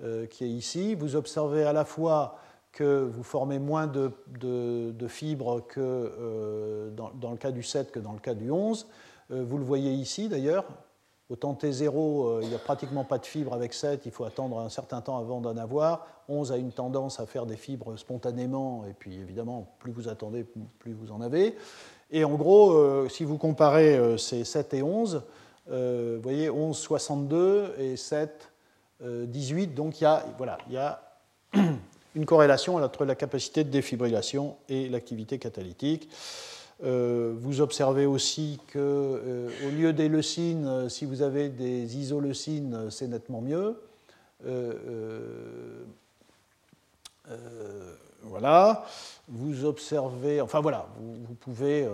euh, 0.03 0.28
qui 0.28 0.43
est 0.43 0.49
ici, 0.49 0.93
vous 0.93 1.15
observez 1.15 1.63
à 1.63 1.74
la 1.74 1.86
fois 1.86 2.38
que 2.71 3.03
vous 3.03 3.24
formez 3.24 3.59
moins 3.59 3.88
de, 3.88 4.11
fibres 5.07 5.65
que 5.67 5.80
euh, 5.80 6.91
dans, 6.91 7.11
dans, 7.15 7.32
le 7.32 7.38
cas 7.38 7.51
du 7.51 7.63
7 7.63 7.91
que 7.91 7.99
dans 7.99 8.13
le 8.13 8.19
cas 8.19 8.34
du 8.36 8.49
11. 8.51 8.88
vous 9.30 9.57
le 9.57 9.63
voyez 9.63 9.91
ici 9.91 10.30
d'ailleurs, 10.30 10.65
Autant 11.34 11.55
T0, 11.55 11.88
euh, 11.88 12.39
il 12.43 12.49
n'y 12.49 12.53
a 12.53 12.59
pratiquement 12.59 13.03
pas 13.03 13.17
de 13.17 13.25
fibres 13.25 13.55
avec 13.55 13.73
7, 13.73 14.05
il 14.05 14.11
faut 14.11 14.23
attendre 14.23 14.59
un 14.59 14.69
certain 14.69 15.01
temps 15.01 15.17
avant 15.17 15.41
d'en 15.41 15.57
avoir. 15.57 16.05
11 16.29 16.51
a 16.51 16.57
une 16.57 16.71
tendance 16.71 17.19
à 17.19 17.25
faire 17.25 17.47
des 17.47 17.55
fibres 17.55 17.97
spontanément, 17.97 18.86
et 18.88 18.93
puis 18.93 19.15
évidemment, 19.15 19.67
plus 19.79 19.91
vous 19.91 20.09
attendez, 20.09 20.45
plus 20.77 20.93
vous 20.93 21.11
en 21.11 21.21
avez. 21.21 21.55
Et 22.11 22.23
en 22.23 22.36
gros, 22.36 22.73
euh, 22.73 23.09
si 23.09 23.23
vous 23.23 23.39
comparez 23.39 23.97
euh, 23.97 24.15
ces 24.15 24.43
7 24.43 24.75
et 24.75 24.84
11, 24.84 25.23
vous 25.65 26.21
voyez 26.21 26.51
11, 26.51 26.77
62 26.77 27.73
et 27.79 27.95
7, 27.95 28.51
18. 29.01 29.73
Donc 29.73 30.01
il 30.01 30.07
voilà, 30.38 30.59
il 30.67 30.73
y 30.73 30.77
a 30.77 31.01
une 32.15 32.25
corrélation 32.27 32.75
entre 32.75 33.05
la 33.05 33.15
capacité 33.15 33.63
de 33.63 33.71
défibrillation 33.71 34.57
et 34.69 34.88
l'activité 34.88 35.39
catalytique. 35.39 36.09
Euh, 36.84 37.34
vous 37.38 37.61
observez 37.61 38.05
aussi 38.05 38.59
qu'au 38.71 38.79
euh, 38.79 39.71
lieu 39.71 39.93
des 39.93 40.09
leucines, 40.09 40.67
euh, 40.67 40.89
si 40.89 41.05
vous 41.05 41.21
avez 41.21 41.47
des 41.47 41.97
isoleucines, 41.97 42.91
c'est 42.91 43.07
nettement 43.07 43.41
mieux. 43.41 43.79
voilà. 48.23 48.86
Vous 49.29 49.63
observez, 49.63 50.41
enfin 50.41 50.59
voilà, 50.59 50.89
vous, 50.99 51.36
pouvez, 51.36 51.88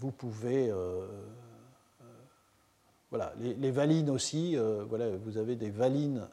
vous 0.00 0.10
pouvez, 0.10 0.72
voilà, 3.10 3.32
les, 3.38 3.70
valines 3.70 4.10
aussi. 4.10 4.56
voilà, 4.88 5.06
vous 5.24 5.38
avez 5.38 5.54
des 5.54 5.70
valines 5.70 6.26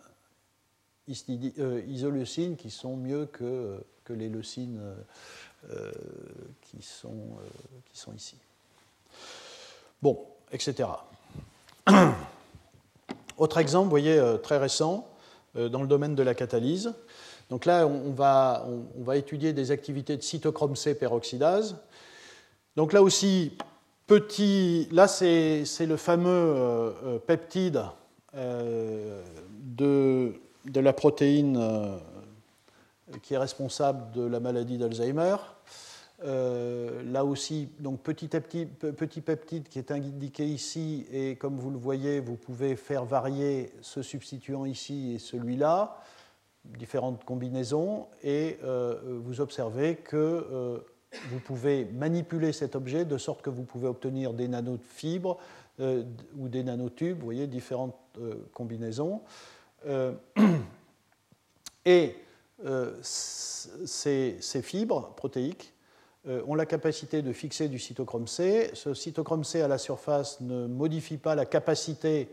isoleucines 1.07 2.55
qui 2.55 2.71
sont 2.71 2.97
mieux 2.97 3.27
que, 3.27 3.83
que 4.03 4.13
les 4.13 4.29
leucines 4.29 4.81
euh, 5.71 5.91
qui, 6.61 6.83
sont, 6.83 7.09
euh, 7.09 7.79
qui 7.91 7.97
sont 7.97 8.13
ici. 8.13 8.35
Bon, 9.99 10.19
etc. 10.51 10.89
Autre 13.37 13.57
exemple, 13.57 13.85
vous 13.85 13.89
voyez, 13.89 14.19
euh, 14.19 14.37
très 14.37 14.57
récent, 14.57 15.07
dans 15.55 15.81
le 15.81 15.87
domaine 15.87 16.15
de 16.15 16.23
la 16.23 16.35
catalyse. 16.35 16.93
Donc 17.49 17.63
là, 17.63 17.87
on 17.87 18.11
va, 18.11 18.67
on 18.99 19.03
va 19.03 19.15
étudier 19.15 19.53
des 19.53 19.71
activités 19.71 20.17
de 20.17 20.21
cytochrome 20.21 20.75
C 20.75 20.95
peroxydase. 20.95 21.77
Donc 22.75 22.91
là 22.91 23.01
aussi, 23.01 23.57
petit, 24.05 24.89
là 24.91 25.07
c'est 25.07 25.63
le 25.79 25.95
fameux 25.95 26.93
peptide 27.25 27.83
de, 28.33 30.33
de, 30.65 30.79
la 30.81 30.91
protéine 30.91 31.57
qui 33.23 33.33
est 33.33 33.37
responsable 33.37 34.11
de 34.11 34.25
la 34.25 34.41
maladie 34.41 34.77
d'Alzheimer. 34.77 35.37
Euh, 36.25 37.03
là 37.11 37.23
aussi, 37.23 37.69
donc 37.79 38.01
petit, 38.01 38.27
petit, 38.27 38.65
petit, 38.65 39.21
peptide 39.21 39.69
qui 39.69 39.77
est 39.77 39.91
indiqué 39.91 40.45
ici, 40.45 41.05
et 41.11 41.35
comme 41.35 41.57
vous 41.57 41.69
le 41.69 41.77
voyez, 41.77 42.19
vous 42.19 42.35
pouvez 42.35 42.75
faire 42.75 43.05
varier 43.05 43.71
ce 43.81 44.01
substituant 44.01 44.65
ici 44.65 45.13
et 45.13 45.19
celui-là, 45.19 46.01
différentes 46.79 47.23
combinaisons, 47.25 48.07
et 48.23 48.57
euh, 48.63 49.19
vous 49.23 49.39
observez 49.39 49.97
que 49.97 50.15
euh, 50.15 50.79
vous 51.29 51.39
pouvez 51.39 51.85
manipuler 51.85 52.53
cet 52.53 52.75
objet 52.75 53.05
de 53.05 53.19
sorte 53.19 53.43
que 53.43 53.51
vous 53.51 53.63
pouvez 53.63 53.87
obtenir 53.87 54.33
des 54.33 54.47
nanofibres 54.47 55.37
ou 55.79 56.47
des 56.47 56.63
nanotubes, 56.63 57.19
vous 57.19 57.25
voyez, 57.25 57.47
différentes 57.47 57.95
combinaisons. 58.53 59.21
et 61.85 62.15
ces, 63.01 64.61
fibres 64.63 65.13
protéiques 65.15 65.74
ont 66.47 66.55
la 66.55 66.65
capacité 66.65 67.21
de 67.21 67.31
fixer 67.33 67.67
du 67.67 67.79
cytochrome 67.79 68.27
C. 68.27 68.71
Ce 68.73 68.93
cytochrome 68.93 69.43
C 69.43 69.61
à 69.61 69.67
la 69.67 69.77
surface 69.77 70.41
ne 70.41 70.67
modifie 70.67 71.17
pas 71.17 71.35
la 71.35 71.45
capacité 71.45 72.29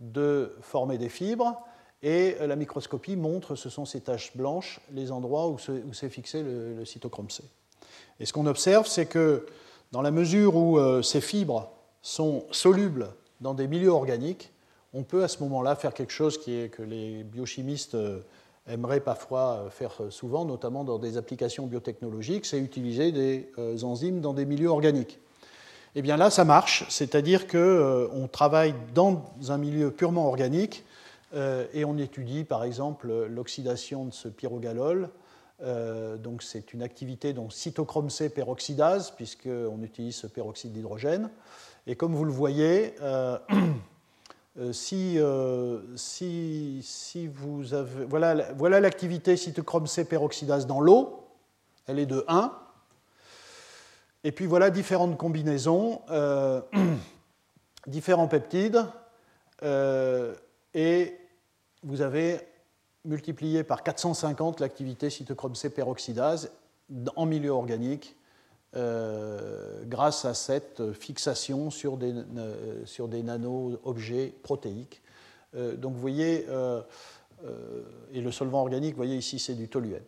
de 0.00 0.54
former 0.60 0.98
des 0.98 1.08
fibres. 1.08 1.62
Et 2.02 2.36
euh, 2.40 2.46
la 2.46 2.56
microscopie 2.56 3.16
montre, 3.16 3.54
ce 3.54 3.70
sont 3.70 3.84
ces 3.84 4.00
taches 4.00 4.36
blanches, 4.36 4.80
les 4.92 5.12
endroits 5.12 5.48
où 5.48 5.58
s'est 5.58 6.08
fixé 6.08 6.42
le, 6.42 6.84
cytochrome 6.84 7.30
C. 7.30 7.44
Et 8.20 8.26
ce 8.26 8.32
qu'on 8.32 8.46
observe, 8.46 8.86
c'est 8.86 9.06
que 9.06 9.46
dans 9.92 10.02
la 10.02 10.10
mesure 10.10 10.56
où 10.56 10.78
euh, 10.78 11.02
ces 11.02 11.20
fibres 11.20 11.70
sont 12.02 12.44
solubles 12.50 13.08
dans 13.40 13.54
des 13.54 13.68
milieux 13.68 13.92
organiques, 13.92 14.50
on 14.92 15.04
peut 15.04 15.22
à 15.22 15.28
ce 15.28 15.42
moment-là 15.42 15.76
faire 15.76 15.94
quelque 15.94 16.12
chose 16.12 16.38
qui 16.38 16.54
est, 16.54 16.68
que 16.68 16.82
les 16.82 17.22
biochimistes 17.22 17.96
aimerait 18.66 19.00
parfois 19.00 19.68
faire 19.70 19.92
souvent, 20.10 20.44
notamment 20.44 20.84
dans 20.84 20.98
des 20.98 21.16
applications 21.16 21.66
biotechnologiques, 21.66 22.46
c'est 22.46 22.58
utiliser 22.58 23.12
des 23.12 23.50
euh, 23.58 23.82
enzymes 23.82 24.20
dans 24.20 24.34
des 24.34 24.44
milieux 24.44 24.68
organiques. 24.68 25.18
Et 25.94 25.98
eh 25.98 26.02
bien 26.02 26.16
là, 26.16 26.30
ça 26.30 26.44
marche, 26.44 26.86
c'est-à-dire 26.88 27.46
qu'on 27.46 27.58
euh, 27.58 28.26
travaille 28.30 28.74
dans 28.94 29.24
un 29.48 29.58
milieu 29.58 29.90
purement 29.90 30.26
organique 30.26 30.84
euh, 31.34 31.66
et 31.74 31.84
on 31.84 31.98
étudie 31.98 32.44
par 32.44 32.64
exemple 32.64 33.12
l'oxydation 33.26 34.06
de 34.06 34.12
ce 34.12 34.28
pyrogalol. 34.28 35.10
donc 36.18 36.42
c'est 36.42 36.72
une 36.72 36.82
activité 36.82 37.34
dont 37.34 37.50
cytochrome 37.50 38.10
C 38.10 38.30
peroxydase, 38.30 39.10
puisqu'on 39.10 39.82
utilise 39.82 40.16
ce 40.16 40.26
peroxyde 40.26 40.72
d'hydrogène. 40.72 41.28
Et 41.86 41.94
comme 41.94 42.14
vous 42.14 42.24
le 42.24 42.32
voyez, 42.32 42.94
Euh, 43.02 43.38
euh. 44.58 45.80
Voilà, 48.08 48.52
voilà 48.52 48.80
l'activité 48.80 49.36
cytochrome 49.36 49.86
C 49.86 50.04
peroxydase 50.04 50.66
dans 50.66 50.80
l'eau. 50.80 51.28
Elle 51.86 51.98
est 51.98 52.06
de 52.06 52.24
1. 52.28 52.52
Et 54.24 54.32
puis 54.32 54.46
voilà 54.46 54.70
différentes 54.70 55.18
combinaisons, 55.18 56.02
euh, 56.10 56.60
différents 57.86 58.28
peptides. 58.28 58.84
et 59.62 61.18
vous 61.82 62.00
avez 62.02 62.40
multiplié 63.04 63.64
par 63.64 63.82
450 63.82 64.60
l'activité 64.60 65.10
cytochrome 65.10 65.56
C 65.56 65.70
peroxydase 65.70 66.52
en 67.16 67.26
milieu 67.26 67.50
organique 67.50 68.16
euh, 68.74 69.82
grâce 69.84 70.24
à 70.24 70.32
cette 70.32 70.92
fixation 70.94 71.70
sur 71.70 71.98
des, 71.98 72.14
euh, 72.14 72.86
sur 72.86 73.06
des 73.06 73.22
nano-objets 73.22 74.32
protéiques. 74.42 75.02
Euh, 75.54 75.76
donc 75.76 75.92
vous 75.92 76.00
voyez, 76.00 76.46
et 78.12 78.20
le 78.20 78.30
solvant 78.30 78.60
organique, 78.60 78.92
vous 78.92 78.96
voyez 78.96 79.16
ici 79.16 79.38
c'est 79.38 79.54
du 79.54 79.68
toluène. 79.68 80.04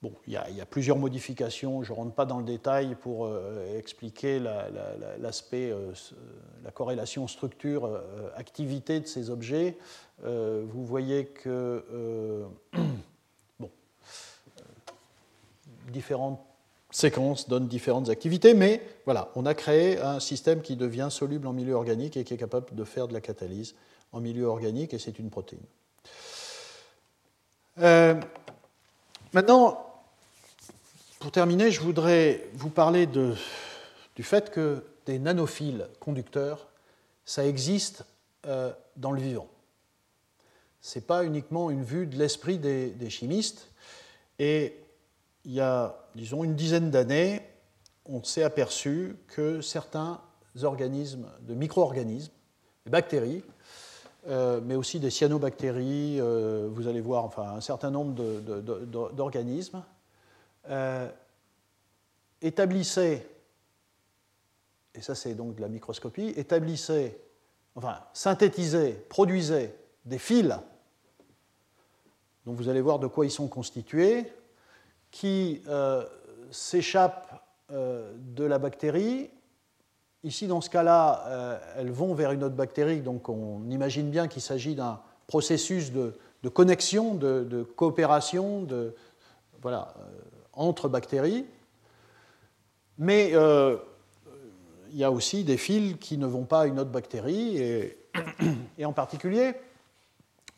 Bon, 0.00 0.12
il 0.26 0.32
y, 0.32 0.36
a, 0.36 0.66
plusieurs 0.66 0.96
modifications, 0.96 1.84
je 1.84 1.92
ne 1.92 1.96
rentre 1.96 2.14
pas 2.14 2.24
dans 2.24 2.38
le 2.38 2.44
détail 2.44 2.96
pour 2.96 3.30
expliquer 3.76 4.40
l'aspect, 5.20 5.68
la, 5.70 5.76
la, 6.64 6.70
corrélation 6.72 7.28
structure-activité 7.28 8.98
de 8.98 9.06
ces 9.06 9.30
objets. 9.30 9.76
vous 10.24 10.84
voyez 10.84 11.26
que 11.26 12.44
bon, 13.60 13.70
différentes 15.92 16.40
séquences 16.92 17.48
donnent 17.48 17.66
différentes 17.66 18.10
activités, 18.10 18.54
mais 18.54 18.80
voilà, 19.06 19.32
on 19.34 19.46
a 19.46 19.54
créé 19.54 19.98
un 19.98 20.20
système 20.20 20.60
qui 20.60 20.76
devient 20.76 21.08
soluble 21.10 21.48
en 21.48 21.52
milieu 21.52 21.74
organique 21.74 22.16
et 22.16 22.22
qui 22.22 22.34
est 22.34 22.38
capable 22.38 22.72
de 22.74 22.84
faire 22.84 23.08
de 23.08 23.14
la 23.14 23.20
catalyse 23.20 23.74
en 24.12 24.20
milieu 24.20 24.44
organique, 24.44 24.94
et 24.94 24.98
c'est 24.98 25.18
une 25.18 25.30
protéine. 25.30 25.64
Euh, 27.78 28.14
maintenant, 29.32 29.86
pour 31.18 31.32
terminer, 31.32 31.70
je 31.70 31.80
voudrais 31.80 32.46
vous 32.52 32.68
parler 32.68 33.06
du 33.06 34.22
fait 34.22 34.50
que 34.50 34.84
des 35.06 35.18
nanophiles 35.18 35.88
conducteurs, 35.98 36.68
ça 37.24 37.46
existe 37.46 38.04
euh, 38.46 38.70
dans 38.96 39.12
le 39.12 39.20
vivant. 39.20 39.48
Ce 40.82 40.98
n'est 40.98 41.04
pas 41.04 41.24
uniquement 41.24 41.70
une 41.70 41.84
vue 41.84 42.06
de 42.06 42.18
l'esprit 42.18 42.58
des, 42.58 42.90
des 42.90 43.08
chimistes, 43.08 43.68
et 44.38 44.76
il 45.44 45.52
y 45.52 45.60
a, 45.60 45.96
disons, 46.14 46.44
une 46.44 46.54
dizaine 46.54 46.90
d'années, 46.90 47.42
on 48.06 48.22
s'est 48.22 48.42
aperçu 48.42 49.16
que 49.28 49.60
certains 49.60 50.20
organismes, 50.62 51.28
de 51.40 51.54
micro-organismes, 51.54 52.32
des 52.84 52.90
bactéries, 52.90 53.42
euh, 54.28 54.60
mais 54.62 54.74
aussi 54.74 55.00
des 55.00 55.10
cyanobactéries, 55.10 56.20
euh, 56.20 56.68
vous 56.70 56.86
allez 56.86 57.00
voir, 57.00 57.24
enfin, 57.24 57.54
un 57.56 57.60
certain 57.60 57.90
nombre 57.90 58.14
d'organismes, 59.12 59.82
euh, 60.68 61.08
établissaient, 62.40 63.26
et 64.94 65.00
ça 65.00 65.14
c'est 65.14 65.34
donc 65.34 65.56
de 65.56 65.60
la 65.60 65.68
microscopie, 65.68 66.34
établissaient, 66.36 67.18
enfin, 67.74 67.98
synthétisaient, 68.12 68.92
produisaient 69.08 69.74
des 70.04 70.18
fils, 70.18 70.56
dont 72.44 72.52
vous 72.52 72.68
allez 72.68 72.80
voir 72.80 72.98
de 72.98 73.06
quoi 73.06 73.24
ils 73.24 73.30
sont 73.30 73.48
constitués, 73.48 74.32
qui 75.12 75.62
euh, 75.68 76.04
s'échappent 76.50 77.44
euh, 77.70 78.12
de 78.34 78.44
la 78.44 78.58
bactérie. 78.58 79.30
Ici, 80.24 80.48
dans 80.48 80.60
ce 80.60 80.70
cas-là, 80.70 81.24
euh, 81.26 81.58
elles 81.76 81.92
vont 81.92 82.14
vers 82.14 82.32
une 82.32 82.42
autre 82.42 82.56
bactérie, 82.56 83.00
donc 83.00 83.28
on 83.28 83.62
imagine 83.70 84.10
bien 84.10 84.26
qu'il 84.26 84.42
s'agit 84.42 84.74
d'un 84.74 85.00
processus 85.28 85.92
de, 85.92 86.14
connexion, 86.48 87.14
de, 87.14 87.62
coopération 87.76 88.62
de, 88.62 88.94
voilà, 89.60 89.94
entre 90.52 90.88
bactéries. 90.88 91.46
Mais 92.98 93.32
il 93.32 94.98
y 94.98 95.04
a 95.04 95.10
aussi 95.10 95.44
des 95.44 95.56
fils 95.56 95.96
qui 95.98 96.18
ne 96.18 96.26
vont 96.26 96.44
pas 96.44 96.62
à 96.62 96.66
une 96.66 96.78
autre 96.78 96.90
bactérie, 96.90 97.56
et, 97.56 97.98
et 98.78 98.84
en 98.84 98.92
particulier, 98.92 99.54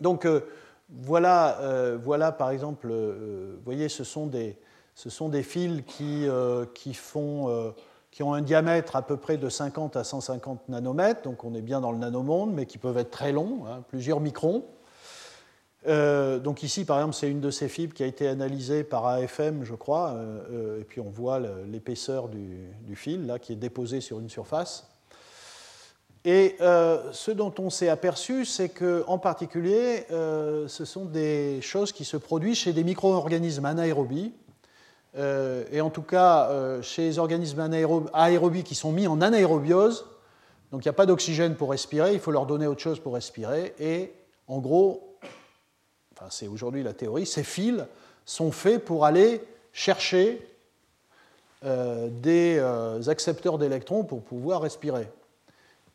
donc 0.00 0.26
voilà, 0.90 1.58
euh, 1.60 1.98
voilà 2.00 2.32
par 2.32 2.50
exemple, 2.50 2.88
euh, 2.90 3.54
vous 3.56 3.64
voyez, 3.64 3.88
ce 3.88 4.04
sont 4.04 4.26
des, 4.26 4.58
ce 4.94 5.10
sont 5.10 5.28
des 5.28 5.42
fils 5.42 5.82
qui, 5.86 6.28
euh, 6.28 6.66
qui, 6.74 6.94
font, 6.94 7.74
qui 8.10 8.22
ont 8.22 8.34
un 8.34 8.42
diamètre 8.42 8.96
à 8.96 9.02
peu 9.02 9.16
près 9.16 9.36
de 9.36 9.48
50 9.48 9.96
à 9.96 10.04
150 10.04 10.68
nanomètres, 10.68 11.22
donc 11.22 11.44
on 11.44 11.54
est 11.54 11.62
bien 11.62 11.80
dans 11.80 11.92
le 11.92 11.98
nanomonde, 11.98 12.52
mais 12.52 12.66
qui 12.66 12.78
peuvent 12.78 12.98
être 12.98 13.10
très 13.10 13.32
longs, 13.32 13.64
hein, 13.66 13.82
plusieurs 13.88 14.20
microns. 14.20 14.64
donc 15.86 16.62
ici, 16.62 16.84
par 16.84 16.98
exemple, 16.98 17.14
c'est 17.14 17.30
une 17.30 17.40
de 17.40 17.50
ces 17.50 17.68
fibres 17.68 17.94
qui 17.94 18.02
a 18.02 18.06
été 18.06 18.28
analysée 18.28 18.84
par 18.84 19.06
AFM, 19.06 19.64
je 19.64 19.74
crois, 19.74 20.16
et 20.78 20.84
puis 20.84 21.00
on 21.00 21.10
voit 21.10 21.40
l'épaisseur 21.66 22.28
du, 22.28 22.68
du, 22.82 22.94
fil 22.94 23.26
là, 23.26 23.38
qui 23.38 23.52
est 23.52 23.56
déposé 23.56 24.00
sur 24.00 24.20
une 24.20 24.30
surface. 24.30 24.93
Et 26.24 26.56
euh, 26.62 27.12
ce 27.12 27.30
dont 27.30 27.52
on 27.58 27.68
s'est 27.68 27.90
aperçu, 27.90 28.46
c'est 28.46 28.70
qu'en 28.70 29.18
particulier, 29.18 30.06
euh, 30.10 30.66
ce 30.68 30.86
sont 30.86 31.04
des 31.04 31.60
choses 31.60 31.92
qui 31.92 32.06
se 32.06 32.16
produisent 32.16 32.58
chez 32.58 32.72
des 32.72 32.82
micro-organismes 32.82 33.66
anaérobies, 33.66 34.32
euh, 35.16 35.64
et 35.70 35.82
en 35.82 35.90
tout 35.90 36.02
cas 36.02 36.50
chez 36.80 37.02
les 37.02 37.18
organismes 37.18 37.70
aérobies 38.14 38.64
qui 38.64 38.74
sont 38.74 38.90
mis 38.90 39.06
en 39.06 39.20
anaérobiose. 39.20 40.06
Donc 40.72 40.84
il 40.84 40.88
n'y 40.88 40.90
a 40.90 40.94
pas 40.94 41.06
d'oxygène 41.06 41.56
pour 41.56 41.70
respirer, 41.70 42.14
il 42.14 42.20
faut 42.20 42.32
leur 42.32 42.46
donner 42.46 42.66
autre 42.66 42.80
chose 42.80 43.00
pour 43.00 43.14
respirer. 43.14 43.74
Et 43.78 44.12
en 44.48 44.60
gros, 44.60 45.18
enfin, 46.14 46.26
c'est 46.30 46.48
aujourd'hui 46.48 46.82
la 46.82 46.94
théorie, 46.94 47.26
ces 47.26 47.44
fils 47.44 47.84
sont 48.24 48.50
faits 48.50 48.82
pour 48.82 49.04
aller 49.04 49.42
chercher 49.72 50.48
des 51.62 52.60
accepteurs 53.06 53.58
d'électrons 53.58 54.04
pour 54.04 54.22
pouvoir 54.22 54.62
respirer 54.62 55.06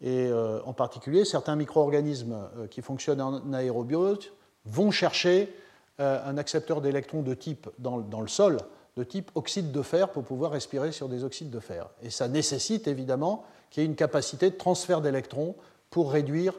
et 0.01 0.27
euh, 0.27 0.61
en 0.65 0.73
particulier 0.73 1.25
certains 1.25 1.55
micro-organismes 1.55 2.37
euh, 2.57 2.67
qui 2.67 2.81
fonctionnent 2.81 3.21
en 3.21 3.53
aérobiose 3.53 4.31
vont 4.65 4.91
chercher 4.91 5.53
un 6.01 6.37
accepteur 6.37 6.79
d'électrons 6.79 7.23
de 7.23 7.33
type 7.33 7.67
dans, 7.77 7.97
le 7.97 8.27
sol, 8.29 8.55
de 8.95 9.03
type 9.03 9.31
oxyde 9.35 9.73
de 9.73 9.81
fer 9.81 10.07
pour 10.07 10.23
pouvoir 10.23 10.51
respirer 10.51 10.93
sur 10.93 11.09
des 11.09 11.25
oxydes 11.25 11.49
de 11.49 11.59
fer. 11.59 11.89
Et 12.01 12.09
ça 12.09 12.29
nécessite 12.29 12.87
évidemment 12.87 13.43
qu'il 13.69 13.83
y 13.83 13.85
ait 13.85 13.89
une 13.89 13.97
capacité 13.97 14.49
de 14.49 14.55
transfert 14.55 15.01
d'électrons 15.01 15.55
pour 15.89 16.13
réduire 16.13 16.53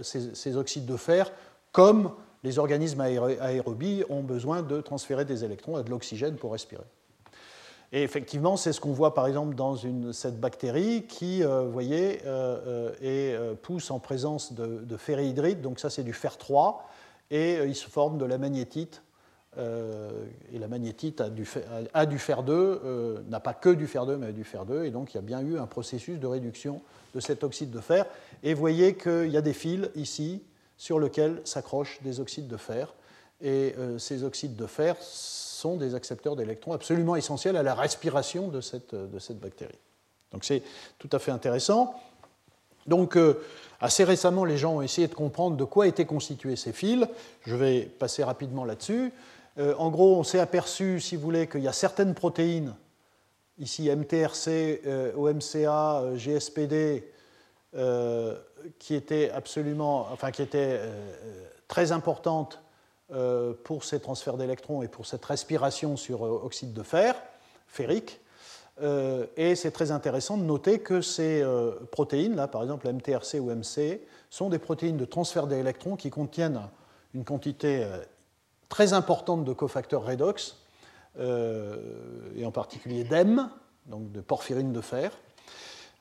ces, 0.00 0.34
ces, 0.34 0.56
oxydes 0.56 0.86
de 0.86 0.96
fer, 0.96 1.30
comme 1.70 2.10
les 2.42 2.58
organismes 2.58 3.00
aérobies 3.00 4.02
ont 4.08 4.22
besoin 4.24 4.62
de 4.62 4.80
transférer 4.80 5.24
des 5.24 5.44
électrons 5.44 5.76
à 5.76 5.84
de 5.84 5.90
l'oxygène 5.90 6.34
pour 6.34 6.50
respirer. 6.50 6.82
Et 7.94 8.02
effectivement, 8.02 8.56
c'est 8.56 8.72
ce 8.72 8.80
qu'on 8.80 8.92
voit 8.92 9.14
par 9.14 9.28
exemple 9.28 9.54
dans 9.54 9.76
cette 10.12 10.40
bactérie 10.40 11.04
qui, 11.06 11.44
euh, 11.44 11.62
vous 11.62 11.70
voyez, 11.70 12.22
euh, 12.26 12.90
euh, 13.00 13.54
pousse 13.54 13.92
en 13.92 14.00
présence 14.00 14.52
de, 14.52 14.80
de 14.82 14.96
ferrihydrite, 14.96 15.62
donc 15.62 15.78
ça 15.78 15.90
c'est 15.90 16.02
du 16.02 16.12
fer 16.12 16.36
3, 16.36 16.90
et 17.30 17.60
il 17.64 17.76
se 17.76 17.88
forme 17.88 18.18
de 18.18 18.24
la 18.24 18.36
magnétite. 18.36 19.00
et 19.56 20.58
la 20.58 20.66
magnétite 20.66 21.20
a 21.20 21.30
du, 21.30 21.46
a 21.94 22.06
fer 22.18 22.42
2, 22.42 23.26
n'a 23.28 23.38
pas 23.38 23.54
que 23.54 23.70
du 23.70 23.86
fer 23.86 24.06
2, 24.06 24.16
mais 24.16 24.26
a 24.26 24.32
du 24.32 24.42
fer 24.42 24.66
2, 24.66 24.86
et 24.86 24.90
donc 24.90 25.14
il 25.14 25.18
y 25.18 25.18
a 25.18 25.22
bien 25.22 25.40
eu 25.40 25.56
un 25.56 25.66
processus 25.66 26.18
de 26.18 26.26
réduction 26.26 26.82
de 27.14 27.20
cet 27.20 27.44
oxyde 27.44 27.70
de 27.70 27.80
fer. 27.80 28.06
Et 28.42 28.54
vous 28.54 28.60
voyez 28.60 28.96
qu'il 28.96 29.30
y 29.30 29.36
a 29.36 29.40
des 29.40 29.52
fils 29.52 29.88
ici 29.94 30.42
sur 30.76 30.98
lesquels 30.98 31.40
s'accrochent 31.44 32.02
des 32.02 32.18
oxydes 32.18 32.48
de 32.48 32.56
fer. 32.56 32.92
Et 33.40 33.76
ces 33.98 34.24
oxydes 34.24 34.56
de 34.56 34.66
fer 34.66 34.96
des 35.76 35.94
accepteurs 35.94 36.36
d'électrons 36.36 36.72
absolument 36.72 37.16
essentiels 37.16 37.56
à 37.56 37.62
la 37.62 37.74
respiration 37.74 38.48
de 38.48 38.60
cette, 38.60 38.94
de 38.94 39.18
cette 39.18 39.38
bactérie. 39.38 39.78
Donc 40.32 40.44
c'est 40.44 40.62
tout 40.98 41.08
à 41.12 41.18
fait 41.18 41.30
intéressant. 41.30 41.94
Donc 42.86 43.16
euh, 43.16 43.42
assez 43.80 44.04
récemment, 44.04 44.44
les 44.44 44.58
gens 44.58 44.76
ont 44.76 44.82
essayé 44.82 45.08
de 45.08 45.14
comprendre 45.14 45.56
de 45.56 45.64
quoi 45.64 45.86
étaient 45.86 46.04
constitués 46.04 46.56
ces 46.56 46.72
fils. 46.72 47.06
Je 47.46 47.56
vais 47.56 47.82
passer 47.82 48.22
rapidement 48.22 48.64
là-dessus. 48.64 49.12
Euh, 49.58 49.74
en 49.78 49.90
gros, 49.90 50.16
on 50.16 50.24
s'est 50.24 50.40
aperçu, 50.40 51.00
si 51.00 51.16
vous 51.16 51.22
voulez, 51.22 51.48
qu'il 51.48 51.62
y 51.62 51.68
a 51.68 51.72
certaines 51.72 52.14
protéines, 52.14 52.74
ici 53.58 53.88
MTRC, 53.88 54.82
OMCA, 55.16 56.16
GSPD, 56.16 57.08
qui 58.78 58.94
étaient 58.94 59.30
absolument, 59.30 60.08
enfin 60.12 60.32
qui 60.32 60.42
étaient 60.42 60.80
très 61.68 61.92
importantes 61.92 62.58
euh, 62.58 62.63
pour 63.64 63.84
ces 63.84 64.00
transferts 64.00 64.38
d'électrons 64.38 64.82
et 64.82 64.88
pour 64.88 65.04
cette 65.04 65.24
respiration 65.24 65.96
sur 65.96 66.24
euh, 66.24 66.40
oxyde 66.42 66.72
de 66.72 66.82
fer, 66.82 67.14
ferrique. 67.66 68.20
Euh, 68.80 69.26
et 69.36 69.54
c'est 69.54 69.70
très 69.70 69.90
intéressant 69.90 70.38
de 70.38 70.42
noter 70.42 70.78
que 70.78 71.00
ces 71.00 71.44
protéines, 71.92 72.34
là, 72.34 72.48
par 72.48 72.62
exemple 72.62 72.90
MTRC 72.90 73.38
ou 73.38 73.50
MC, 73.50 74.00
sont 74.30 74.48
des 74.48 74.58
protéines 74.58 74.96
de 74.96 75.04
transfert 75.04 75.46
d'électrons 75.46 75.96
qui 75.96 76.10
contiennent 76.10 76.62
une 77.12 77.24
quantité 77.24 77.86
très 78.68 78.94
importante 78.94 79.44
de 79.44 79.52
cofacteurs 79.52 80.04
redox, 80.04 80.56
et 81.16 82.44
en 82.44 82.50
particulier 82.50 83.04
d'M, 83.04 83.48
donc 83.86 84.10
de 84.10 84.20
porphyrine 84.20 84.72
de 84.72 84.80
fer. 84.80 85.12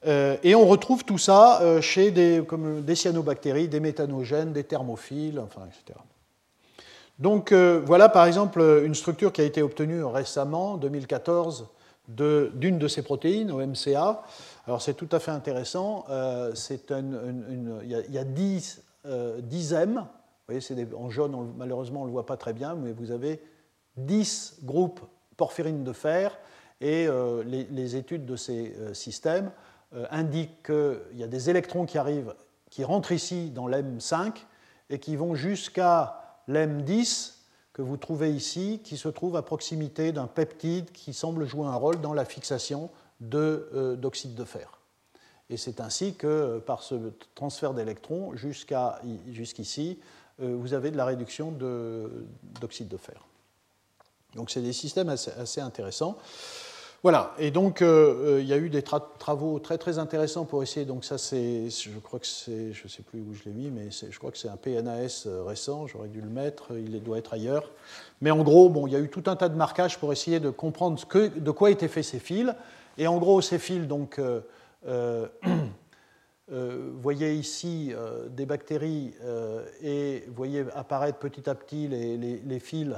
et 0.04 0.56
on 0.56 0.66
retrouve 0.66 1.06
tout 1.06 1.20
ça 1.20 1.80
chez 1.82 2.10
des, 2.10 2.44
comme 2.48 2.82
des 2.82 2.96
cyanobactéries, 2.96 3.68
des 3.68 3.80
méthanogènes, 3.80 4.52
des 4.52 4.64
thermophiles, 4.64 5.40
enfin, 5.40 5.68
etc. 5.68 6.00
Donc 7.20 7.52
euh, 7.52 7.82
voilà 7.86 8.10
par 8.10 8.26
exemple 8.26 8.60
une 8.86 8.96
structure 8.96 9.32
qui 9.32 9.42
a 9.42 9.44
été 9.44 9.62
obtenue 9.62 10.04
récemment, 10.04 10.74
en 10.74 10.78
2014, 10.78 11.70
d'une 12.08 12.80
de, 12.80 12.88
ces 12.88 13.04
protéines, 13.04 13.52
OMCA. 13.52 14.24
Alors 14.66 14.82
c'est 14.82 14.96
tout 14.96 15.10
à 15.12 15.20
fait 15.20 15.32
intéressant. 15.32 16.06
Euh, 16.10 16.54
il, 16.70 17.88
y 18.10 18.18
a, 18.18 18.24
10, 18.24 18.84
euh, 19.06 19.40
M. 19.74 20.06
Vous 20.48 20.56
voyez, 20.56 20.88
en 20.98 21.10
jaune, 21.10 21.54
malheureusement 21.56 22.02
on 22.02 22.04
ne 22.04 22.10
le 22.10 22.14
voit 22.14 22.26
pas 22.26 22.38
très 22.38 22.54
bien, 22.54 22.76
mais 22.76 22.92
vous 22.92 23.12
avez 23.12 23.42
10 23.98 24.60
groupes 24.64 25.02
porphyrine 25.38 25.84
de 25.84 25.94
fer 25.94 26.38
et 26.82 27.08
les, 27.46 27.96
études 27.96 28.26
de 28.26 28.36
ces 28.36 28.76
systèmes 28.94 29.52
indiquent 30.12 30.64
qu'il 30.64 31.18
y 31.18 31.24
a 31.24 31.28
des 31.28 31.50
électrons 31.50 31.86
qui 31.86 31.98
arrivent, 31.98 32.34
qui 32.70 32.84
rentrent 32.84 33.14
ici 33.14 33.52
dans 33.52 33.68
l'M5 33.68 34.34
et 34.90 35.00
qui 35.00 35.16
vont 35.16 35.34
jusqu'à 35.34 36.23
l'M10 36.48 37.34
que 37.74 37.82
vous 37.82 37.98
trouvez 37.98 38.32
ici, 38.32 38.82
qui 38.84 38.98
se 38.98 39.10
trouve 39.10 39.36
à 39.36 39.42
proximité 39.42 40.12
d'un 40.12 40.28
peptide 40.28 40.92
qui 40.92 41.14
semble 41.14 41.48
jouer 41.48 41.66
un 41.66 41.76
rôle 41.76 42.00
dans 42.02 42.14
la 42.14 42.24
fixation 42.24 42.90
euh, 43.34 43.96
d'oxyde 43.96 44.36
de, 44.36 44.44
fer. 44.44 44.80
Et 45.50 45.58
c'est 45.58 45.82
ainsi 45.82 46.14
que 46.16 46.28
euh, 46.28 46.60
par 46.60 46.84
ce 46.84 46.96
transfert 47.36 47.74
d'électrons 47.74 48.34
jusqu'ici, 48.36 50.00
euh, 50.42 50.56
vous 50.56 50.74
avez 50.74 50.92
de 50.92 50.98
la 50.98 51.06
réduction 51.06 51.52
d'oxyde 51.52 52.90
de, 52.90 52.98
fer. 52.98 53.26
Donc 54.36 54.52
c'est 54.52 54.62
des 54.62 54.74
systèmes 54.74 55.10
assez 55.10 55.62
intéressants. 55.62 56.18
Voilà, 57.04 57.34
et 57.38 57.52
donc 57.52 57.82
euh, 57.82 58.38
euh, 58.38 58.42
il 58.42 58.48
y 58.48 58.54
a 58.54 58.58
eu 58.58 58.70
des 58.70 58.82
travaux 58.82 59.60
très 59.60 59.78
très 59.78 60.00
intéressants 60.00 60.46
pour 60.46 60.64
essayer, 60.64 60.86
donc 60.86 61.04
ça 61.04 61.18
c'est, 61.18 61.70
je 61.70 62.00
crois 62.00 62.18
que 62.18 62.26
c'est, 62.26 62.72
je 62.72 62.86
ne 62.86 62.88
sais 62.88 63.04
plus 63.04 63.20
où 63.20 63.34
je 63.34 63.44
l'ai 63.44 63.52
mis, 63.52 63.70
mais 63.70 63.90
je 63.92 64.18
crois 64.18 64.32
que 64.32 64.38
c'est 64.38 64.48
un 64.48 64.56
PNAS 64.56 65.26
euh, 65.26 65.44
récent, 65.44 65.86
j'aurais 65.86 66.08
dû 66.08 66.22
le 66.22 66.30
mettre, 66.30 66.72
il 66.78 67.04
doit 67.04 67.18
être 67.18 67.34
ailleurs. 67.34 67.70
Mais 68.22 68.32
en 68.32 68.42
gros, 68.42 68.70
bon, 68.70 68.88
il 68.88 68.94
y 68.94 68.96
a 68.96 69.00
eu 69.00 69.10
tout 69.10 69.24
un 69.26 69.36
tas 69.36 69.50
de 69.50 69.58
marquages 69.58 70.00
pour 70.00 70.14
essayer 70.14 70.40
de 70.40 70.50
comprendre 70.50 70.98
de 71.14 71.52
quoi 71.52 71.72
étaient 71.72 71.90
faits 71.90 72.06
ces 72.06 72.20
fils. 72.20 72.56
Et 72.98 73.06
en 73.06 73.18
gros, 73.18 73.42
ces 73.42 73.60
fils, 73.60 73.86
donc, 73.86 74.22
voyez 76.48 77.34
ici 77.34 77.92
des 78.30 78.46
bactéries 78.46 79.14
et 79.82 80.24
vous 80.28 80.36
voyez 80.36 80.64
apparaître 80.74 81.18
petit 81.18 81.50
à 81.50 81.56
petit 81.56 81.90
les 81.90 82.60
fils 82.60 82.96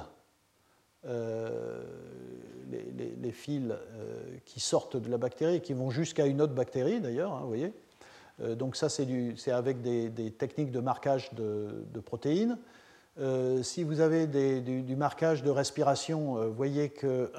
les, 3.21 3.31
fils 3.31 3.71
euh, 3.71 4.37
qui 4.45 4.59
sortent 4.59 4.97
de 4.97 5.09
la 5.09 5.17
bactérie 5.17 5.55
et 5.55 5.61
qui 5.61 5.73
vont 5.73 5.89
jusqu'à 5.89 6.25
une 6.25 6.41
autre 6.41 6.53
bactérie 6.53 6.99
d'ailleurs, 6.99 7.33
hein, 7.33 7.43
voyez. 7.45 7.73
Euh, 8.41 8.55
donc 8.55 8.75
ça, 8.75 8.89
c'est 8.89 9.51
avec 9.51 9.81
des, 9.81 10.31
techniques 10.37 10.71
de 10.71 10.79
marquage 10.79 11.33
de, 11.33 11.99
protéines. 12.03 12.57
Euh, 13.17 13.63
si 13.63 13.83
vous 13.83 14.01
avez 14.01 14.27
du, 14.27 14.95
marquage 14.95 15.43
de 15.43 15.49
respiration, 15.49 16.35
vous 16.35 16.53
voyez 16.53 16.89
que 16.89 17.31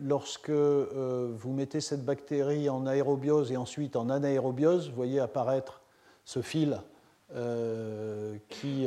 lorsque 0.00 0.50
vous 0.50 1.52
mettez 1.52 1.80
cette 1.80 2.04
bactérie 2.04 2.68
en 2.68 2.86
aérobiose 2.86 3.52
et 3.52 3.56
ensuite 3.56 3.96
en 3.96 4.10
anaérobiose, 4.10 4.90
vous 4.90 4.96
voyez 4.96 5.20
apparaître 5.20 5.80
ce 6.24 6.42
fil 6.42 6.78
qui, 8.48 8.86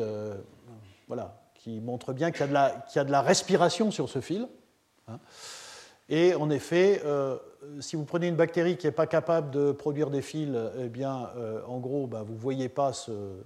voilà, 1.07 1.44
qui 1.65 1.81
montre 1.81 2.13
bien 2.13 2.29
qu'il 2.29 2.45
y, 2.45 2.49
y, 2.51 2.99
a 2.99 3.03
de 3.03 3.11
la 3.11 3.21
respiration 3.23 3.89
sur 3.89 4.07
ce 4.07 4.21
fil. 4.21 4.47
Hein. 5.07 5.17
Et 6.09 6.35
en 6.35 6.51
effet, 6.51 7.01
euh, 7.05 7.37
si 7.79 7.95
vous 7.95 8.05
prenez 8.05 8.27
une 8.27 8.35
bactérie 8.35 8.77
qui 8.77 8.85
n'est 8.85 8.91
pas 8.91 9.07
capable 9.07 9.49
de 9.49 9.71
produire 9.71 10.11
des 10.11 10.21
fils, 10.21 10.55
eh 10.79 10.89
bien, 10.89 11.31
euh, 11.37 11.63
en 11.65 11.79
gros, 11.79 12.05
bah, 12.05 12.21
vous 12.21 12.35
ne 12.35 12.39
voyez 12.39 12.69
pas 12.69 12.93
ce, 12.93 13.09
vous 13.11 13.43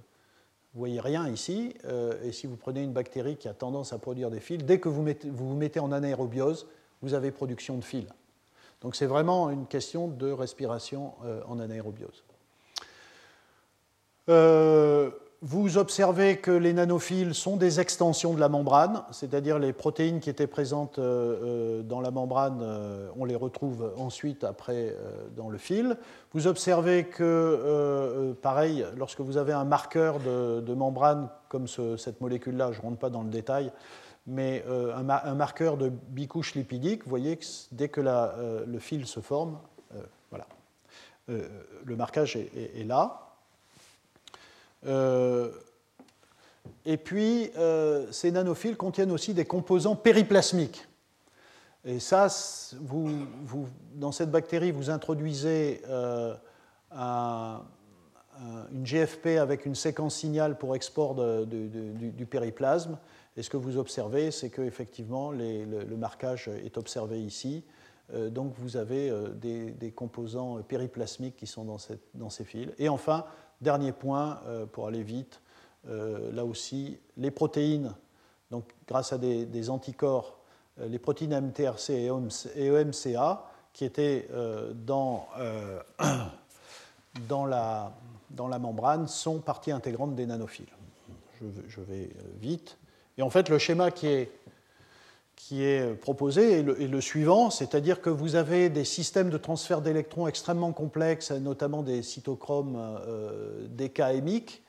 voyez 0.74 1.00
rien 1.00 1.30
ici. 1.30 1.72
Euh, 1.86 2.22
et 2.22 2.32
si 2.32 2.46
vous 2.46 2.56
prenez 2.56 2.82
une 2.82 2.92
bactérie 2.92 3.38
qui 3.38 3.48
a 3.48 3.54
tendance 3.54 3.94
à 3.94 3.98
produire 3.98 4.30
des 4.30 4.40
fils, 4.40 4.58
dès 4.58 4.80
que 4.80 4.90
vous, 4.90 5.00
mettez, 5.00 5.30
vous 5.30 5.48
vous 5.48 5.56
mettez 5.56 5.80
en 5.80 5.90
anaérobiose, 5.90 6.66
vous 7.00 7.14
avez 7.14 7.30
production 7.30 7.78
de 7.78 7.84
fils. 7.84 8.06
Donc 8.82 8.96
c'est 8.96 9.06
vraiment 9.06 9.48
une 9.48 9.66
question 9.66 10.08
de 10.08 10.30
respiration 10.30 11.14
en 11.48 11.58
anaérobiose 11.58 12.24
vous 15.42 15.78
observez 15.78 16.36
que 16.36 16.50
les 16.50 16.74
nanophiles 16.74 17.34
sont 17.34 17.56
des 17.56 17.80
extensions 17.80 18.34
de 18.34 18.40
la 18.40 18.50
membrane, 18.50 19.02
c'est-à-dire 19.10 19.58
les 19.58 19.72
protéines 19.72 20.20
qui 20.20 20.28
étaient 20.28 20.46
présentes 20.46 20.98
euh, 20.98 21.80
euh, 21.80 21.82
dans 21.82 22.02
la 22.02 22.10
membrane, 22.10 22.60
euh, 22.60 23.08
on 23.16 23.24
les 23.24 23.36
retrouve 23.36 23.90
ensuite 23.96 24.44
après 24.44 24.94
dans 25.36 25.48
le 25.48 25.56
fil. 25.56 25.96
Vous 26.34 26.46
observez 26.46 27.04
que, 27.04 28.34
pareil, 28.42 28.84
lorsque 28.96 29.20
vous 29.20 29.38
avez 29.38 29.52
un 29.52 29.64
marqueur 29.64 30.18
de, 30.20 30.74
membrane 30.74 31.28
comme 31.48 31.66
cette 31.66 32.20
molécule-là, 32.20 32.72
je 32.72 32.78
ne 32.78 32.82
rentre 32.82 32.98
pas 32.98 33.10
dans 33.10 33.22
le 33.22 33.30
détail, 33.30 33.72
mais 34.26 34.64
un, 34.68 35.34
marqueur 35.34 35.76
de 35.76 35.88
bicouche 35.88 36.54
lipidique, 36.54 37.04
vous 37.04 37.10
voyez 37.10 37.36
que 37.36 37.44
dès 37.72 37.88
que 37.88 38.00
le 38.00 38.78
fil 38.78 39.06
se 39.06 39.20
forme, 39.20 39.58
voilà, 40.30 40.46
le 41.26 41.96
marquage 41.96 42.36
est 42.36 42.86
là. 42.86 43.29
Euh, 44.86 45.50
et 46.84 46.96
puis, 46.96 47.50
euh, 47.56 48.10
ces 48.10 48.30
nanophiles 48.30 48.76
contiennent 48.76 49.10
aussi 49.10 49.34
des 49.34 49.44
composants 49.44 49.96
périplasmiques. 49.96 50.86
Et 51.84 51.98
ça, 51.98 52.28
vous, 52.80 53.26
dans 53.94 54.12
cette 54.12 54.30
bactérie, 54.30 54.70
vous 54.70 54.90
introduisez 54.90 55.80
euh, 55.88 56.34
une 56.92 58.84
GFP 58.84 59.38
avec 59.38 59.64
une 59.64 59.74
séquence 59.74 60.16
signal 60.16 60.58
pour 60.58 60.76
export 60.76 61.14
du, 61.46 62.26
périplasme. 62.26 62.98
Et 63.36 63.42
ce 63.42 63.48
que 63.48 63.56
vous 63.56 63.78
observez, 63.78 64.30
c'est 64.30 64.50
qu'effectivement, 64.50 65.30
le, 65.30 65.64
le, 65.64 65.96
marquage 65.96 66.48
est 66.48 66.76
observé 66.76 67.22
ici. 67.22 67.64
donc, 68.12 68.52
vous 68.58 68.76
avez 68.76 69.10
des, 69.36 69.92
composants 69.92 70.60
périplasmiques 70.62 71.36
qui 71.36 71.46
sont 71.46 71.64
dans, 71.64 72.30
ces 72.30 72.44
fils. 72.44 72.68
Et 72.78 72.90
enfin, 72.90 73.24
Dernier 73.60 73.92
point, 73.92 74.40
euh, 74.46 74.66
pour 74.66 74.86
aller 74.86 75.02
vite, 75.02 75.40
là 75.84 76.44
aussi, 76.44 76.98
les 77.16 77.30
protéines, 77.30 77.94
donc 78.50 78.64
grâce 78.86 79.14
à 79.14 79.18
des, 79.18 79.70
anticorps, 79.70 80.38
les 80.78 80.98
protéines 80.98 81.40
MTRC 81.40 81.94
et 82.54 82.66
EMCA, 82.66 83.44
qui 83.72 83.86
étaient 83.86 84.28
dans, 84.74 85.26
dans, 87.28 87.46
la, 87.46 87.94
dans 88.28 88.46
la 88.46 88.58
membrane, 88.58 89.08
sont 89.08 89.38
partie 89.38 89.72
intégrante 89.72 90.14
des 90.14 90.26
nanophiles. 90.26 90.68
Je, 91.40 91.80
vais 91.80 92.10
vite. 92.38 92.76
Et 93.16 93.22
en 93.22 93.30
fait, 93.30 93.48
le 93.48 93.58
schéma 93.58 93.90
qui 93.90 94.06
est 94.06 94.30
qui 95.46 95.64
est 95.64 95.94
proposé 95.94 96.60
est 96.60 96.62
le, 96.62 97.00
suivant, 97.00 97.50
c'est-à-dire 97.50 98.00
que 98.00 98.10
vous 98.10 98.36
avez 98.36 98.68
des 98.68 98.84
systèmes 98.84 99.30
de 99.30 99.38
transfert 99.38 99.80
d'électrons 99.80 100.28
extrêmement 100.28 100.72
complexes, 100.72 101.32
notamment 101.32 101.82
des 101.82 102.02
cytochromes 102.02 102.76
euh, 102.78 103.66
décaémiques, 103.68 104.62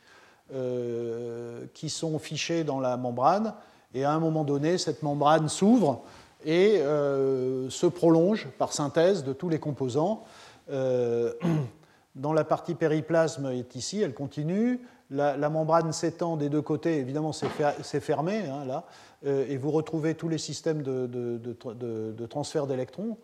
euh, 0.53 1.65
qui 1.73 1.89
sont 1.89 2.17
fichés 2.19 2.63
dans 2.63 2.79
la 2.79 2.97
membrane, 2.97 3.53
et 3.93 4.03
à 4.03 4.11
un 4.11 4.19
moment 4.19 4.43
donné, 4.43 4.77
cette 4.77 5.03
membrane 5.03 5.49
s'ouvre 5.49 6.03
et 6.45 6.79
euh, 6.79 7.69
se 7.69 7.85
prolonge 7.85 8.47
par 8.57 8.73
synthèse 8.73 9.23
de 9.23 9.33
tous 9.33 9.49
les 9.49 9.59
composants. 9.59 10.23
Euh, 10.71 11.33
dans 12.15 12.33
la 12.33 12.43
partie 12.43 12.75
périplasme 12.75 13.51
est 13.51 13.75
ici, 13.75 14.01
elle 14.01 14.13
continue. 14.13 14.81
La, 15.09 15.49
membrane 15.49 15.91
s'étend 15.91 16.37
des 16.37 16.47
deux 16.47 16.61
côtés, 16.61 16.97
évidemment 16.97 17.33
c'est 17.33 17.99
fermé 17.99 18.45
hein, 18.47 18.63
là, 18.65 18.85
et 19.23 19.57
vous 19.57 19.71
retrouvez 19.71 20.15
tous 20.15 20.29
les 20.29 20.37
systèmes 20.37 20.81
de, 20.81 22.25
transfert 22.27 22.67
d'électrons. 22.67 23.17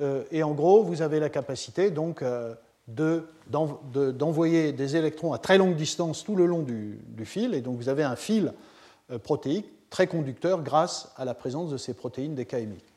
Euh, 0.00 0.24
et 0.30 0.42
en 0.42 0.52
gros, 0.52 0.82
vous 0.82 1.02
avez 1.02 1.20
la 1.20 1.28
capacité 1.28 1.90
donc 1.90 2.22
euh, 2.22 2.54
d'envoyer 2.88 4.72
des 4.72 4.96
électrons 4.96 5.32
à 5.32 5.38
très 5.38 5.58
longue 5.58 5.76
distance 5.76 6.24
tout 6.24 6.36
le 6.36 6.46
long 6.46 6.62
du, 6.62 6.98
fil, 7.24 7.54
et 7.54 7.60
donc 7.60 7.76
vous 7.76 7.88
avez 7.88 8.02
un 8.02 8.16
fil 8.16 8.52
protéique 9.22 9.66
très 9.90 10.06
conducteur 10.06 10.62
grâce 10.62 11.12
à 11.16 11.24
la 11.24 11.34
présence 11.34 11.70
de 11.70 11.76
ces 11.76 11.94
protéines 11.94 12.34
décaémiques. 12.34 12.92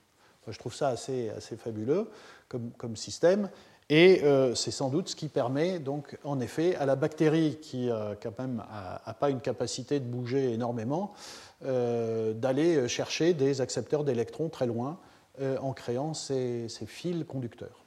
je 0.47 0.57
trouve 0.57 0.73
ça 0.73 0.87
assez, 0.89 1.29
assez 1.29 1.57
fabuleux 1.57 2.09
comme, 2.47 2.71
comme 2.77 2.95
système. 2.95 3.49
Et 3.87 4.23
c'est 4.55 4.71
sans 4.71 4.89
doute 4.89 5.09
ce 5.09 5.15
qui 5.15 5.27
permet, 5.27 5.77
donc, 5.77 6.17
en 6.23 6.39
effet, 6.39 6.75
à 6.77 6.87
la 6.87 6.95
bactérie 6.95 7.59
qui, 7.61 7.89
quand 8.23 8.39
même, 8.39 8.63
n'a 9.05 9.13
pas 9.13 9.29
une 9.29 9.41
capacité 9.41 9.99
de 9.99 10.05
bouger 10.05 10.53
énormément, 10.53 11.13
euh, 11.54 11.54
d'aller 11.65 12.87
chercher 12.87 13.33
des 13.33 13.61
accepteurs 13.61 14.03
d'électrons 14.03 14.49
très 14.49 14.67
loin 14.67 14.99
euh, 15.41 15.57
en 15.57 15.73
créant 15.73 16.13
ces, 16.13 16.67
fils 16.87 17.25
conducteurs. 17.25 17.83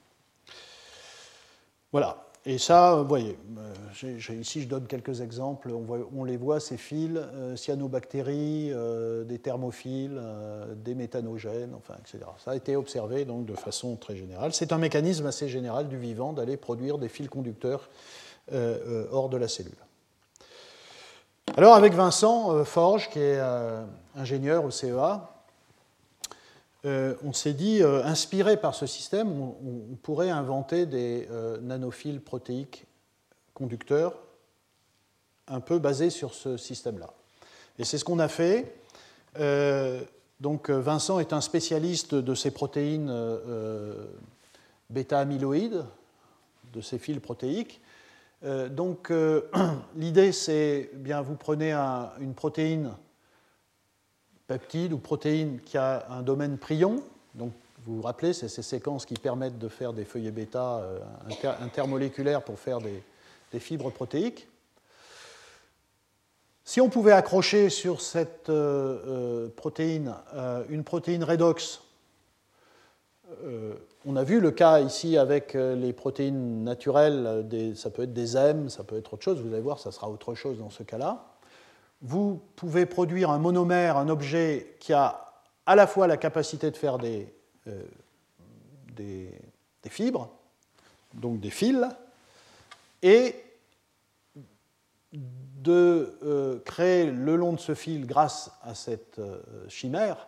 Voilà. 1.91 2.27
Et 2.45 2.59
ça, 2.59 2.95
vous 2.95 3.07
voyez, 3.07 3.39
euh, 3.57 4.33
ici 4.39 4.61
je 4.61 4.67
donne 4.67 4.85
quelques 4.85 5.21
exemples. 5.21 5.71
On, 5.71 6.23
les 6.23 6.37
voit, 6.37 6.59
ces 6.59 6.77
fils, 6.77 7.19
cyanobactéries, 7.55 8.71
des 9.25 9.39
thermophiles, 9.39 10.21
des 10.75 10.93
méthanogènes, 10.93 11.73
enfin, 11.75 11.95
etc. 11.99 12.19
Ça 12.37 12.51
a 12.51 12.55
été 12.55 12.75
observé 12.75 13.25
donc 13.25 13.45
de 13.45 13.55
façon 13.55 13.95
très 13.95 14.15
générale. 14.15 14.53
C'est 14.53 14.71
un 14.71 14.77
mécanisme 14.77 15.25
assez 15.25 15.49
général 15.49 15.89
du 15.89 15.97
vivant 15.97 16.33
d'aller 16.33 16.55
produire 16.55 16.99
des 16.99 17.09
fils 17.09 17.29
conducteurs 17.29 17.89
hors 19.11 19.29
de 19.29 19.37
la 19.37 19.47
cellule. 19.47 19.73
Alors 21.57 21.75
avec 21.75 21.93
Vincent 21.93 22.55
euh, 22.55 22.63
Forge, 22.63 23.09
qui 23.09 23.19
est 23.19 23.39
euh, 23.39 23.83
ingénieur 24.15 24.63
au 24.65 24.71
CEA, 24.71 25.29
euh, 26.85 27.15
on 27.23 27.33
s'est 27.33 27.53
dit, 27.53 27.81
inspiré 27.83 28.55
par 28.55 28.75
ce 28.75 28.85
système, 28.85 29.41
on, 29.41 29.95
pourrait 30.01 30.29
inventer 30.29 30.85
des 30.85 31.27
nanophiles 31.61 32.21
protéiques 32.21 32.85
conducteurs 33.53 34.13
un 35.47 35.59
peu 35.59 35.77
basés 35.79 36.09
sur 36.09 36.33
ce 36.33 36.55
système-là. 36.55 37.09
Et 37.79 37.83
c'est 37.83 37.97
ce 37.97 38.05
qu'on 38.05 38.19
a 38.19 38.29
fait. 38.29 38.73
donc 40.39 40.69
Vincent 40.69 41.19
est 41.19 41.33
un 41.33 41.41
spécialiste 41.41 42.15
de 42.15 42.33
ces 42.33 42.51
protéines 42.51 43.13
bêta-amyloïdes, 44.89 45.83
de 46.73 46.79
ces 46.79 46.97
fils 46.97 47.19
protéiques. 47.19 47.81
Euh, 48.43 48.69
donc 48.69 49.11
euh, 49.11 49.49
l'idée 49.95 50.31
c'est 50.31 50.91
bien 50.93 51.21
vous 51.21 51.35
prenez 51.35 51.73
une 51.73 52.33
protéine 52.33 52.93
peptide 54.47 54.93
ou 54.93 54.97
protéine 54.97 55.59
qui 55.59 55.77
a 55.77 56.05
un 56.09 56.21
domaine 56.21 56.57
prion, 56.57 57.03
donc 57.35 57.51
vous 57.85 57.97
vous 57.97 58.01
rappelez, 58.01 58.33
c'est 58.33 58.47
ces 58.47 58.61
séquences 58.61 59.05
qui 59.05 59.13
permettent 59.13 59.59
de 59.59 59.67
faire 59.67 59.93
des 59.93 60.05
feuillets 60.05 60.31
bêta 60.31 60.79
euh, 60.79 60.99
intermoléculaires 61.61 62.43
pour 62.43 62.59
faire 62.59 62.79
des, 62.79 63.03
fibres 63.59 63.91
protéiques. 63.91 64.47
Si 66.63 66.81
on 66.81 66.89
pouvait 66.89 67.13
accrocher 67.13 67.69
sur 67.69 67.99
cette 67.99 68.51
protéine 69.55 70.13
une 70.69 70.83
protéine 70.83 71.23
redox 71.23 71.81
on 74.05 74.15
a 74.15 74.23
vu 74.23 74.39
le 74.39 74.51
cas 74.51 74.79
ici 74.79 75.17
avec 75.17 75.55
euh, 75.55 75.75
les 75.75 75.93
protéines 75.93 76.63
naturelles, 76.63 77.45
ça 77.75 77.89
peut 77.89 78.03
être 78.03 78.13
des 78.13 78.37
M, 78.37 78.69
ça 78.69 78.83
peut 78.83 78.97
être 78.97 79.13
autre 79.13 79.23
chose, 79.23 79.41
vous 79.41 79.53
allez 79.53 79.61
voir, 79.61 79.79
ça 79.79 79.91
sera 79.91 80.09
autre 80.09 80.35
chose 80.35 80.59
dans 80.59 80.69
ce 80.69 80.83
cas-là. 80.83 81.25
Vous 82.01 82.41
pouvez 82.55 82.85
produire 82.85 83.29
un 83.29 83.39
monomère, 83.39 83.97
un 83.97 84.07
objet 84.07 84.77
qui 84.79 84.93
a 84.93 85.25
à 85.65 85.75
la 85.75 85.85
fois 85.85 86.07
la 86.07 86.17
capacité 86.17 86.71
de 86.71 86.77
faire 86.77 86.97
des, 86.97 87.31
euh, 87.67 87.83
fibres, 89.89 90.29
donc 91.13 91.39
des 91.39 91.49
fils, 91.49 91.83
et 93.01 93.35
de 95.11 96.17
euh, 96.23 96.59
créer 96.59 97.11
le 97.11 97.35
long 97.35 97.53
de 97.53 97.59
ce 97.59 97.73
fil, 97.73 98.05
grâce 98.05 98.51
à 98.61 98.75
cette 98.75 99.19
chimère, 99.67 100.27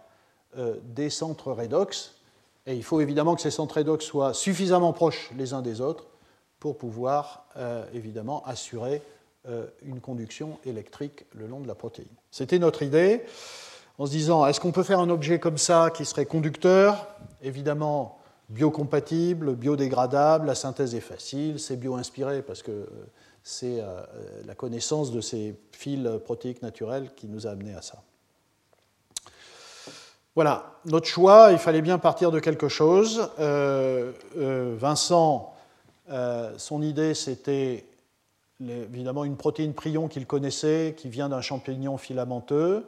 des 0.84 1.10
centres 1.10 1.54
redox 1.54 2.21
et 2.66 2.76
il 2.76 2.84
faut 2.84 3.02
évidemment 3.02 3.36
que 3.36 3.42
ces 3.42 3.52
centres 3.52 3.78
redox 3.78 4.06
soient 4.06 4.34
suffisamment 4.34 4.94
proches 4.94 5.32
les 5.38 5.54
uns 5.54 5.62
des 5.62 5.82
autres 5.82 6.06
pour 6.60 6.78
pouvoir 6.78 7.46
euh, 7.58 7.84
évidemment 7.94 8.46
assurer 8.46 9.02
euh, 9.48 9.66
une 9.84 10.00
conduction 10.00 10.60
électrique 10.66 11.26
le 11.34 11.48
long 11.48 11.60
de 11.60 11.68
la 11.68 11.74
protéine. 11.74 12.08
C'était 12.30 12.60
notre 12.60 12.84
idée 12.84 13.24
en 13.98 14.06
se 14.06 14.12
disant 14.12 14.46
est-ce 14.46 14.60
qu'on 14.60 14.72
peut 14.72 14.84
faire 14.84 15.00
un 15.00 15.10
objet 15.10 15.40
comme 15.40 15.58
ça 15.58 15.90
qui 15.90 16.06
serait 16.06 16.26
conducteur 16.28 17.08
Évidemment 17.42 18.20
biocompatible, 18.50 19.56
biodégradable, 19.56 20.46
la 20.46 20.56
synthèse 20.56 20.94
est 20.94 21.00
facile, 21.00 21.60
c'est 21.60 21.78
bio-inspiré 21.78 22.44
parce 22.44 22.62
que 22.62 22.72
euh, 22.72 22.88
c'est 23.44 23.84
la 24.46 24.54
connaissance 24.54 25.12
de 25.12 25.20
ces 25.20 25.60
fils 25.72 26.08
protéiques 26.24 26.62
naturels 26.62 27.10
qui 27.16 27.28
nous 27.28 27.48
a 27.48 27.50
amené 27.50 27.74
à 27.74 27.82
ça. 27.82 28.04
Voilà, 30.36 30.80
notre 30.86 31.08
choix, 31.08 31.50
il 31.52 31.58
fallait 31.58 31.82
bien 31.82 31.98
partir 31.98 32.32
de 32.32 32.40
quelque 32.40 32.70
chose. 32.70 33.30
Euh, 33.40 34.14
euh, 34.38 34.76
Vincent, 34.78 35.54
euh, 36.10 36.54
son 36.58 36.82
idée, 36.82 37.14
c'était 37.14 37.86
évidemment 38.62 39.26
une 39.26 39.36
protéine 39.36 39.74
prion 39.74 40.08
qu'il 40.08 40.26
connaissait, 40.26 40.96
qui 40.98 41.10
vient 41.10 41.28
d'un 41.28 41.42
champignon 41.42 41.98
filamenteux. 41.98 42.88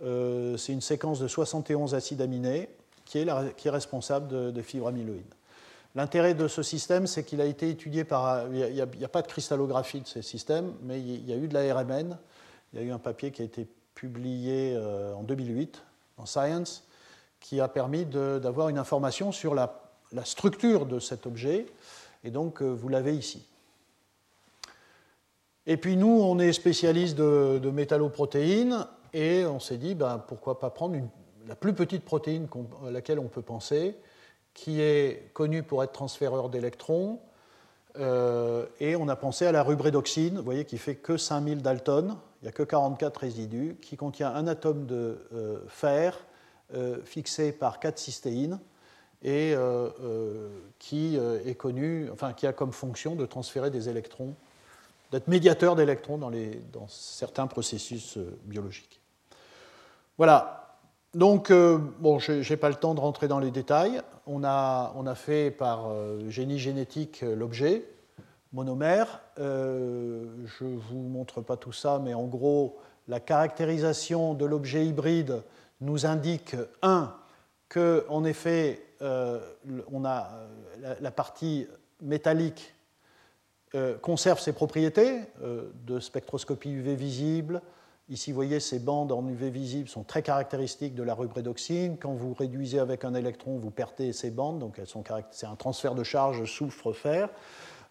C'est 0.00 0.72
une 0.72 0.80
séquence 0.80 1.18
de 1.18 1.28
71 1.28 1.94
acides 1.94 2.22
aminés 2.22 2.70
qui 3.04 3.18
est, 3.18 3.70
responsable 3.70 4.52
de, 4.52 4.62
fibres 4.62 4.88
amyloïdes. 4.88 5.34
L'intérêt 5.94 6.32
de 6.32 6.48
ce 6.48 6.62
système, 6.62 7.06
c'est 7.06 7.24
qu'il 7.24 7.40
a 7.40 7.44
été 7.44 7.68
étudié 7.68 8.04
par. 8.04 8.46
Il 8.52 8.72
n'y 8.72 9.04
a, 9.04 9.08
pas 9.08 9.20
de 9.20 9.26
cristallographie 9.26 10.00
de 10.00 10.06
ces 10.06 10.22
systèmes, 10.22 10.72
mais 10.82 11.00
il 11.00 11.28
y 11.28 11.32
a 11.32 11.36
eu 11.36 11.48
de 11.48 11.54
la 11.54 11.74
RMN. 11.74 12.16
Il 12.72 12.78
y 12.78 12.82
a 12.82 12.86
eu 12.86 12.92
un 12.92 12.98
papier 12.98 13.32
qui 13.32 13.42
a 13.42 13.44
été 13.44 13.66
publié 13.94 14.78
en 15.14 15.24
2008 15.24 15.82
Science, 16.26 16.84
qui 17.40 17.60
a 17.60 17.68
permis 17.68 18.04
d'avoir 18.04 18.68
une 18.68 18.78
information 18.78 19.32
sur 19.32 19.54
la, 19.54 19.76
structure 20.24 20.86
de 20.86 20.98
cet 20.98 21.26
objet. 21.26 21.66
Et 22.24 22.30
donc, 22.30 22.62
euh, 22.62 22.66
vous 22.66 22.88
l'avez 22.88 23.14
ici. 23.14 23.46
Et 25.66 25.76
puis 25.76 25.96
nous, 25.96 26.08
on 26.08 26.38
est 26.38 26.52
spécialiste 26.52 27.16
de, 27.16 27.70
métalloprotéines 27.70 28.86
et 29.12 29.44
on 29.44 29.60
s'est 29.60 29.76
dit, 29.76 29.94
ben, 29.94 30.18
pourquoi 30.18 30.58
pas 30.58 30.70
prendre 30.70 30.96
la 31.46 31.54
plus 31.54 31.72
petite 31.72 32.04
protéine 32.04 32.48
à 32.86 32.90
laquelle 32.90 33.18
on 33.18 33.28
peut 33.28 33.42
penser, 33.42 33.96
qui 34.52 34.80
est 34.80 35.30
connue 35.32 35.62
pour 35.62 35.82
être 35.84 35.92
transféreur 35.92 36.48
d'électrons. 36.48 37.20
Euh, 37.98 38.66
et 38.78 38.96
on 38.96 39.08
a 39.08 39.16
pensé 39.16 39.46
à 39.46 39.52
la 39.52 39.62
rubredoxine, 39.62 40.36
vous 40.36 40.44
voyez, 40.44 40.64
qui 40.64 40.78
fait 40.78 40.96
que 40.96 41.16
5000 41.16 41.62
Dalton, 41.62 42.16
il 42.40 42.46
n'y 42.46 42.48
a 42.48 42.52
que 42.52 42.62
44 42.62 43.18
résidus, 43.18 43.76
qui 43.82 43.96
contient 43.96 44.34
un 44.34 44.46
atome 44.46 44.86
de 44.86 45.18
euh, 45.34 45.58
fer 45.68 46.24
euh, 46.74 47.02
fixé 47.04 47.52
par 47.52 47.80
4 47.80 47.98
cystéines 47.98 48.58
et 49.22 49.52
euh, 49.54 50.48
qui 50.78 51.16
est 51.16 51.54
connu, 51.54 52.08
enfin 52.10 52.32
qui 52.32 52.46
a 52.46 52.54
comme 52.54 52.72
fonction 52.72 53.14
de 53.14 53.26
transférer 53.26 53.70
des 53.70 53.90
électrons, 53.90 54.34
d'être 55.12 55.28
médiateur 55.28 55.76
d'électrons 55.76 56.16
dans, 56.16 56.30
dans, 56.30 56.88
certains 56.88 57.46
processus 57.46 58.16
biologiques. 58.44 59.02
Voilà. 60.16 60.78
Donc, 61.12 61.52
bon, 61.52 62.18
je 62.18 62.48
n'ai 62.48 62.56
pas 62.56 62.70
le 62.70 62.76
temps 62.76 62.94
de 62.94 63.00
rentrer 63.00 63.28
dans 63.28 63.40
les 63.40 63.50
détails. 63.50 64.00
On 64.26 64.42
a, 64.42 64.94
on 64.96 65.06
a 65.06 65.14
fait 65.14 65.50
par 65.50 65.90
génie 66.28 66.58
génétique 66.58 67.20
l'objet, 67.20 67.84
monomère. 68.52 69.20
je 69.36 70.64
ne 70.64 70.76
vous 70.76 70.98
montre 70.98 71.40
pas 71.40 71.56
tout 71.56 71.72
ça, 71.72 72.00
mais 72.02 72.14
en 72.14 72.26
gros, 72.26 72.78
la 73.08 73.20
caractérisation 73.20 74.34
de 74.34 74.44
l'objet 74.44 74.86
hybride 74.86 75.42
nous 75.80 76.06
indique, 76.06 76.56
un, 76.82 77.14
qu'en 77.68 78.24
effet, 78.24 78.82
on 79.00 80.04
a 80.04 80.30
la, 81.00 81.10
partie 81.10 81.66
métallique 82.02 82.74
conserve 84.02 84.40
ses 84.40 84.52
propriétés 84.52 85.20
de 85.86 86.00
spectroscopie 86.00 86.70
UV 86.70 86.96
visible, 86.96 87.62
Ici, 88.10 88.32
vous 88.32 88.34
voyez, 88.34 88.58
ces 88.58 88.80
bandes 88.80 89.12
en 89.12 89.24
UV 89.28 89.50
visible 89.50 89.88
sont 89.88 90.02
très 90.02 90.20
caractéristiques 90.20 90.96
de 90.96 91.04
la 91.04 91.14
rubredoxine. 91.14 91.96
Quand 91.96 92.12
vous 92.12 92.34
réduisez 92.34 92.80
avec 92.80 93.04
un 93.04 93.14
électron, 93.14 93.56
vous 93.58 93.70
perdez 93.70 94.12
ces 94.12 94.32
bandes, 94.32 94.58
donc 94.58 94.80
c'est 95.30 95.46
un 95.46 95.54
transfert 95.54 95.94
de 95.94 96.02
charge 96.02 96.44
soufre-fer. 96.44 97.28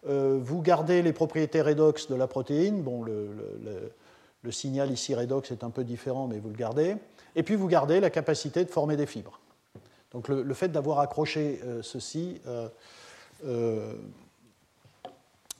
Euh, 0.08 0.38
vous 0.40 0.62
gardez 0.62 1.02
les 1.02 1.12
propriétés 1.12 1.60
redox 1.60 2.08
de 2.08 2.14
la 2.14 2.26
protéine. 2.26 2.82
Bon, 2.82 3.02
le, 3.02 3.92
signal 4.50 4.90
ici 4.90 5.14
redox 5.14 5.50
est 5.50 5.64
un 5.64 5.70
peu 5.70 5.84
différent, 5.84 6.26
mais 6.26 6.38
vous 6.38 6.48
le 6.48 6.56
gardez. 6.56 6.96
Et 7.36 7.42
puis 7.42 7.54
vous 7.54 7.68
gardez 7.68 8.00
la 8.00 8.10
capacité 8.10 8.64
de 8.64 8.70
former 8.70 8.96
des 8.96 9.06
fibres. 9.06 9.38
Donc 10.12 10.28
le, 10.28 10.54
fait 10.54 10.68
d'avoir 10.68 11.00
accroché 11.00 11.60
euh, 11.64 11.82
ceci 11.82 12.40
euh, 12.46 13.92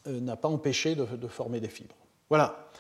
n'a 0.07 0.37
pas 0.37 0.49
empêché 0.49 0.95
de, 0.95 1.05
de 1.05 1.29
former 1.29 1.61
des 1.61 1.69
fibres. 1.69 1.95
Voilà. 2.29 2.71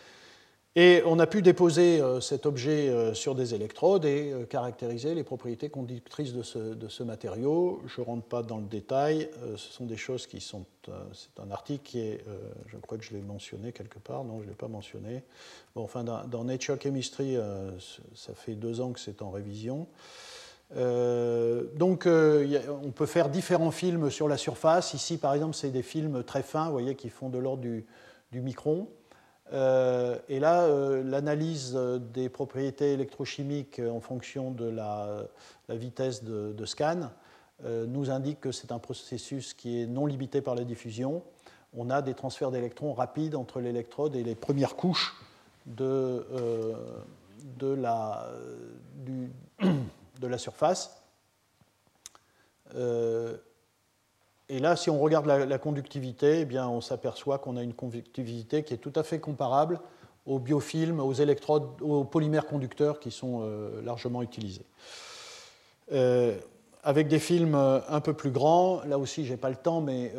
Et 0.76 1.02
on 1.04 1.18
a 1.18 1.26
pu 1.26 1.42
déposer 1.42 2.00
euh, 2.00 2.20
cet 2.20 2.46
objet 2.46 2.88
euh, 2.88 3.12
sur 3.12 3.34
des 3.34 3.54
électrodes 3.54 4.04
et 4.04 4.30
euh, 4.30 4.44
caractériser 4.44 5.16
les 5.16 5.24
propriétés 5.24 5.68
conductrices 5.68 6.32
de 6.32 6.42
ce, 6.42 7.02
matériau. 7.02 7.82
Je 7.86 8.00
ne 8.00 8.06
rentre 8.06 8.22
pas 8.22 8.44
dans 8.44 8.58
le 8.58 8.66
détail, 8.66 9.28
ce 9.56 9.72
sont 9.72 9.86
des 9.86 9.96
choses 9.96 10.26
qui 10.28 10.40
sont... 10.40 10.64
C'est 11.12 11.40
un 11.40 11.50
article 11.50 11.82
qui 11.82 12.00
est... 12.00 12.24
Je 12.66 12.76
crois 12.76 12.98
que 12.98 13.04
je 13.04 13.12
l'ai 13.12 13.20
mentionné 13.20 13.72
quelque 13.72 13.98
part, 13.98 14.22
non, 14.22 14.38
je 14.38 14.44
ne 14.44 14.50
l'ai 14.50 14.54
pas 14.54 14.68
mentionné. 14.68 15.24
Bon, 15.74 15.82
enfin, 15.82 16.04
dans, 16.04 16.44
Nature 16.44 16.76
Chemistry, 16.80 17.36
ça 18.14 18.34
fait 18.34 18.54
deux 18.54 18.80
ans 18.80 18.92
que 18.92 19.00
c'est 19.00 19.22
en 19.22 19.30
révision. 19.30 19.86
donc, 20.76 22.06
on 22.06 22.90
peut 22.94 23.06
faire 23.06 23.28
différents 23.28 23.70
films 23.70 24.10
sur 24.10 24.28
la 24.28 24.36
surface. 24.36 24.94
Ici, 24.94 25.16
par 25.16 25.34
exemple, 25.34 25.56
c'est 25.56 25.70
des 25.70 25.82
films 25.82 26.22
très 26.22 26.42
fins, 26.42 26.66
vous 26.66 26.72
voyez, 26.72 26.94
qui 26.94 27.08
font 27.08 27.28
de 27.28 27.38
l'ordre 27.38 27.62
du, 27.62 27.86
du 28.30 28.40
micron. 28.40 28.88
Euh, 29.52 30.16
et 30.28 30.38
là, 30.38 30.62
euh, 30.62 31.02
l'analyse 31.02 31.74
des 32.12 32.28
propriétés 32.28 32.92
électrochimiques 32.92 33.80
en 33.80 34.00
fonction 34.00 34.50
de 34.52 34.66
la, 34.66 35.24
vitesse 35.68 36.22
de, 36.24 36.64
scan 36.64 37.10
euh, 37.64 37.86
nous 37.86 38.10
indique 38.10 38.40
que 38.40 38.52
c'est 38.52 38.72
un 38.72 38.78
processus 38.78 39.54
qui 39.54 39.82
est 39.82 39.86
non 39.86 40.06
limité 40.06 40.40
par 40.40 40.54
la 40.54 40.64
diffusion. 40.64 41.22
On 41.76 41.90
a 41.90 42.02
des 42.02 42.14
transferts 42.14 42.50
d'électrons 42.50 42.92
rapides 42.92 43.34
entre 43.34 43.60
l'électrode 43.60 44.16
et 44.16 44.22
les 44.22 44.34
premières 44.34 44.76
couches 44.76 45.14
de 45.66 46.24
la, 50.22 50.38
surface. 50.38 50.96
Et 54.50 54.58
là, 54.58 54.74
si 54.74 54.90
on 54.90 54.98
regarde 54.98 55.26
la, 55.26 55.58
conductivité, 55.58 56.40
eh 56.40 56.44
bien, 56.44 56.68
on 56.68 56.80
s'aperçoit 56.80 57.38
qu'on 57.38 57.56
a 57.56 57.62
une 57.62 57.72
conductivité 57.72 58.64
qui 58.64 58.74
est 58.74 58.78
tout 58.78 58.92
à 58.96 59.04
fait 59.04 59.20
comparable 59.20 59.78
aux 60.26 60.40
biofilms, 60.40 60.98
aux 60.98 61.12
électrodes, 61.12 61.80
aux 61.80 62.02
polymères 62.02 62.46
conducteurs 62.46 62.98
qui 62.98 63.12
sont 63.12 63.42
euh, 63.42 63.80
largement 63.82 64.22
utilisés. 64.22 64.66
Euh, 65.92 66.36
avec 66.82 67.06
des 67.06 67.20
films 67.20 67.54
euh, 67.54 67.78
un 67.88 68.00
peu 68.00 68.12
plus 68.12 68.32
grands, 68.32 68.82
là 68.86 68.98
aussi, 68.98 69.24
je 69.24 69.30
n'ai 69.30 69.36
pas 69.36 69.50
le 69.50 69.56
temps, 69.56 69.80
mais 69.80 70.12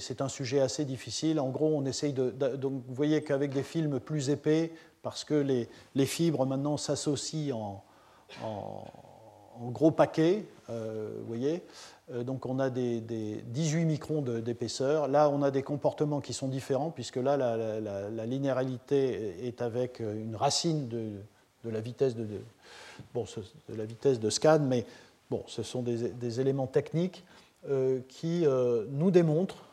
c'est 0.00 0.22
un 0.22 0.28
sujet 0.30 0.60
assez 0.60 0.86
difficile. 0.86 1.38
En 1.38 1.50
gros, 1.50 1.68
on 1.68 1.84
essaye 1.84 2.14
de. 2.14 2.30
donc, 2.30 2.72
vous 2.88 2.94
voyez 2.94 3.22
qu'avec 3.22 3.52
des 3.52 3.62
films 3.62 4.00
plus 4.00 4.30
épais, 4.30 4.72
parce 5.02 5.24
que 5.24 5.34
les, 5.34 5.68
les 5.94 6.06
fibres 6.06 6.46
maintenant 6.46 6.78
s'associent 6.78 7.52
en, 7.52 7.84
en, 8.42 9.70
gros 9.70 9.90
paquets, 9.90 10.46
vous 10.68 11.26
voyez, 11.26 11.62
donc 12.12 12.44
on 12.46 12.58
a 12.58 12.68
des, 12.70 13.00
18 13.00 13.84
microns 13.84 14.20
d'épaisseur. 14.20 15.08
Là, 15.08 15.30
on 15.30 15.42
a 15.42 15.50
des 15.50 15.62
comportements 15.62 16.20
qui 16.20 16.32
sont 16.34 16.48
différents, 16.48 16.90
puisque 16.90 17.16
là, 17.16 17.36
la, 17.36 18.26
linéarité 18.26 19.46
est 19.46 19.62
avec 19.62 20.00
une 20.00 20.36
racine 20.36 20.88
de, 20.88 21.12
la, 21.64 21.80
vitesse 21.80 22.14
de, 22.14 22.26
bon, 23.14 23.24
de 23.68 23.74
la 23.74 23.86
vitesse 23.86 24.20
de 24.20 24.28
scan, 24.30 24.60
mais 24.60 24.84
bon, 25.30 25.42
ce 25.46 25.62
sont 25.62 25.82
des, 25.82 26.40
éléments 26.40 26.66
techniques 26.66 27.24
euh, 27.68 28.00
qui 28.08 28.46
euh, 28.46 28.84
nous 28.90 29.10
démontrent 29.10 29.64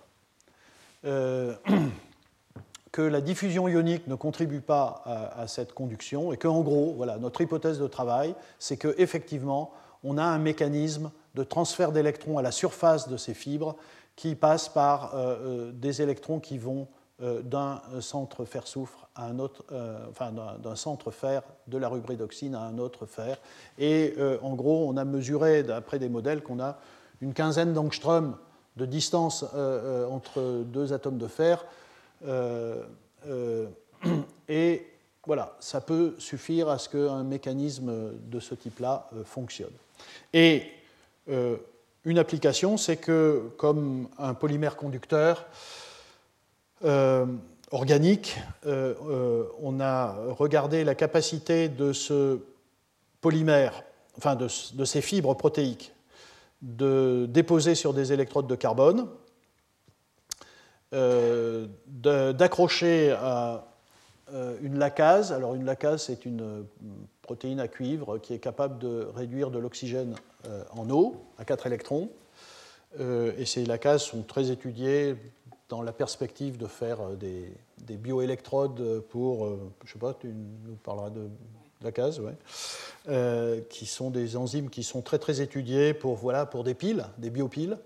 que 2.91 3.01
la 3.01 3.21
diffusion 3.21 3.67
ionique 3.67 4.07
ne 4.07 4.15
contribue 4.15 4.61
pas 4.61 5.01
à, 5.35 5.47
cette 5.47 5.73
conduction 5.73 6.31
et 6.31 6.37
qu'en 6.37 6.61
gros, 6.61 6.93
voilà, 6.93 7.17
notre 7.17 7.41
hypothèse 7.41 7.79
de 7.79 7.87
travail, 7.87 8.35
c'est 8.59 8.77
qu'effectivement, 8.77 9.71
on 10.03 10.17
a 10.17 10.23
un 10.23 10.37
mécanisme 10.37 11.11
de 11.35 11.43
transfert 11.43 11.91
d'électrons 11.91 12.37
à 12.37 12.41
la 12.41 12.51
surface 12.51 13.07
de 13.07 13.17
ces 13.17 13.33
fibres 13.33 13.75
qui 14.15 14.35
passent 14.35 14.69
par 14.69 15.15
euh, 15.15 15.17
euh, 15.17 15.71
des 15.71 16.01
électrons 16.01 16.39
qui 16.39 16.57
vont 16.57 16.87
euh, 17.21 17.41
d'un 17.41 17.81
centre 18.01 18.45
fer-soufre 18.45 19.07
à 19.15 19.25
un 19.25 19.39
autre, 19.39 19.65
enfin 20.09 20.31
d'un 20.31 20.75
centre 20.75 21.11
fer 21.11 21.43
de 21.67 21.77
la 21.77 21.89
rubridoxine 21.89 22.55
à 22.55 22.61
un 22.61 22.77
autre 22.77 23.05
fer. 23.05 23.37
Et 23.77 24.15
en 24.41 24.55
gros, 24.55 24.87
on 24.87 24.95
a 24.95 25.03
mesuré, 25.03 25.63
d'après 25.63 25.99
des 25.99 26.07
modèles, 26.07 26.41
qu'on 26.41 26.61
a 26.61 26.77
une 27.19 27.33
quinzaine 27.33 27.73
d'angstrom 27.73 28.37
de 28.77 28.85
distance 28.85 29.43
entre 29.43 30.63
deux 30.63 30.93
atomes 30.93 31.17
de 31.17 31.27
fer. 31.27 31.65
et 34.47 34.87
voilà, 35.25 35.57
ça 35.59 35.81
peut 35.81 36.15
suffire 36.19 36.69
à 36.69 36.77
ce 36.77 36.87
qu'un 36.87 37.23
mécanisme 37.23 38.13
de 38.23 38.39
ce 38.39 38.55
type-là 38.55 39.09
fonctionne. 39.25 39.73
Et 40.31 40.63
euh, 41.31 41.57
une 42.03 42.17
application, 42.17 42.77
c'est 42.77 42.97
que 42.97 43.51
comme 43.57 44.09
un 44.17 44.33
polymère 44.33 44.75
conducteur 44.75 45.45
euh, 46.83 47.27
organique, 47.69 48.37
euh, 48.65 49.45
on 49.61 49.79
a 49.79 50.15
regardé 50.29 50.83
la 50.83 50.95
capacité 50.95 51.69
de 51.69 51.93
ce 51.93 52.39
polymère, 53.21 53.83
enfin 54.17 54.35
de, 54.35 54.47
ces 54.47 55.01
fibres 55.01 55.35
protéiques, 55.35 55.93
de 56.63 57.27
déposer 57.29 57.75
sur 57.75 57.93
des 57.93 58.13
électrodes 58.13 58.47
de 58.47 58.55
carbone, 58.55 59.07
d'accrocher 60.91 63.11
à 63.11 63.70
une 64.61 64.79
lacase. 64.79 65.31
Alors 65.31 65.55
une 65.55 65.65
lacase, 65.65 66.03
c'est 66.03 66.25
une 66.25 66.65
protéine 67.31 67.61
à 67.61 67.69
cuivre 67.69 68.17
qui 68.17 68.33
est 68.33 68.39
capable 68.39 68.77
de 68.77 69.07
réduire 69.15 69.51
de 69.51 69.59
l'oxygène 69.59 70.15
euh, 70.47 70.63
en 70.71 70.89
eau 70.89 71.15
à 71.37 71.45
4 71.45 71.67
électrons. 71.67 72.09
Euh, 72.99 73.31
et 73.37 73.45
ces 73.45 73.65
lacases 73.65 74.01
sont 74.01 74.23
très 74.23 74.51
étudiées 74.51 75.15
dans 75.69 75.81
la 75.81 75.93
perspective 75.93 76.57
de 76.57 76.67
faire 76.67 76.99
euh, 76.99 77.15
des, 77.15 77.53
des 77.85 77.95
bioélectrodes 77.95 79.01
pour, 79.09 79.47
je 79.85 79.93
sais 79.93 79.99
pas, 79.99 80.13
tu 80.13 80.27
nous 80.27 80.75
parleras 80.83 81.09
de 81.09 81.29
lacase, 81.81 82.21
qui 83.69 83.85
sont 83.85 84.09
des 84.09 84.35
enzymes 84.35 84.69
qui 84.69 84.83
sont 84.83 85.01
très 85.01 85.17
très 85.17 85.39
étudiées 85.39 85.93
pour, 85.93 86.15
voilà, 86.15 86.45
pour 86.45 86.65
des 86.65 86.73
piles, 86.73 87.05
des 87.17 87.29
biopiles. 87.29 87.77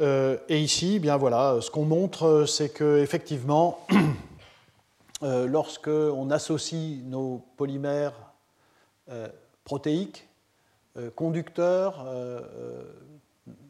et 0.00 0.58
ici, 0.58 0.98
bien 0.98 1.16
voilà, 1.16 1.58
ce 1.62 1.70
qu'on 1.70 1.84
montre, 1.84 2.44
c'est 2.46 2.68
que 2.68 2.98
effectivement, 2.98 3.86
lorsque 5.22 5.88
on 5.88 6.30
associe 6.30 7.02
nos 7.04 7.44
polymères 7.56 8.32
protéiques 9.64 10.30
euh, 10.96 11.08
conducteur 11.14 12.04
euh, 12.04 12.40
euh, 12.58 12.82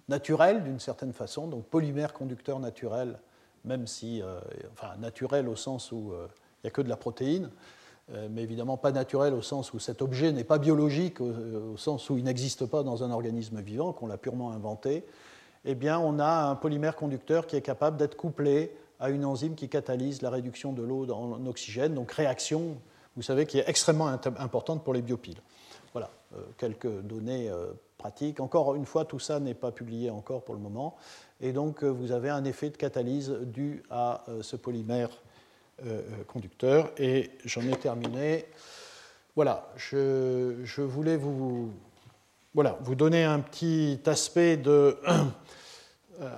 naturel 0.09 0.65
d'une 0.65 0.81
certaine 0.81 1.13
façon, 1.13 1.49
donc 1.49 1.67
polymère 1.67 2.15
conducteur 2.15 2.59
naturel, 2.59 3.19
même 3.67 3.87
si, 3.87 4.23
enfin 4.73 4.97
naturel 4.99 5.49
au 5.49 5.55
sens 5.55 5.93
où 5.93 6.13
il 6.15 6.65
n'y 6.65 6.69
a 6.69 6.71
que 6.71 6.81
de 6.81 6.89
la 6.89 6.97
protéine, 6.97 7.51
mais 8.31 8.43
évidemment 8.43 8.77
pas 8.77 8.91
naturel 8.91 9.35
au 9.35 9.43
sens 9.43 9.73
où 9.73 9.79
cet 9.79 10.03
objet 10.03 10.33
n'est 10.33 10.45
pas 10.45 10.59
biologique, 10.59 11.21
au, 11.21 11.77
sens 11.77 12.11
où 12.11 12.17
il 12.17 12.25
n'existe 12.25 12.67
pas 12.67 12.83
dans 12.83 13.05
un 13.05 13.11
organisme 13.13 13.61
vivant, 13.61 13.93
qu'on 13.93 14.09
l'a 14.09 14.17
purement 14.17 14.51
inventé, 14.51 15.05
eh 15.65 15.75
bien 15.77 15.99
on 16.01 16.19
a 16.19 16.47
un 16.47 16.57
polymère 16.57 16.97
conducteur 16.97 17.47
qui 17.47 17.55
est 17.55 17.63
capable 17.63 17.97
d'être 17.97 18.17
couplé 18.17 18.75
à 19.01 19.11
une 19.11 19.25
enzyme 19.25 19.55
qui 19.55 19.69
catalyse 19.69 20.23
la 20.23 20.31
réduction 20.31 20.73
de 20.73 20.83
l'eau 20.83 21.11
en 21.11 21.45
oxygène, 21.47 21.95
donc 21.95 22.13
réaction, 22.13 22.77
vous 23.17 23.23
savez, 23.23 23.47
qui 23.47 23.59
est 23.59 23.69
extrêmement 23.69 24.09
importante 24.09 24.85
pour 24.85 24.95
les 24.95 25.03
biopiles. 25.03 25.41
Voilà, 25.93 26.11
euh, 26.37 26.43
quelques 26.57 27.01
données 27.03 27.49
euh, 27.49 27.73
pratiques. 27.99 28.39
Encore 28.39 28.75
une 28.77 28.87
fois, 28.87 29.05
tout 29.05 29.19
ça 29.19 29.41
n'est 29.41 29.55
pas 29.55 29.73
publié 29.73 30.11
encore 30.11 30.45
pour 30.45 30.55
le 30.55 30.61
moment. 30.61 30.97
Et 31.41 31.53
donc, 31.53 31.83
euh, 31.83 31.89
vous 31.89 32.13
avez 32.13 32.29
un 32.29 32.45
effet 32.45 32.71
de 32.71 32.77
catalyse 32.77 33.31
dû 33.43 33.83
à 33.91 34.25
ce 34.43 34.57
polymère 34.57 35.11
conducteur. 36.27 36.91
Et 36.99 37.31
j'en 37.47 37.63
ai 37.63 37.75
terminé. 37.75 38.45
Voilà, 39.35 39.73
je, 39.77 40.83
voulais 40.83 41.17
vous, 41.17 41.73
voilà, 42.53 42.79
vous 42.83 42.95
donner 42.95 43.25
un 43.25 43.41
petit 43.41 43.99
aspect 44.05 44.59
de, 44.59 44.99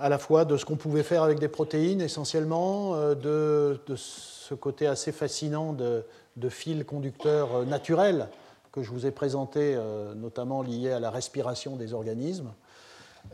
à 0.00 0.08
la 0.08 0.18
fois 0.18 0.44
de 0.44 0.56
ce 0.56 0.64
qu'on 0.64 0.76
pouvait 0.76 1.02
faire 1.02 1.22
avec 1.22 1.38
des 1.38 1.48
protéines 1.48 2.00
essentiellement, 2.00 2.96
de, 3.14 3.80
ce 3.96 4.54
côté 4.54 4.86
assez 4.86 5.12
fascinant 5.12 5.72
de, 5.72 6.04
de 6.36 6.48
fils 6.48 6.84
conducteurs 6.84 7.64
naturels 7.66 8.28
que 8.70 8.82
je 8.82 8.90
vous 8.90 9.06
ai 9.06 9.10
présentés, 9.10 9.76
notamment 10.16 10.62
liés 10.62 10.92
à 10.92 11.00
la 11.00 11.10
respiration 11.10 11.76
des 11.76 11.94
organismes, 11.94 12.52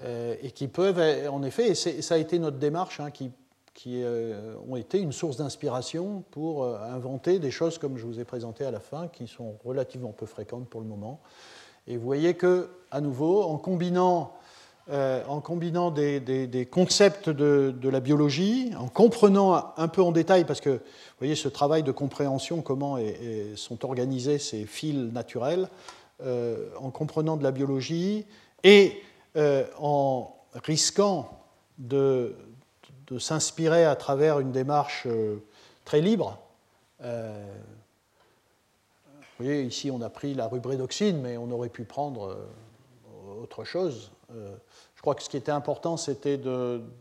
et 0.04 0.50
qui 0.52 0.68
peuvent, 0.68 1.00
en 1.30 1.42
effet, 1.42 1.70
et 1.70 1.74
ça 1.74 2.14
a 2.14 2.18
été 2.18 2.38
notre 2.38 2.58
démarche, 2.58 3.00
hein, 3.00 3.10
qui 3.10 3.30
qui 3.78 4.02
euh, 4.02 4.56
ont 4.68 4.74
été 4.74 4.98
une 4.98 5.12
source 5.12 5.36
d'inspiration 5.36 6.24
pour 6.32 6.64
euh, 6.64 6.80
inventer 6.92 7.38
des 7.38 7.52
choses 7.52 7.78
comme 7.78 7.96
je 7.96 8.04
vous 8.06 8.18
ai 8.18 8.24
présenté 8.24 8.64
à 8.64 8.72
la 8.72 8.80
fin, 8.80 9.06
qui 9.06 9.28
sont 9.28 9.54
relativement 9.64 10.10
peu 10.10 10.26
fréquentes 10.26 10.68
pour 10.68 10.80
le 10.80 10.88
moment. 10.88 11.20
Et 11.86 11.96
vous 11.96 12.04
voyez 12.04 12.34
que, 12.34 12.70
à 12.90 13.00
nouveau, 13.00 13.44
en 13.44 13.56
combinant, 13.56 14.32
euh, 14.90 15.22
en 15.26 15.40
combinant 15.40 15.90
des, 15.90 16.68
concepts 16.70 17.28
de, 17.28 17.88
la 17.88 18.00
biologie, 18.00 18.72
en 18.78 18.88
comprenant 18.88 19.72
un 19.76 19.88
peu 19.88 20.02
en 20.02 20.12
détail, 20.12 20.44
parce 20.44 20.60
que 20.60 20.70
vous 20.70 21.18
voyez 21.18 21.34
ce 21.34 21.48
travail 21.48 21.82
de 21.82 21.92
compréhension, 21.92 22.62
comment 22.62 22.98
sont 23.56 23.84
organisés 23.84 24.38
ces 24.38 24.64
fils 24.66 25.12
naturels, 25.12 25.68
en 26.20 26.90
comprenant 26.90 27.36
de 27.36 27.44
la 27.44 27.50
biologie 27.50 28.24
et 28.64 29.02
en 29.78 30.34
risquant 30.54 31.38
de, 31.78 32.34
s'inspirer 33.18 33.84
à 33.84 33.96
travers 33.96 34.38
une 34.38 34.52
démarche 34.52 35.04
euh, 35.06 35.38
très 35.84 36.02
libre. 36.02 36.38
Euh, 37.02 37.56
vous 39.38 39.44
voyez, 39.44 39.62
ici 39.62 39.90
on 39.90 40.02
a 40.02 40.10
pris 40.10 40.34
la 40.34 40.46
rubrédoxine, 40.46 41.20
mais 41.22 41.38
on 41.38 41.50
aurait 41.50 41.70
pu 41.70 41.84
prendre 41.84 42.28
euh, 42.28 43.42
autre 43.42 43.64
chose. 43.64 44.10
Je 44.30 45.00
crois 45.00 45.14
que 45.14 45.22
ce 45.22 45.28
qui 45.28 45.36
était 45.36 45.52
important, 45.52 45.96
c'était 45.96 46.38